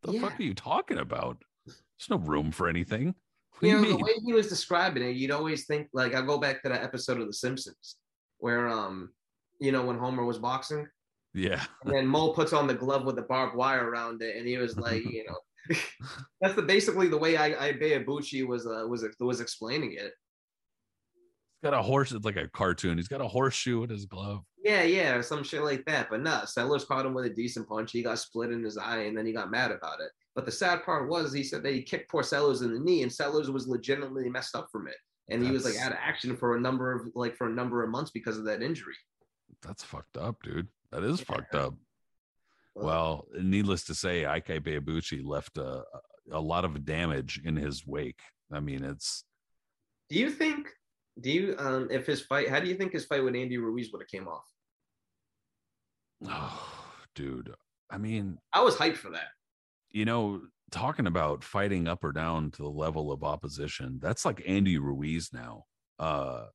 [0.00, 3.14] the fuck are you talking about there's no room for anything
[3.58, 6.38] what You know, the way he was describing it, you'd always think like I'll go
[6.38, 7.96] back to that episode of The Simpsons
[8.38, 9.10] where um,
[9.60, 10.86] you know, when Homer was boxing.
[11.32, 14.46] yeah And then Moe puts on the glove with the barbed wire around it, and
[14.46, 15.76] he was like, you know,
[16.40, 20.12] that's the basically the way I, I Ibeabuchi was uh, was was explaining it.
[20.12, 24.42] he's got a horse it's like a cartoon he's got a horseshoe in his glove
[24.62, 26.08] Yeah, yeah, or some shit like that.
[26.10, 27.92] But no, Sellers caught him with a decent punch.
[27.92, 30.10] He got split in his eye, and then he got mad about it.
[30.34, 33.02] But the sad part was he said that he kicked poor Sellers in the knee,
[33.02, 34.96] and Sellers was legitimately messed up from it,
[35.30, 37.82] and he was like out of action for a number of like for a number
[37.84, 38.94] of months because of that injury.
[39.62, 41.24] that's fucked up dude that is Yeah.
[41.36, 41.74] fucked up
[42.74, 45.84] Well, needless to say, Ike Ibeabuchi left a,
[46.32, 48.20] a lot of damage in his wake.
[48.52, 49.24] I mean, it's
[50.10, 50.68] do you think?
[51.20, 52.48] Do you um if his fight?
[52.48, 54.44] How do you think his fight with Andy Ruiz would have came off?
[56.26, 56.84] oh,
[57.14, 57.54] dude.
[57.90, 59.28] I mean, I was hyped for that.
[59.94, 60.42] You know,
[60.72, 65.30] talking about fighting up or down to the level of opposition, that's like Andy Ruiz
[65.32, 65.64] now.
[65.98, 66.46] Uh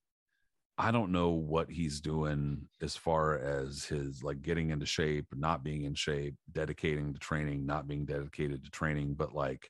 [0.78, 5.62] I don't know what he's doing as far as his like getting into shape, not
[5.62, 9.70] being in shape, dedicating to training, not being dedicated to training, but like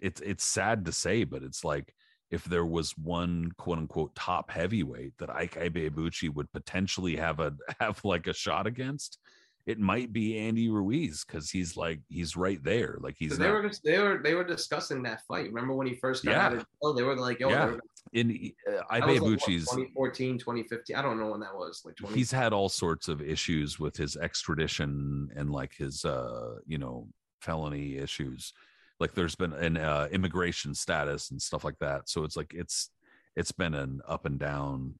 [0.00, 1.94] it's it's sad to say, but it's like
[2.30, 7.54] if there was one quote unquote top heavyweight that Ike Ibeabuchi would potentially have a
[7.80, 9.18] have like a shot against,
[9.66, 12.98] it might be Andy Ruiz because he's like he's right there.
[13.00, 15.46] Like he's So they not- were they were they were discussing that fight.
[15.46, 16.46] Remember when he first got Yeah.
[16.46, 16.92] out of jail?
[16.94, 17.66] They were like, "Yo, Yeah.
[17.66, 17.80] were-
[18.12, 20.94] in uh, that was like, 2014, 2015.
[20.96, 21.82] I don't know when that was.
[21.84, 22.14] Like 20.
[22.14, 27.08] he's had all sorts of issues with his extradition and like his uh you know
[27.40, 28.52] felony issues
[29.00, 32.90] like there's been an uh, immigration status and stuff like that so it's like it's
[33.36, 34.94] it's been an up and down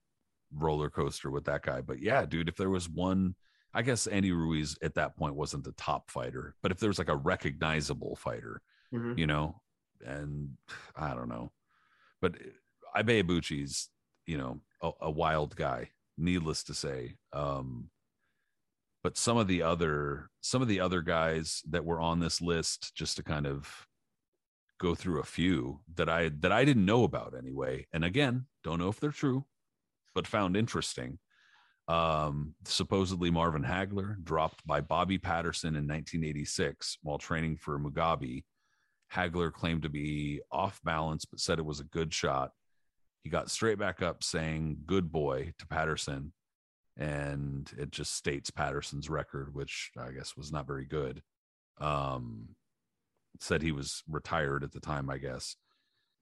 [0.53, 3.33] roller coaster with that guy but yeah dude if there was one
[3.75, 6.97] i guess andy ruiz at that point wasn't the top fighter but if there was
[6.99, 8.61] like a recognizable fighter
[8.93, 9.17] Mhm.
[9.17, 9.61] you know
[10.05, 10.57] and
[10.95, 11.51] I don't know,
[12.21, 12.35] but
[12.95, 13.89] Ibeabuchi's
[14.27, 17.15] you know a, a wild guy, needless to say.
[17.33, 17.89] Um,
[19.03, 22.93] but some of the other some of the other guys that were on this list,
[22.93, 23.87] just to kind of
[24.79, 28.79] go through a few that I that I didn't know about anyway, and again, don't
[28.79, 29.45] know if they're true,
[30.13, 31.19] but found interesting.
[31.87, 38.43] Um, supposedly Marvin Hagler dropped by Bobby Patterson in 1986 while training for Mugabe.
[39.13, 42.51] Hagler claimed to be off balance, but said it was a good shot.
[43.23, 46.33] He got straight back up saying good boy to Patterson.
[46.97, 51.21] And it just states Patterson's record, which I guess was not very good.
[51.79, 52.55] Um,
[53.39, 55.55] said he was retired at the time, I guess.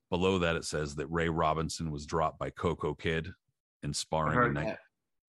[0.09, 3.29] Below that, it says that Ray Robinson was dropped by Cocoa Kid
[3.83, 4.75] in sparring in,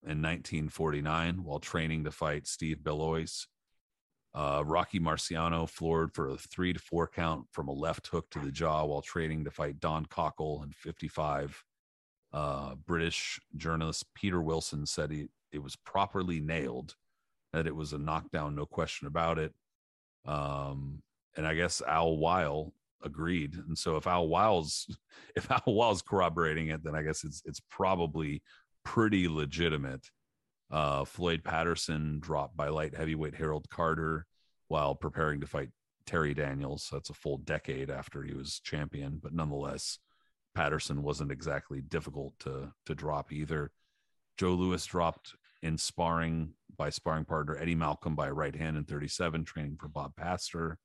[0.05, 3.47] in 1949 while training to fight Steve Belloise.
[4.35, 8.41] Uh, Rocky Marciano floored for a three to four count from a left hook to
[8.41, 11.65] the jaw while training to fight Don Cockell in 55.
[12.33, 16.97] Uh, British journalist Peter Wilson said he, it was properly nailed,
[17.53, 19.55] that it was a knockdown, no question about it.
[20.27, 21.01] Um,
[21.37, 22.73] and I guess Al Weill
[23.05, 23.55] agreed.
[23.55, 24.87] And so if Al Weill's
[25.37, 28.43] if Al Weill's corroborating it, then I guess it's it's probably
[28.85, 30.11] pretty legitimate.
[30.71, 34.27] Uh, Floyd Patterson dropped by light heavyweight Harold Carter
[34.69, 35.71] while preparing to fight
[36.07, 36.89] Terry Daniels.
[36.93, 39.99] That's a full decade after he was champion, but nonetheless,
[40.55, 43.71] Patterson wasn't exactly difficult to to drop either.
[44.39, 49.45] Joe Louis dropped in sparring by sparring partner Eddie Malcolm by right hand in 37,
[49.45, 50.79] training for Bob Pastor.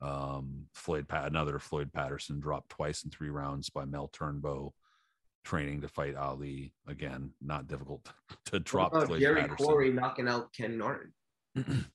[0.00, 4.72] Um, Floyd Pat, another Floyd Patterson dropped twice in three rounds by Mel Turnbow,
[5.44, 6.72] training to fight Ali.
[6.86, 8.08] Again, not difficult
[8.46, 8.92] to drop.
[8.92, 9.66] Floyd Jerry Patterson.
[9.66, 11.12] Quarry knocking out Ken Norton.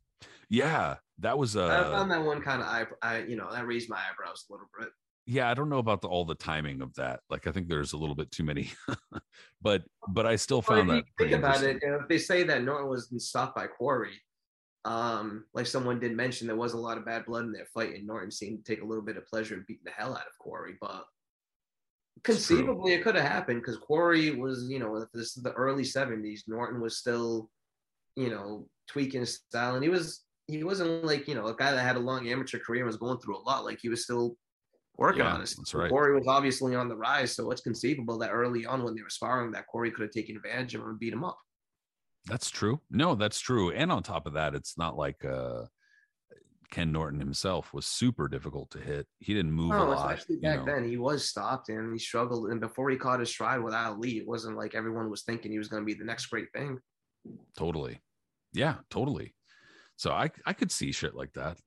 [0.50, 1.56] yeah, that was.
[1.56, 4.46] Uh, I found that one kind of I, I, you know, that raised my eyebrows
[4.50, 4.90] a little bit.
[5.28, 7.22] Yeah, I don't know about the, all the timing of that.
[7.32, 8.72] Like, I think there's a little bit too many,
[9.62, 11.06] but but I still found well, that.
[11.18, 11.80] Think about it.
[11.82, 14.22] You know, if they say that Norton was stopped by Quarry,
[14.86, 17.96] um, like someone did mention, there was a lot of bad blood in their fight,
[17.96, 20.28] and Norton seemed to take a little bit of pleasure in beating the hell out
[20.28, 20.76] of Quarry.
[20.80, 21.06] But
[22.26, 26.42] conceivably, it could have happened because Quarry was, you know, this is the early '70s.
[26.48, 27.50] Norton was still,
[28.16, 31.72] you know, tweaking his style, and he was he wasn't like you know a guy
[31.72, 33.64] that had a long amateur career and was going through a lot.
[33.64, 34.36] Like he was still
[34.98, 35.54] working yeah, on it.
[35.58, 35.90] That's right.
[35.90, 39.10] Quarry was obviously on the rise, so it's conceivable that early on when they were
[39.10, 41.38] sparring, that Quarry could have taken advantage of him and beat him up.
[42.26, 42.82] That's true.
[42.90, 43.72] No, that's true.
[43.72, 45.66] And on top of that, it's not like uh,
[46.70, 49.08] Ken Norton himself was super difficult to hit.
[49.20, 50.14] He didn't move no, a lot.
[50.14, 50.66] Especially back know.
[50.66, 52.50] then, he was stopped and he struggled.
[52.52, 55.58] And before he caught his stride with Ali, it wasn't like everyone was thinking he
[55.58, 56.80] was going to be the next great thing.
[57.58, 58.00] Totally.
[58.54, 59.36] Yeah, totally.
[59.98, 61.58] So I I could see shit like that.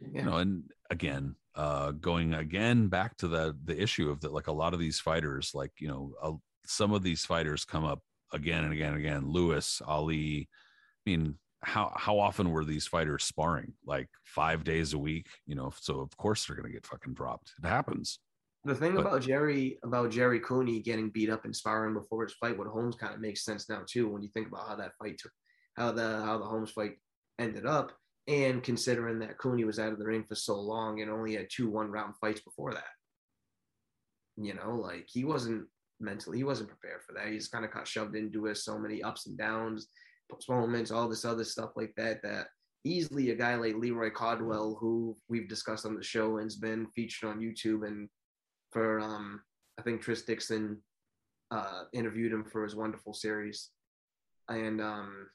[0.00, 0.20] Yeah.
[0.20, 4.46] You know, and again, uh going again back to the the issue of that like
[4.46, 6.32] a lot of these fighters like, you know, uh,
[6.64, 8.00] some of these fighters come up
[8.32, 9.26] again and again and again.
[9.26, 10.48] Louis, Ali.
[11.06, 13.74] I mean, how how often were these fighters sparring?
[13.84, 15.72] Like five days a week, you know.
[15.80, 17.52] So of course they're gonna get fucking dropped.
[17.62, 18.18] It happens.
[18.64, 22.34] The thing but, about Jerry about Jerry Cooney getting beat up and sparring before his
[22.34, 24.96] fight with Holmes kind of makes sense now too when you think about how that
[24.98, 25.32] fight took,
[25.76, 26.92] how the how the Holmes fight
[27.38, 27.92] ended up,
[28.26, 31.48] and considering that Cooney was out of the ring for so long and only had
[31.50, 32.84] two one round fights before that.
[34.36, 35.66] You know, like he wasn't
[36.00, 36.38] mentally.
[36.38, 37.28] He wasn't prepared for that.
[37.28, 38.56] He just kind of got shoved into it.
[38.56, 39.88] So many ups and downs,
[40.30, 42.22] postponements, all this other stuff like that.
[42.22, 42.46] That
[42.84, 47.30] easily a guy like Leroy Caldwell, who we've discussed on the show and's been featured
[47.30, 48.08] on YouTube, and
[48.70, 49.42] for um,
[49.78, 50.78] I think Tris Dixon
[51.50, 53.70] uh, interviewed him for his wonderful series,
[54.48, 55.28] and um,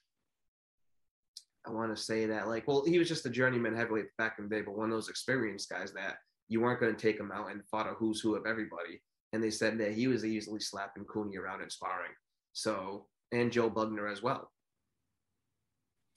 [1.67, 4.47] I want to say that like, well, he was just a journeyman heavyweight back in
[4.47, 6.17] the day, but one of those experienced guys that
[6.47, 9.01] you weren't going to take him out and fought a who's who of everybody
[9.35, 12.13] and they said that he was easily slapping Cooney around and sparring.
[12.53, 14.49] So and Joe Bugner as well.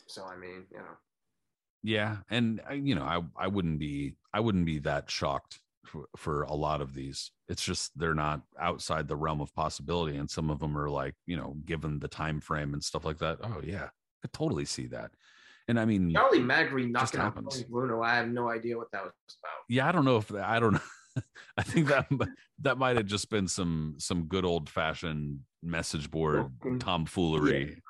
[0.09, 0.97] So I mean, you know.
[1.82, 6.06] Yeah, and uh, you know, I I wouldn't be I wouldn't be that shocked for,
[6.16, 7.30] for a lot of these.
[7.48, 11.14] It's just they're not outside the realm of possibility, and some of them are like
[11.26, 13.39] you know, given the time frame and stuff like that.
[13.43, 13.89] Oh yeah, I
[14.22, 15.12] could totally see that.
[15.68, 18.02] And I mean, Charlie Magri knocking out Bruno.
[18.02, 19.12] I have no idea what that was
[19.43, 19.64] about.
[19.68, 20.80] Yeah, I don't know if I don't know.
[21.56, 22.06] I think that
[22.60, 27.82] that might have just been some some good old fashioned message board tomfoolery.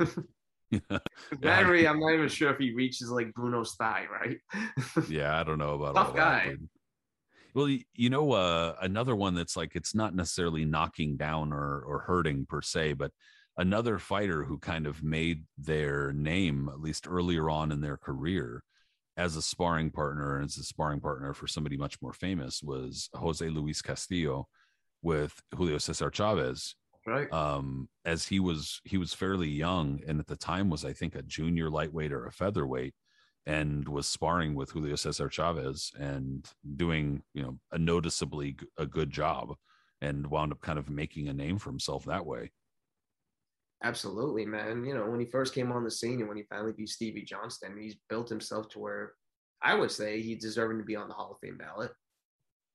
[0.00, 0.06] Yeah.
[1.40, 4.38] Battery, I'm not even sure if he reaches like Bruno's thigh, right?
[5.08, 6.50] yeah, I don't know about Tough guy.
[6.50, 6.68] That,
[7.54, 12.00] well, you know, uh, another one that's like it's not necessarily knocking down or or
[12.00, 13.12] hurting per se, but
[13.56, 18.62] another fighter who kind of made their name at least earlier on in their career
[19.16, 23.08] as a sparring partner, and as a sparring partner for somebody much more famous, was
[23.14, 24.48] Jose Luis Castillo
[25.02, 26.74] with Julio Cesar Chavez.
[27.06, 27.28] Right.
[27.30, 31.14] Um, as he was he was fairly young, and at the time was I think
[31.14, 32.94] a junior lightweight or a featherweight,
[33.46, 38.86] and was sparring with Julio Cesar Chavez and doing you know a noticeably g- a
[38.86, 39.56] good job,
[40.00, 42.52] and wound up kind of making a name for himself that way.
[43.82, 44.84] Absolutely, man.
[44.84, 47.22] You know, when he first came on the scene and when he finally beat Stevie
[47.22, 49.14] Johnston, he's built himself to where
[49.62, 51.92] I would say he's deserving to be on the Hall of Fame ballot.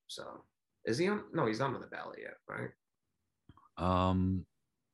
[0.08, 0.46] So
[0.86, 1.26] is he on?
[1.34, 2.70] No, he's not on the ballot yet, right?
[3.80, 4.46] Um,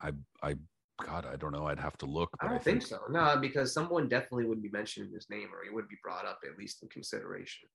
[0.01, 0.55] I I
[1.03, 1.65] God, I don't know.
[1.67, 2.29] I'd have to look.
[2.39, 2.99] I But don't think so.
[3.09, 6.39] No, because someone definitely would be mentioning his name or he would be brought up
[6.49, 7.67] at least in consideration.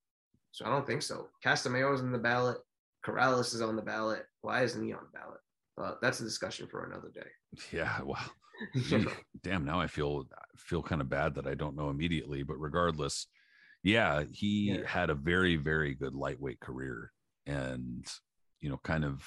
[0.52, 1.28] So I don't think so.
[1.44, 2.58] Casamayor's on the ballot.
[3.04, 4.24] Corrales is on the ballot.
[4.40, 5.40] Why isn't he on the ballot?
[5.76, 7.28] But that's a discussion for another day.
[7.72, 8.00] Yeah.
[8.02, 8.24] Well,
[9.42, 9.64] damn.
[9.64, 10.24] Now I feel
[10.56, 12.42] feel kind of bad that I don't know immediately.
[12.42, 13.26] But regardless,
[13.82, 14.86] yeah, he Yeah.
[14.86, 17.12] had a very very good lightweight career,
[17.46, 18.06] and
[18.60, 19.22] you know, kind of.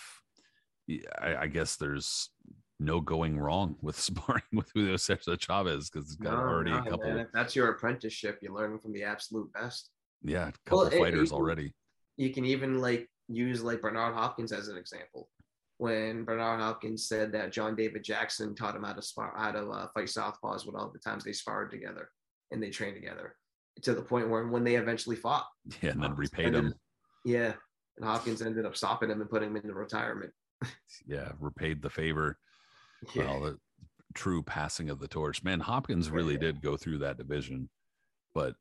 [1.22, 2.30] I, I guess there's
[2.80, 6.80] no going wrong with sparring with Julio Cesar Chavez because he's got No, already no,
[6.80, 7.10] a couple.
[7.10, 7.20] man.
[7.20, 8.40] If that's your apprenticeship.
[8.42, 9.90] You're learning from the absolute best.
[10.24, 11.74] Yeah, a couple Well, fighters already.
[12.18, 15.30] you can even like use like Bernard Hopkins as an example.
[15.78, 19.68] When Bernard Hopkins said that John David Jackson taught him how to spar, how to
[19.70, 22.10] uh, fight southpaws with all the times they sparred together
[22.52, 23.36] and they trained together,
[23.82, 25.46] to the point where when they eventually fought,
[25.82, 26.74] Yeah, and then Hopkins repaid ended- him.
[27.26, 27.54] Yeah,
[27.98, 30.32] and Hopkins ended up stopping him and putting him into retirement.
[31.08, 32.38] Yeah, repaid the favor.
[33.14, 33.60] Yeah, Well, the
[34.14, 35.44] true passing of the torch.
[35.44, 37.70] Man, Hopkins really did go through that division,
[38.34, 38.56] but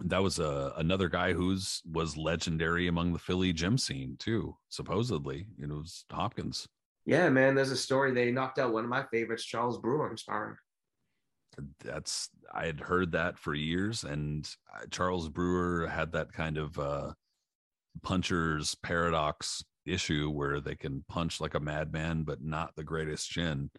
[0.00, 4.56] that was uh, another guy who's was legendary among the Philly gym scene too.
[4.68, 6.68] Supposedly, it was Hopkins.
[7.06, 7.54] yeah, man.
[7.54, 10.56] There's a story they knocked out one of my favorites, Charles Brewer, in sparring.
[11.84, 16.76] That's I had heard that for years, and uh, Charles Brewer had that kind of
[16.78, 17.12] uh,
[18.02, 23.70] puncher's paradox issue where they can punch like a madman, but not the greatest chin.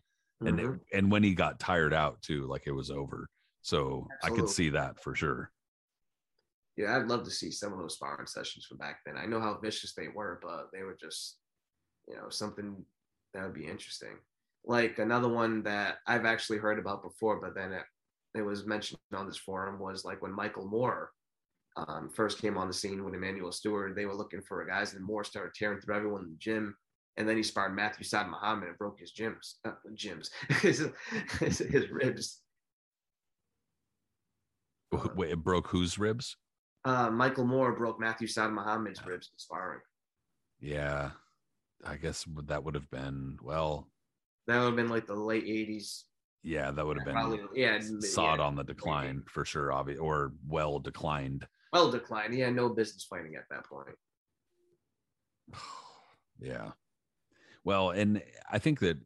[0.45, 0.79] and Mhm.
[0.91, 3.29] it, and when he got tired out too, like it was over.
[3.61, 5.51] So I could see that for sure.
[6.75, 9.17] Yeah, I'd love to see some of those sparring sessions from back then.
[9.17, 11.39] I know how vicious they were, but they were just,
[12.07, 12.85] you know, something
[13.33, 14.19] that would be interesting.
[14.65, 17.85] Like another one that I've actually heard about before, but then it,
[18.35, 21.13] it was mentioned on this forum was like when Michael Moorer
[21.77, 25.03] um, first came on the scene with Emanuel Steward, they were looking for guys, and
[25.03, 26.75] Moorer started tearing through everyone in the gym.
[27.17, 30.29] And then he sparred Matthew Saad Muhammad and broke his gyms, uh, gyms,
[30.61, 30.85] his,
[31.39, 32.41] his, his ribs.
[35.15, 36.35] Wait, it broke whose ribs?
[36.83, 39.81] Uh, Michael Moorer broke Matthew Saad Muhammad's ribs in sparring.
[40.59, 41.11] Yeah,
[41.85, 43.87] I guess that would have been well.
[44.47, 46.03] That would have been like the late '80s.
[46.43, 48.45] Yeah, that would have been Probably, yeah, sod yeah.
[48.45, 51.47] on the decline for sure, obvious or well declined.
[51.75, 52.33] Well declined.
[52.33, 53.97] He had no business fighting at that point.
[56.39, 56.71] yeah.
[57.65, 58.97] Well, and I think that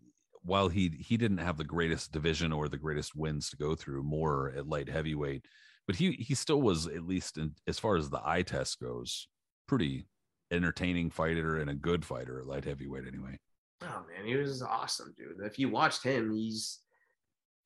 [0.43, 4.03] while he he didn't have the greatest division or the greatest wins to go through,
[4.03, 5.45] more at light heavyweight,
[5.87, 9.27] but he he still was at least in, as far as the eye test goes,
[9.67, 10.05] pretty
[10.51, 13.35] entertaining fighter and a good fighter at light heavyweight anyway.
[13.81, 15.43] Oh man, he was awesome, dude.
[15.43, 16.81] If you watched him, he's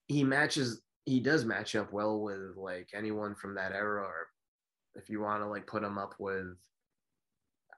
[0.08, 4.28] he matches he does match up well with like anyone from that era, or
[4.96, 6.48] if you want to like put him up with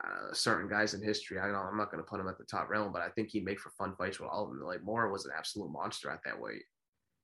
[0.04, 1.40] uh, certain guys in history.
[1.40, 1.46] I.
[1.48, 3.60] I'm not going to put him at the top realm, but I think he'd make
[3.60, 4.62] for fun fights with all of them.
[4.62, 6.64] Like Moorer was an absolute monster at that weight.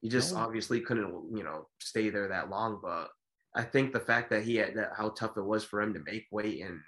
[0.02, 0.38] He just Oh.
[0.38, 2.80] obviously couldn't, you know, stay there that long.
[2.82, 3.10] But
[3.56, 6.00] I think the fact that he had that how tough it was for him to
[6.00, 6.80] make weight and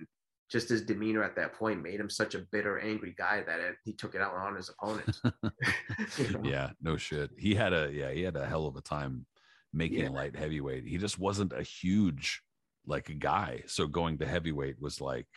[0.50, 3.76] just his demeanor at that point made him such a bitter, angry guy that it,
[3.84, 5.22] he took it out on his opponents.
[6.18, 6.42] You know?
[6.44, 7.32] yeah, no shit.
[7.38, 9.26] He had a yeah, he had a hell of a time
[9.74, 10.10] making Yeah.
[10.10, 10.86] light heavyweight.
[10.86, 12.42] He just wasn't a huge
[12.86, 13.64] like a guy.
[13.68, 15.28] So going to heavyweight was like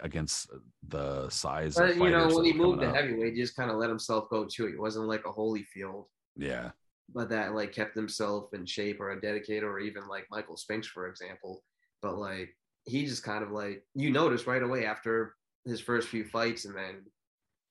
[0.00, 0.48] against
[0.88, 2.94] the size of But you know, when he moved to up.
[2.96, 4.66] heavyweight, he just kind of let himself go too.
[4.66, 6.70] It wasn't like a Holyfield, Yeah.
[7.12, 10.86] but that like kept himself in shape or a dedicator, or even like Michael Spinks,
[10.86, 11.62] for example.
[12.00, 15.34] But like he just kind of like you notice right away after
[15.66, 17.04] his first few fights, and then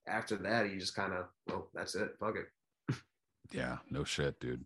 [0.07, 2.95] after that, he just kind of well, that's it, fuck it.
[3.51, 4.63] Yeah, no shit, dude.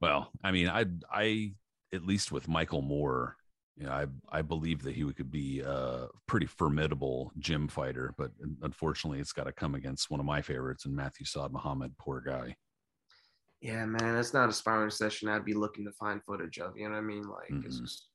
[0.00, 1.54] Well, I mean, I I
[1.96, 3.36] at least with Michael Moorer,
[3.76, 8.30] you know, I I believe that he could be a pretty formidable gym fighter, but
[8.62, 11.92] unfortunately, it's got to come against one of my favorites, and Matthew Saad Muhammad.
[11.98, 12.56] Poor guy.
[13.60, 16.76] Yeah, man, that's not a sparring session I'd be looking to find footage of.
[16.76, 17.28] You know what I mean?
[17.28, 17.82] Like, it's Mm-mm.
[17.82, 18.08] just,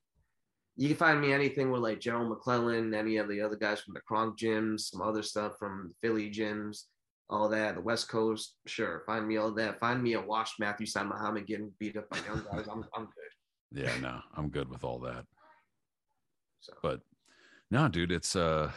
[0.78, 3.94] you can find me anything with like Gerald McClellan, any of the other guys from
[3.94, 6.84] the Kronk gyms, some other stuff from the Philly gyms,
[7.30, 8.56] all that, the West Coast.
[8.66, 9.80] Sure, find me all that.
[9.80, 12.68] Find me a washed Matthew Saad Muhammad getting beat up by young guys.
[12.72, 13.21] I'm, I'm good.
[13.72, 15.26] Yeah, no, I'm good with all that.
[16.60, 17.02] So But
[17.70, 18.72] no, dude, it's uh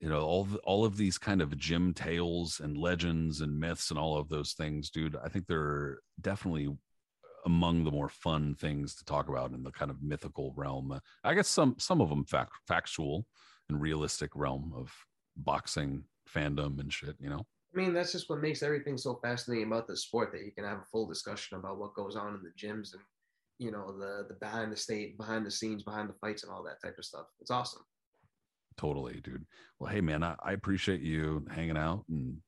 [0.00, 3.90] you know all the, all of these kind of gym tales and legends and myths
[3.90, 5.16] and all of those things, dude.
[5.16, 6.76] I think they're definitely
[7.46, 11.00] among the more fun things to talk about in the kind of mythical realm.
[11.24, 13.26] I guess some some of them fact, factual
[13.68, 14.92] and realistic realm of
[15.36, 17.16] boxing fandom and shit.
[17.18, 20.44] You know, I mean, that's just what makes everything so fascinating about the sport that
[20.44, 23.02] you can have a full discussion about what goes on in the gyms and
[23.58, 26.62] you know the the behind the state, behind the scenes, behind the fights, and all
[26.64, 27.26] that type of stuff.
[27.40, 27.82] It's awesome.
[28.76, 29.44] totally, dude.
[29.78, 32.38] Well, hey, man, I, I appreciate you hanging out and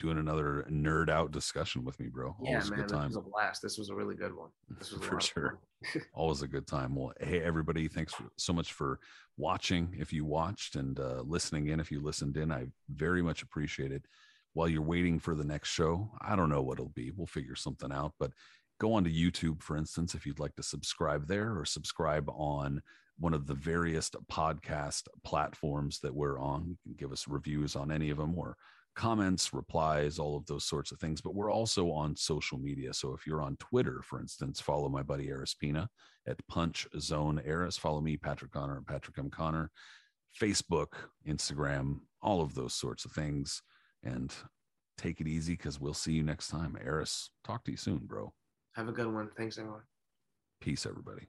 [0.00, 2.36] doing another nerd out discussion with me, bro.
[2.42, 3.62] Yeah, Always man, good this was a blast.
[3.62, 4.50] This was a really good one.
[4.78, 5.58] This was For sure.
[6.14, 8.98] always a good time well hey everybody thanks for, so much for
[9.36, 13.42] watching if you watched and uh, listening in if you listened in i very much
[13.42, 14.06] appreciate it
[14.52, 17.56] while you're waiting for the next show i don't know what it'll be we'll figure
[17.56, 18.32] something out but
[18.80, 22.80] go on to youtube for instance if you'd like to subscribe there or subscribe on
[23.18, 27.92] one of the various podcast platforms that we're on you can give us reviews on
[27.92, 28.56] any of them or
[28.94, 31.20] comments, replies, all of those sorts of things.
[31.20, 32.94] But we're also on social media.
[32.94, 35.88] So if you're on Twitter, for instance, follow my buddy Aris Pina
[36.26, 37.76] at Punch Zone Aris.
[37.76, 39.30] Follow me, Patrick Connor at Patrick M.
[39.30, 39.70] Connor.
[40.40, 40.94] Facebook,
[41.28, 43.62] Instagram, all of those sorts of things.
[44.02, 44.32] And
[44.98, 46.76] take it easy because we'll see you next time.
[46.84, 48.32] Aris, talk to you soon, bro.
[48.74, 49.30] Have a good one.
[49.36, 49.82] Thanks, everyone.
[50.60, 51.28] Peace, everybody.